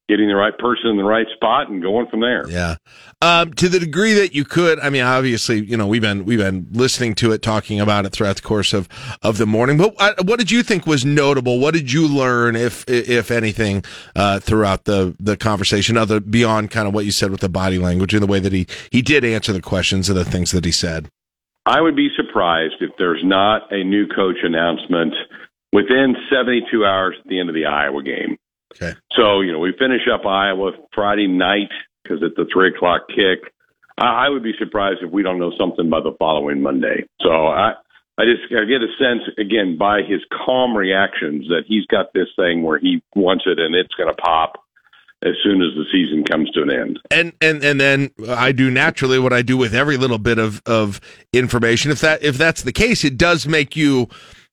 [0.07, 2.47] getting the right person in the right spot and going from there.
[2.49, 2.75] Yeah.
[3.21, 6.39] Um, to the degree that you could, I mean, obviously, you know, we've been we've
[6.39, 8.87] been listening to it, talking about it throughout the course of
[9.21, 9.77] of the morning.
[9.77, 11.59] But uh, what did you think was notable?
[11.59, 13.83] What did you learn, if if anything,
[14.15, 17.77] uh, throughout the the conversation, other beyond kind of what you said with the body
[17.77, 20.65] language and the way that he he did answer the questions and the things that
[20.65, 21.09] he said?
[21.65, 25.13] I would be surprised if there's not a new coach announcement
[25.73, 28.37] within 72 hours at the end of the Iowa game.
[28.73, 28.93] Okay.
[29.15, 31.71] So, you know, we finish up Iowa Friday night
[32.03, 33.53] because it's a three o'clock kick.
[33.97, 37.05] I, I would be surprised if we don't know something by the following Monday.
[37.21, 37.73] So I,
[38.17, 42.27] I just I get a sense again by his calm reactions that he's got this
[42.35, 44.53] thing where he wants it and it's going to pop
[45.23, 46.99] as soon as the season comes to an end.
[47.09, 50.61] and and and then I do naturally what I do with every little bit of
[50.65, 51.01] of
[51.33, 51.91] information.
[51.91, 54.09] If that if that's the case, it does make you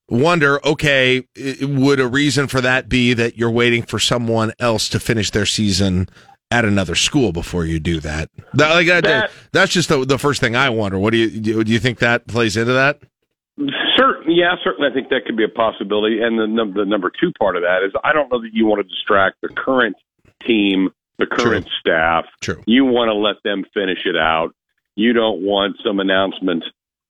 [0.08, 0.64] wonder.
[0.66, 1.26] Okay,
[1.62, 5.46] would a reason for that be that you're waiting for someone else to finish their
[5.46, 6.08] season?
[6.50, 10.40] At another school before you do that, that, like, That- that's just the, the first
[10.40, 10.98] thing I wonder.
[11.00, 11.62] What do you do?
[11.66, 13.00] You think that plays into that?
[13.96, 14.88] Certain, yeah, certainly.
[14.88, 16.20] I think that could be a possibility.
[16.22, 18.66] And the, num- the number two part of that is I don't know that you
[18.66, 19.96] want to distract the current
[20.46, 22.26] team, the current staff.
[22.40, 22.62] True.
[22.66, 24.54] You want to let them finish it out.
[24.94, 26.62] You don't want some announcement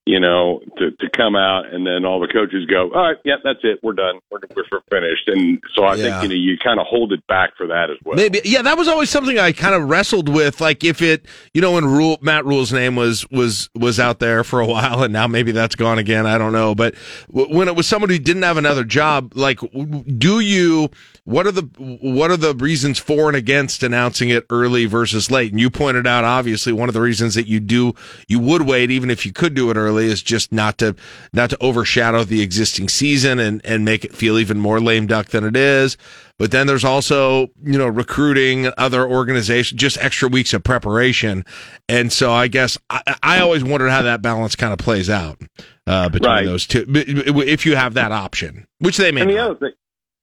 [0.06, 3.36] you know, to to come out and then all the coaches go, all right, yeah,
[3.42, 4.40] that's it, we're done, we're
[4.70, 6.02] we're finished, and so I Yeah.
[6.20, 8.16] think you know you kind of hold it back for that as well.
[8.16, 10.60] Maybe, yeah, that was always something I kind of wrestled with.
[10.60, 11.24] Like if it,
[11.54, 15.02] you know, when Rhule Matt Rhule's name was was was out there for a while,
[15.04, 16.26] and now maybe that's gone again.
[16.26, 16.94] I don't know, but
[17.34, 19.60] w- when it was somebody who didn't have another job, like,
[20.18, 20.90] do you?
[21.26, 21.62] What are the
[22.02, 25.52] what are the reasons for and against announcing it early versus late?
[25.52, 27.94] And you pointed out, obviously, one of the reasons that you do
[28.28, 30.94] you would wait, even if you could do it early, is just not to
[31.32, 35.26] not to overshadow the existing season and and make it feel even more lame duck
[35.28, 35.96] than it is.
[36.38, 41.44] But then there's also, you know, recruiting other organizations, just extra weeks of preparation.
[41.88, 45.40] And so I guess I, I always wondered how that balance kind of plays out
[45.86, 46.44] uh, between Right.
[46.44, 46.84] those two.
[46.88, 49.50] If you have that option, which they may and the not.
[49.50, 49.72] other thing,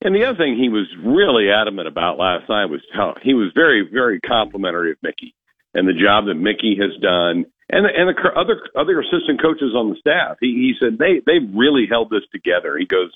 [0.04, 3.52] and the other thing he was really adamant about last night was how he was
[3.56, 5.34] very, very complimentary of Mickey
[5.74, 9.74] and the job that Mickey has done, and the, and the other other assistant coaches
[9.74, 10.38] on the staff.
[10.40, 12.78] He he said they they really held this together.
[12.78, 13.16] He goes,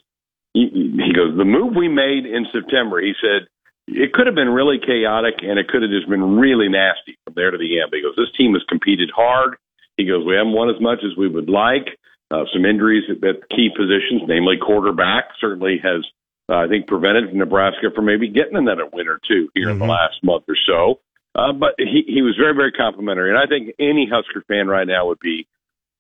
[0.54, 3.02] he, he goes, the move we made in September.
[3.02, 3.48] He said
[3.88, 7.36] it could have been really chaotic and it could have just been really nasty from
[7.36, 7.92] there to the end.
[7.94, 9.58] He goes, this team has competed hard.
[9.98, 12.00] He goes, we haven't won as much as we would like.
[12.32, 16.04] Uh, some injuries at, at key positions, namely quarterback, certainly has,
[16.50, 19.86] uh, I think, prevented Nebraska from maybe getting another win or two here in the
[19.86, 21.00] last month or so.
[21.36, 24.88] Uh, but he, he was very, very complimentary, and I think any Husker fan right
[24.88, 25.48] now would be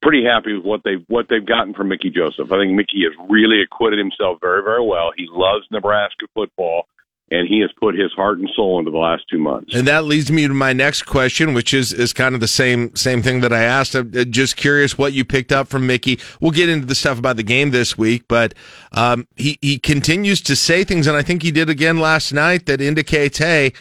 [0.02, 2.52] pretty happy with what they've what they've gotten from Mickey Joseph.
[2.52, 5.12] I think Mickey has really acquitted himself very, very well.
[5.18, 6.88] He loves Nebraska football,
[7.32, 9.74] and he has put his heart and soul into the last two months.
[9.74, 12.96] And that leads me to my next question, which is is kind of the same
[12.96, 13.96] same thing that I asked.
[13.96, 16.20] I'm uh, just curious what you picked up from Mickey.
[16.40, 18.54] We'll get into the stuff about the game this week, but
[18.92, 22.68] um, he he continues to say things, and I think he did again last night
[22.68, 23.74] that indicates, hey.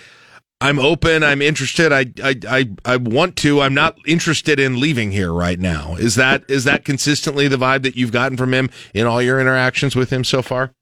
[0.65, 1.23] I'm open.
[1.23, 1.93] I'm interested.
[1.93, 3.61] I, I, I, I want to.
[3.61, 5.95] I'm not interested in leaving here right now.
[5.97, 9.39] Is that is that consistently the vibe that you've gotten from him in all your
[9.43, 10.73] interactions with him so far?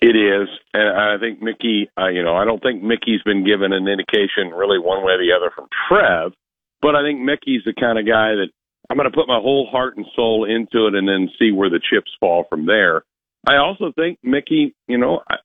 [0.00, 1.90] It is, and I think Mickey.
[1.98, 5.18] Uh, you know, I don't think Mickey's been given an indication really one way or
[5.18, 6.32] the other from Trev,
[6.80, 8.50] but I think Mickey's the kind of guy that
[8.88, 11.70] I'm going to put my whole heart and soul into it, and then see where
[11.70, 13.02] the chips fall from there.
[13.48, 15.42] I also think Mickey, you know, I-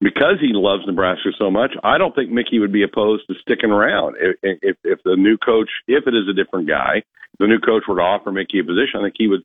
[0.00, 3.70] because he loves Nebraska so much, I don't think Mickey would be opposed to sticking
[3.70, 7.02] around if if, if the new coach, if it is a different guy,
[7.38, 9.42] the new coach were to offer Mickey a position, I think he would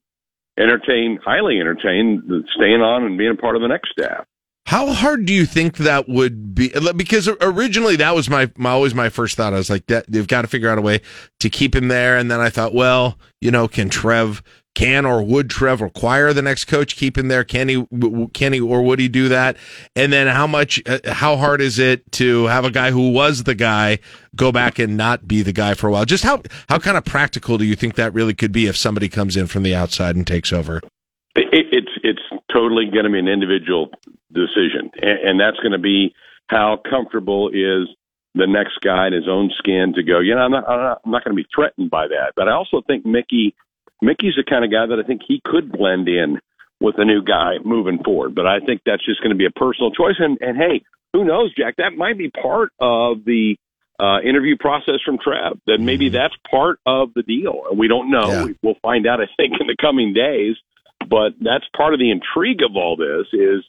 [0.58, 4.26] entertain, highly entertain, staying on and being a part of the next staff.
[4.66, 6.72] How hard do you think that would be?
[6.96, 9.54] Because originally that was my, my always my first thought.
[9.54, 11.02] I was like, that, they've got to figure out a way
[11.42, 12.18] to keep him there.
[12.18, 14.42] And then I thought, well, you know, can Trev,
[14.76, 17.44] can or would Trev require the next coach keep him there?
[17.44, 17.86] Can he,
[18.34, 19.58] can he, or would he do that?
[19.96, 23.44] And then how much, uh, how hard is it to have a guy who was
[23.44, 24.00] the guy
[24.36, 26.06] go back and not be the guy for a while?
[26.06, 29.10] Just how, how kind of practical do you think that really could be if somebody
[29.10, 30.82] comes in from the outside and takes over?
[31.36, 33.90] It, it's it's totally going to be an individual
[34.32, 36.14] decision, and, and that's going to be
[36.48, 37.88] how comfortable is
[38.36, 40.20] the next guy in his own skin to go.
[40.20, 42.48] You know, I'm not I'm not, I'm not going to be threatened by that, but
[42.48, 43.56] I also think Mickey
[44.04, 46.40] Mickey's the kind of guy that I think he could blend in
[46.80, 48.36] with a new guy moving forward.
[48.36, 50.16] But I think that's just going to be a personal choice.
[50.20, 51.76] And and hey, who knows, Jack?
[51.78, 53.56] That might be part of the
[54.00, 55.60] uh, interview process from Trev.
[55.68, 58.46] That maybe that's part of the deal, and we don't know.
[58.46, 60.58] We, we'll find out, I think, in the coming days.
[61.08, 63.64] But that's part of the intrigue of all this is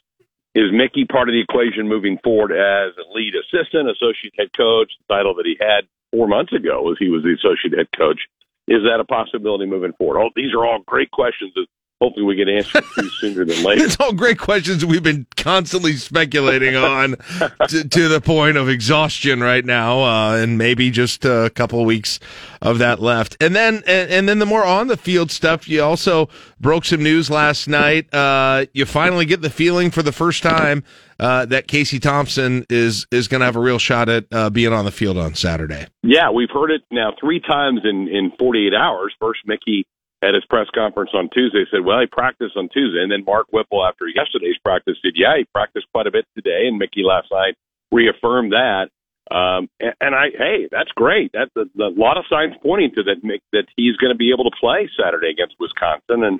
[0.55, 4.89] is Mickey part of the equation moving forward as a lead assistant, associate head coach,
[5.07, 8.21] the title that he had four months ago as he was the associate head coach.
[8.67, 10.21] Is that a possibility moving forward?
[10.21, 11.67] Oh, these are all great questions that
[12.01, 13.83] hopefully we get answered to sooner than later.
[13.83, 17.15] It's all great questions we've been constantly speculating on
[17.69, 21.85] to, to the point of exhaustion right now, uh, and maybe just a couple of
[21.85, 22.19] weeks
[22.61, 23.37] of that left.
[23.41, 26.29] And then, and, and then the more on the field stuff, you also
[26.59, 28.13] broke some news last night.
[28.13, 30.83] Uh, you finally get the feeling for the first time
[31.19, 34.73] uh, that Casey Thompson is is going to have a real shot at uh, being
[34.73, 35.87] on the field on Saturday.
[36.03, 39.13] Yeah, we've heard it now three times in in 48 hours.
[39.19, 39.85] First, Mickey
[40.21, 43.47] at his press conference on Tuesday said, "Well, he practiced on Tuesday," and then Mark
[43.51, 47.27] Whipple after yesterday's practice said, "Yeah, he practiced quite a bit today." And Mickey last
[47.31, 47.55] night
[47.91, 48.89] reaffirmed that.
[49.31, 51.31] Um, and, and I, hey, that's great.
[51.33, 54.43] That's a, a lot of signs pointing to that that he's going to be able
[54.43, 56.23] to play Saturday against Wisconsin.
[56.23, 56.39] And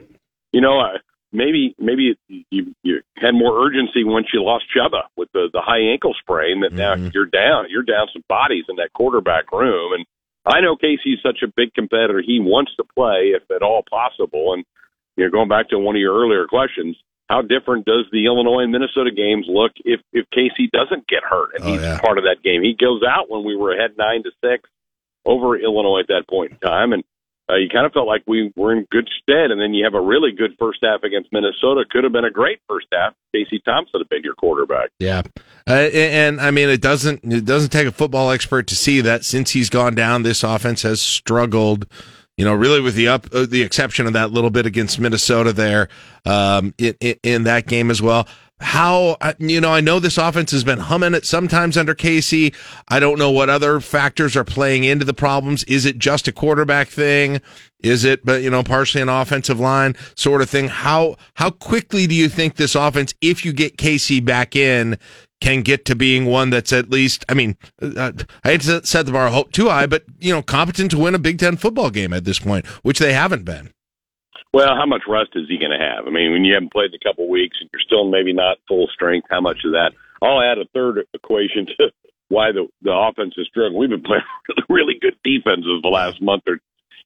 [0.52, 0.98] you know, uh,
[1.36, 2.18] maybe maybe
[2.50, 6.62] you, you had more urgency once you lost Chubba with the the high ankle sprain.
[6.62, 7.10] That now mm-hmm.
[7.14, 9.94] you're down, you're down some bodies in that quarterback room.
[9.94, 10.06] And
[10.46, 14.54] I know Casey's such a big competitor; he wants to play if at all possible.
[14.54, 14.64] And
[15.18, 16.98] you know, going back to one of your earlier questions,
[17.30, 21.56] how different does the Illinois and Minnesota games look if if Casey doesn't get hurt
[21.56, 22.64] and oh, he's part of that game?
[22.64, 24.70] He goes out when we were ahead nine to six
[25.26, 27.04] over Illinois at that point in time, and
[27.50, 29.52] uh, you kind of felt like we were in good stead.
[29.52, 31.86] And then you have a really good first half against Minnesota.
[31.90, 33.14] Could have been a great first half.
[33.34, 34.90] Casey Thompson had been your quarterback.
[35.00, 35.22] Yeah,
[35.68, 39.02] uh, and, and I mean it doesn't it doesn't take a football expert to see
[39.02, 41.86] that since he's gone down, this offense has struggled.
[42.38, 45.54] You know, really with the up uh, the exception of that little bit against Minnesota
[45.54, 45.88] there
[46.26, 48.28] um, in, in, in that game as well.
[48.62, 49.74] How uh, you know?
[49.74, 52.54] I know this offense has been humming it sometimes under Casey.
[52.88, 55.66] I don't know what other factors are playing into the problems.
[55.66, 57.42] Is it just a quarterback thing?
[57.84, 60.70] Is it, but you know, partially an offensive line sort of thing?
[60.70, 64.98] How how quickly do you think this offense, if you get Casey back in,
[65.42, 67.26] can get to being one that's at least?
[67.28, 68.14] I mean, uh,
[68.46, 71.20] I hate to set the bar too high, but you know, competent to win a
[71.20, 73.72] Big Ten football game at this point, which they haven't been.
[74.56, 76.08] Well, how much rust is he going to have?
[76.08, 78.32] I mean, when you haven't played in a couple of weeks and you're still maybe
[78.32, 79.92] not full strength, how much of that?
[80.22, 81.92] I'll add a third equation to
[82.30, 83.78] why the the offense is struggling.
[83.78, 84.24] We've been playing
[84.70, 86.60] really good defenses the last month or,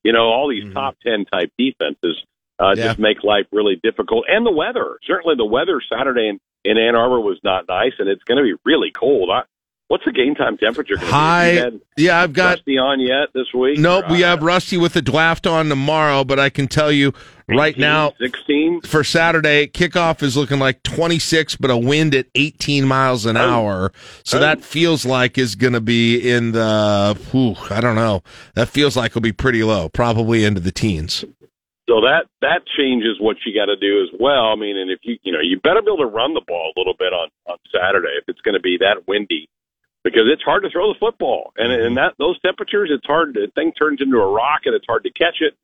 [0.03, 2.23] you know, all these top ten type defenses
[2.59, 2.89] uh, Yeah.
[2.89, 4.25] just make life really difficult.
[4.29, 8.07] And the weather, certainly the weather Saturday in in Ann Arbor was not nice, and
[8.07, 9.31] it's going to be really cold.
[9.31, 9.41] I,
[9.89, 10.97] what's the game time temperature?
[10.97, 13.77] High- yeah, I've got Rusty on yet this week?
[13.77, 17.13] Nope, we have Rusty with the draft on tomorrow, but I can tell you
[17.49, 22.87] right now, 16 for Saturday kickoff is looking like 26, but a wind at 18
[22.87, 23.41] miles an oh.
[23.41, 23.91] hour.
[24.23, 24.41] So Oh.
[24.41, 28.21] that feels like is going to be in the, whew, I don't know.
[28.55, 31.25] That feels like it'll be pretty low, probably into the teens.
[31.89, 34.53] So that that changes what you got to do as well.
[34.53, 36.71] I mean, and if you you know you better be able to run the ball
[36.77, 39.49] a little bit on on Saturday if it's going to be that windy,
[40.03, 43.33] because it's hard to throw the football, and and that those temperatures, it's hard.
[43.33, 45.55] The thing turns into a rock, and it's hard to catch it.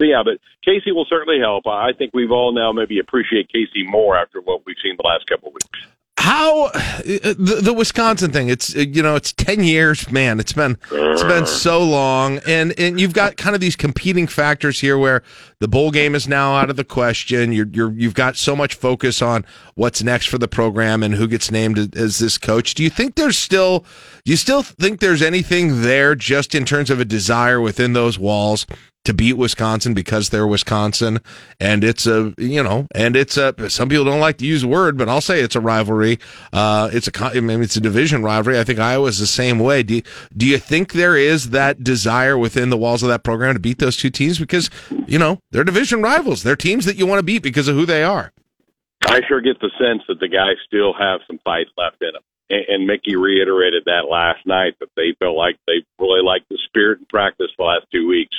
[0.00, 1.66] So yeah, but Casey will certainly help.
[1.66, 5.26] I think we've all now maybe appreciate Casey more after what we've seen the last
[5.26, 5.80] couple of weeks.
[6.20, 6.70] How uh,
[7.04, 8.48] the, the Wisconsin thing?
[8.48, 10.40] It's uh, you know it's ten years, man.
[10.40, 14.80] It's been it's been so long, and and you've got kind of these competing factors
[14.80, 15.22] here, where
[15.60, 17.52] the bowl game is now out of the question.
[17.52, 19.46] You're you're you've got so much focus on
[19.76, 22.74] what's next for the program and who gets named as- as this coach.
[22.74, 23.84] Do you think there's still
[24.24, 28.18] do you still think there's anything there just in terms of a desire within those
[28.18, 28.66] walls?
[29.08, 31.20] To beat Wisconsin because they're Wisconsin,
[31.58, 33.70] and it's a you know, and it's a.
[33.70, 36.18] Some people don't like to use the word, but I'll say it's a rivalry.
[36.52, 38.60] Uh, it's a con- mean, it's a division rivalry.
[38.60, 39.82] I think Iowa's the same way.
[39.82, 40.02] Do you,
[40.36, 43.78] do you think there is that desire within the walls of that program to beat
[43.78, 44.68] those two teams because
[45.06, 46.42] you know they're division rivals?
[46.42, 48.32] They're teams that you want to beat because of who they are.
[49.06, 52.22] I sure get the sense that the guys still have some fight left in them.
[52.50, 56.58] And, and Mickey reiterated that last night that they felt like they really liked the
[56.66, 58.36] spirit and practice the last two weeks.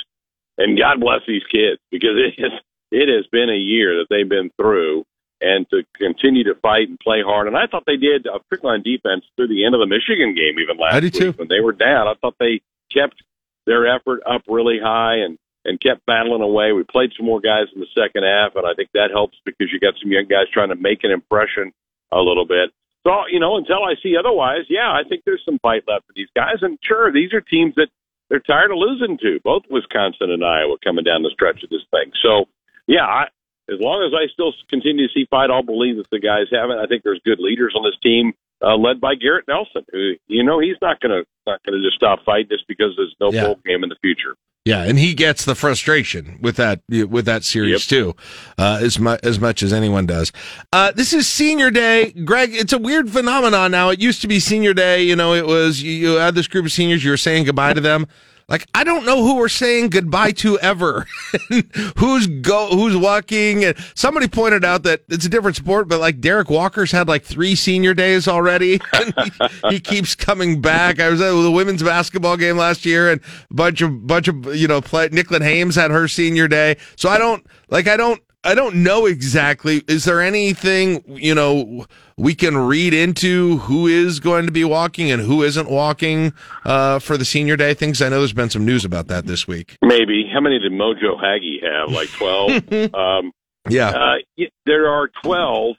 [0.60, 2.52] And God bless these kids because it has
[2.92, 5.04] it has been a year that they've been through,
[5.40, 7.46] and to continue to fight and play hard.
[7.46, 10.34] And I thought they did, uh, particularly on defense, through the end of the Michigan
[10.34, 11.32] game, even last I did week too.
[11.32, 12.08] when they were down.
[12.08, 12.60] I thought they
[12.92, 13.22] kept
[13.64, 16.72] their effort up really high and and kept battling away.
[16.72, 19.68] We played some more guys in the second half, and I think that helps because
[19.72, 21.72] you got some young guys trying to make an impression
[22.12, 22.70] a little bit.
[23.06, 26.12] So, you know, until I see otherwise, yeah, I think there's some fight left for
[26.14, 26.56] these guys.
[26.60, 27.88] And sure, these are teams that
[28.30, 31.84] they're tired of losing to, both Wisconsin and Iowa coming down the stretch of this
[31.90, 32.12] thing.
[32.22, 32.46] So,
[32.86, 33.24] yeah, I,
[33.72, 36.70] as long as I still continue to see fight, I'll believe that the guys have
[36.70, 36.78] it.
[36.82, 38.32] I think there's good leaders on this team,
[38.62, 41.84] uh, led by Garrett Nelson, who, you know, he's not going to not going to
[41.86, 43.46] just stop fighting just because there's no Yeah.
[43.46, 44.34] bowl game in the future.
[44.66, 48.14] Yeah, and he gets the frustration with that with that series too,
[48.58, 50.32] uh, as much as much as anyone does.
[50.70, 52.50] Uh, this is Senior Day, Greg.
[52.52, 53.88] It's a weird phenomenon now.
[53.88, 55.02] It used to be Senior Day.
[55.02, 57.02] You know, it was you, you had this group of seniors.
[57.02, 58.06] You were saying goodbye to them.
[58.50, 61.06] Like I don't know who we're saying goodbye to ever.
[61.96, 62.68] who's go?
[62.70, 63.64] Who's walking?
[63.64, 67.22] And somebody pointed out that it's a different sport, but like Derrick Walker's had like
[67.22, 68.80] three Senior Days already.
[68.92, 69.32] he,
[69.70, 70.98] he keeps coming back.
[70.98, 73.20] I was at the women's basketball game last year, and
[73.50, 75.08] a bunch of bunch of you know play.
[75.10, 77.86] Nicklin Hames had her Senior Day, so I don't like.
[77.86, 78.20] I don't.
[78.42, 79.82] I don't know exactly.
[79.86, 81.84] Is there anything, you know,
[82.16, 86.32] we can read into who is going to be walking and who isn't walking
[86.64, 88.00] uh, for the senior day things?
[88.00, 89.76] I know there's been some news about that this week.
[89.82, 90.24] Maybe.
[90.32, 91.90] How many did Mojo Haggy have?
[91.90, 92.94] Like 12?
[92.94, 93.32] um,
[93.68, 93.90] Yeah.
[93.90, 95.76] Uh, there are 12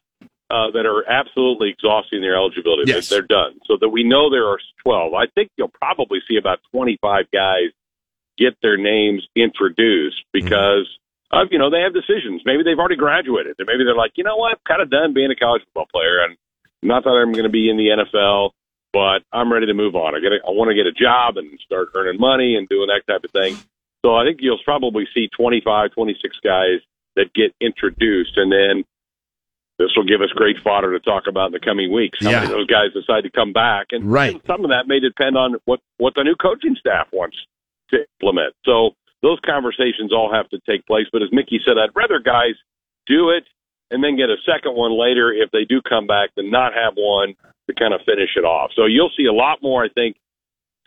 [0.52, 2.84] uh, that are absolutely exhausting their eligibility.
[2.86, 3.10] Yes.
[3.10, 3.60] They're, they're done.
[3.66, 5.14] So that we know there are 12.
[5.16, 7.72] I think you'll probably see about 25 guys
[8.38, 10.88] get their names introduced because,
[11.32, 12.42] of, you know, they have decisions.
[12.46, 13.56] Maybe they've already graduated.
[13.60, 15.88] And maybe they're like, you know what, I'm kind of done being a college football
[15.92, 16.24] player.
[16.24, 16.38] And
[16.84, 18.52] not that I'm going to be in the NFL,
[18.94, 20.16] but I'm ready to move on.
[20.16, 22.88] I, get a, I want to get a job and start earning money and doing
[22.88, 23.58] that type of thing.
[24.04, 26.80] So I think you'll probably see 25, 26 guys
[27.16, 28.84] that get introduced, and then
[29.78, 32.20] this will give us great fodder to talk about in the coming weeks.
[32.22, 34.42] How of those guys decide to come back, and Right.
[34.48, 37.38] some of that may depend on what what the new coaching staff wants
[37.90, 38.56] to implement.
[38.66, 38.92] So
[39.22, 41.06] those conversations all have to take place.
[41.12, 42.56] But as Mickey said, I'd rather guys
[43.08, 43.44] do it
[43.92, 46.94] and then get a second one later if they do come back than not have
[46.96, 47.36] one
[47.68, 48.72] to kind of finish it off.
[48.76, 50.16] So you'll see a lot more, I think,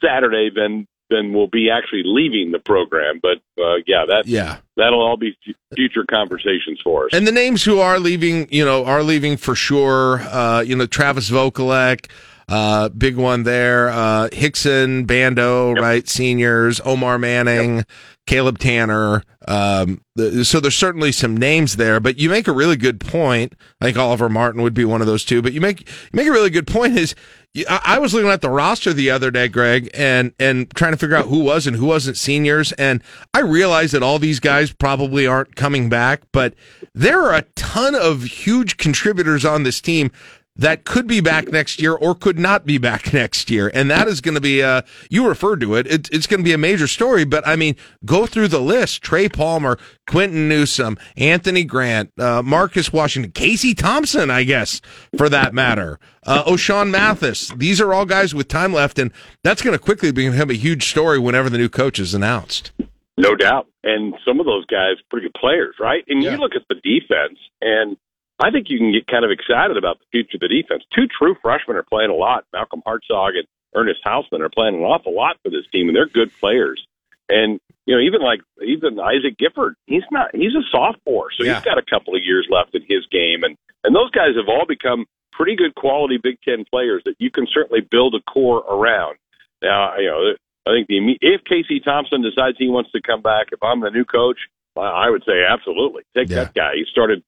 [0.03, 3.21] Saturday than than will be actually leaving the program.
[3.23, 4.57] But uh, yeah, that Yeah.
[4.77, 7.11] that'll all be f- future conversations for us.
[7.13, 10.21] And the names who are leaving, you know, are leaving for sure.
[10.23, 12.11] Uh, you know, Travis Vokolek,
[12.49, 13.89] uh, big one there.
[13.91, 16.09] Uh, Hixson, Bando, right?
[16.09, 17.85] Seniors, Omar Manning,
[18.27, 19.23] Caleb Tannor.
[19.47, 23.55] Um, the, so there's certainly some names there, but you make a really good point.
[23.81, 26.27] I think Oliver Martin would be one of those two, but you make, you make
[26.27, 27.15] a really good point is,
[27.53, 30.93] you- I I was looking at the roster the other day, Greg, and and trying
[30.93, 33.03] to figure out who was and who wasn't seniors, and
[33.35, 36.55] I realized that all these guys probably aren't coming back, but
[36.95, 40.11] there are a ton of huge contributors on this team
[40.57, 44.09] that could be back next year or could not be back next year, and that
[44.09, 45.87] is going to be uh you referred to it.
[45.87, 49.03] it it's going to be a major story, but I mean, go through the list:
[49.03, 54.81] Trey Palmer, Quinton Newsome, Anthony Grant, uh, Marcus Washington, Casey Thompson, I guess
[55.17, 57.49] for that matter, uh, Ochaun Mathis.
[57.57, 59.13] These are all guys with time left, and
[59.43, 62.73] that's going to quickly become a huge story whenever the new coach is announced.
[63.17, 63.69] No doubt.
[63.85, 66.05] And some of those guys pretty good players, right?
[66.09, 67.97] And you look at the defense and
[68.41, 70.83] I think you can get kind of excited about the future of the defense.
[70.95, 72.45] Two true freshmen are playing a lot.
[72.53, 76.09] Malcolm Hartzog and Ernest Hausmann are playing an awful lot for this team and they're
[76.09, 76.85] good players.
[77.29, 81.55] And you know, even like even Isaac Gifford, he's not he's a sophomore, so Yeah.
[81.55, 84.49] he's got a couple of years left in his game and and those guys have
[84.49, 88.65] all become pretty good quality Big Ten players that you can certainly build a core
[88.69, 89.17] around.
[89.63, 90.35] Now, you know,
[90.67, 93.91] I think the if Casey Thompson decides he wants to come back, if I'm the
[93.91, 94.39] new coach,
[94.77, 96.73] I I would say absolutely take that guy.
[96.75, 97.23] He started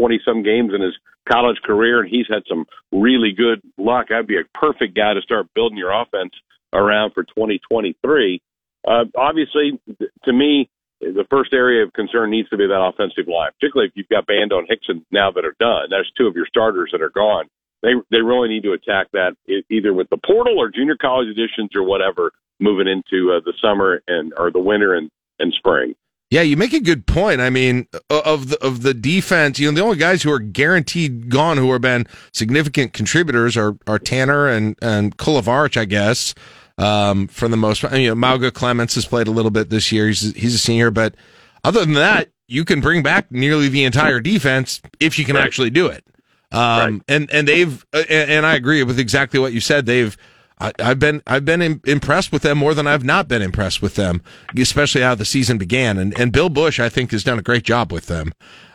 [0.00, 0.96] twenty some games in his
[1.30, 4.06] college career, and he's had some really good luck.
[4.10, 6.32] I'd be a perfect guy to start building your offense
[6.72, 8.40] around for 2023.
[8.86, 9.78] Uh, obviously,
[10.24, 10.70] to me,
[11.00, 14.26] the first area of concern needs to be that offensive line, particularly if you've got
[14.26, 15.88] Bando and Hixson now that are done.
[15.90, 17.46] There's two of your starters that are gone.
[17.82, 19.36] They they really need to attack that
[19.70, 24.02] either with the portal or junior college additions or whatever moving into uh, the summer
[24.06, 25.94] and or the winter and, and spring.
[26.30, 27.40] Yeah, you make a good point.
[27.40, 31.28] I mean, of the of the defense, you know, the only guys who are guaranteed
[31.28, 36.34] gone who have been significant contributors are are Tannor and and Kolarevic, I guess.
[36.78, 39.50] Um, for the most part, I mean, you know, Mauga Clements has played a little
[39.50, 40.06] bit this year.
[40.06, 41.16] He's he's a senior, but
[41.64, 45.70] other than that, you can bring back nearly the entire defense if you can actually
[45.70, 46.04] do it.
[46.52, 49.86] Um, and and they've and, and I agree with exactly what you said.
[49.86, 50.16] They've
[50.60, 53.80] I, I've been I've been im- impressed with them more than I've not been impressed
[53.82, 54.22] with them,
[54.56, 55.98] especially how the season began.
[55.98, 58.32] And and Bill Busch, I think, has done a great job with them.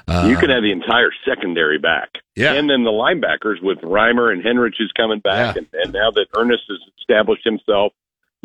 [0.07, 2.10] Uh, you can have the entire secondary back.
[2.36, 2.53] Yeah.
[2.53, 5.56] And then the linebackers with Reimer and Henrich is coming back.
[5.56, 7.91] And, and now that Ernest has established himself,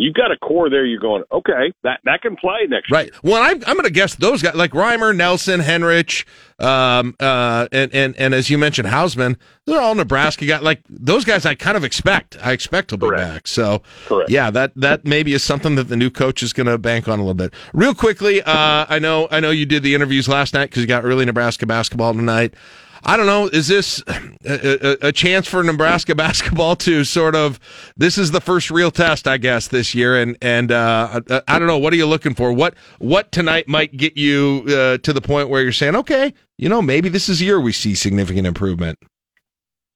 [0.01, 0.85] you've got a core there.
[0.85, 3.10] You're going, okay, that, that can play next Right.
[3.22, 6.24] Well, I'm, I'm going to guess those guys like Reimer, Nelson, Henrich,
[6.59, 9.36] um, uh, and, and, and as you mentioned, Hausmann,
[9.66, 10.62] they're all Nebraska guys.
[10.62, 13.47] Like those guys, I kind of expect, I expect to be back.
[13.47, 13.82] So,
[14.28, 17.18] yeah, that, that maybe is something that the new coach is going to bank on
[17.18, 17.52] a little bit.
[17.72, 20.89] Real quickly, uh, I know, I know you did the interviews last night because you
[20.89, 22.55] got early Nebraska basketball tonight.
[23.02, 23.47] I don't know.
[23.47, 27.59] Is this a, a, a chance for Nebraska basketball to sort of?
[27.97, 30.20] This is the first real test, I guess, this year.
[30.20, 31.78] And and uh, I, I don't know.
[31.78, 32.52] What are you looking for?
[32.52, 36.68] What what tonight might get you uh, to the point where you're saying, okay, you
[36.68, 38.98] know, maybe this is year we see significant improvement.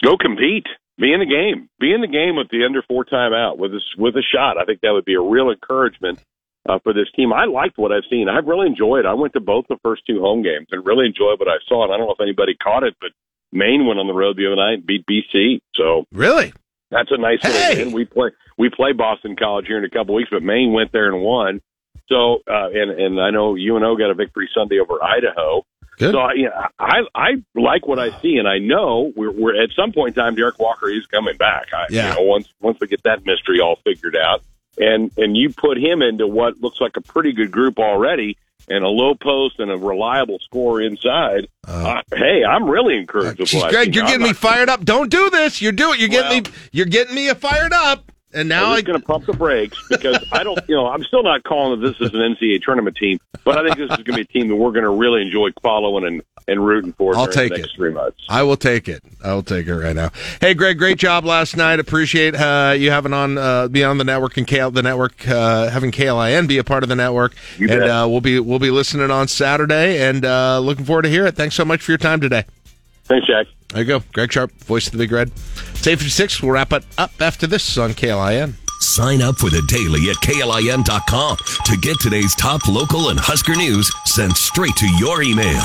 [0.03, 0.67] Go compete.
[0.99, 1.69] Be in the game.
[1.81, 4.59] Be in the game with the under four timeout with a, with a shot.
[4.59, 6.21] I think that would be a real encouragement
[6.69, 7.33] uh, for this team.
[7.33, 8.29] I liked what I've seen.
[8.29, 9.07] I've really enjoyed.
[9.07, 11.85] I went to both the first two home games and really enjoyed what I saw.
[11.85, 13.11] And I don't know if anybody caught it, but
[13.53, 15.61] Maine went on the road the other night and beat BC.
[15.75, 16.53] So really,
[16.91, 17.93] that's a nice little win.
[17.93, 21.13] We play we play Boston College here in a couple weeks, but Maine went there
[21.13, 21.61] and won.
[22.09, 25.65] So uh, and and I know UNO got a victory Sunday over Idaho.
[25.97, 26.13] Good.
[26.13, 29.63] So I, you know, I I like what I see, and I know we're, we're
[29.63, 30.35] at some point in time.
[30.35, 31.69] Derrick Walker is coming back.
[31.73, 32.09] I, Yeah.
[32.09, 34.43] You know, once once we get that mystery all figured out,
[34.79, 38.37] and and you put him into what looks like a pretty good group already,
[38.69, 41.49] and a low post and a reliable score inside.
[41.67, 44.85] Uh, hey, I'm really encouraged with what I've Greg, you're I'm getting me fired up.
[44.85, 45.61] Don't do this.
[45.61, 46.01] You're doing.
[46.01, 46.51] You're getting me.
[46.73, 48.11] You're getting me fired up.
[48.35, 51.23] And now I'm going to pump the brakes because I don't, you know, I'm still
[51.23, 54.05] not calling that this is an NCAA tournament team, but I think this is going
[54.07, 57.17] to be a team that we're going to really enjoy following and, and rooting for
[57.17, 57.71] I'll during take it.
[57.75, 58.19] three months.
[58.29, 59.03] I will take it.
[59.23, 60.11] I will take it right now.
[60.41, 61.81] Hey, Greg, great job last night.
[61.81, 65.71] Appreciate uh, you having on uh, be on the network and KL, the network uh,
[65.71, 67.35] having KLIN be a part of the network.
[67.59, 67.91] You and bet.
[67.91, 71.37] uh, we'll be we'll be listening on Saturday and uh, looking forward to hear it.
[71.37, 72.45] Thanks so much for your time today.
[73.05, 73.47] Thanks, Jack.
[73.69, 75.29] There you go, Greg Sharpe, voice of the Big Red.
[75.29, 76.41] It's eight fifty six.
[76.43, 78.55] We'll wrap it up after this on KLIN.
[78.81, 83.91] Sign up for the daily at KLIN.com to get today's top local and Husker news
[84.05, 85.65] sent straight to your email.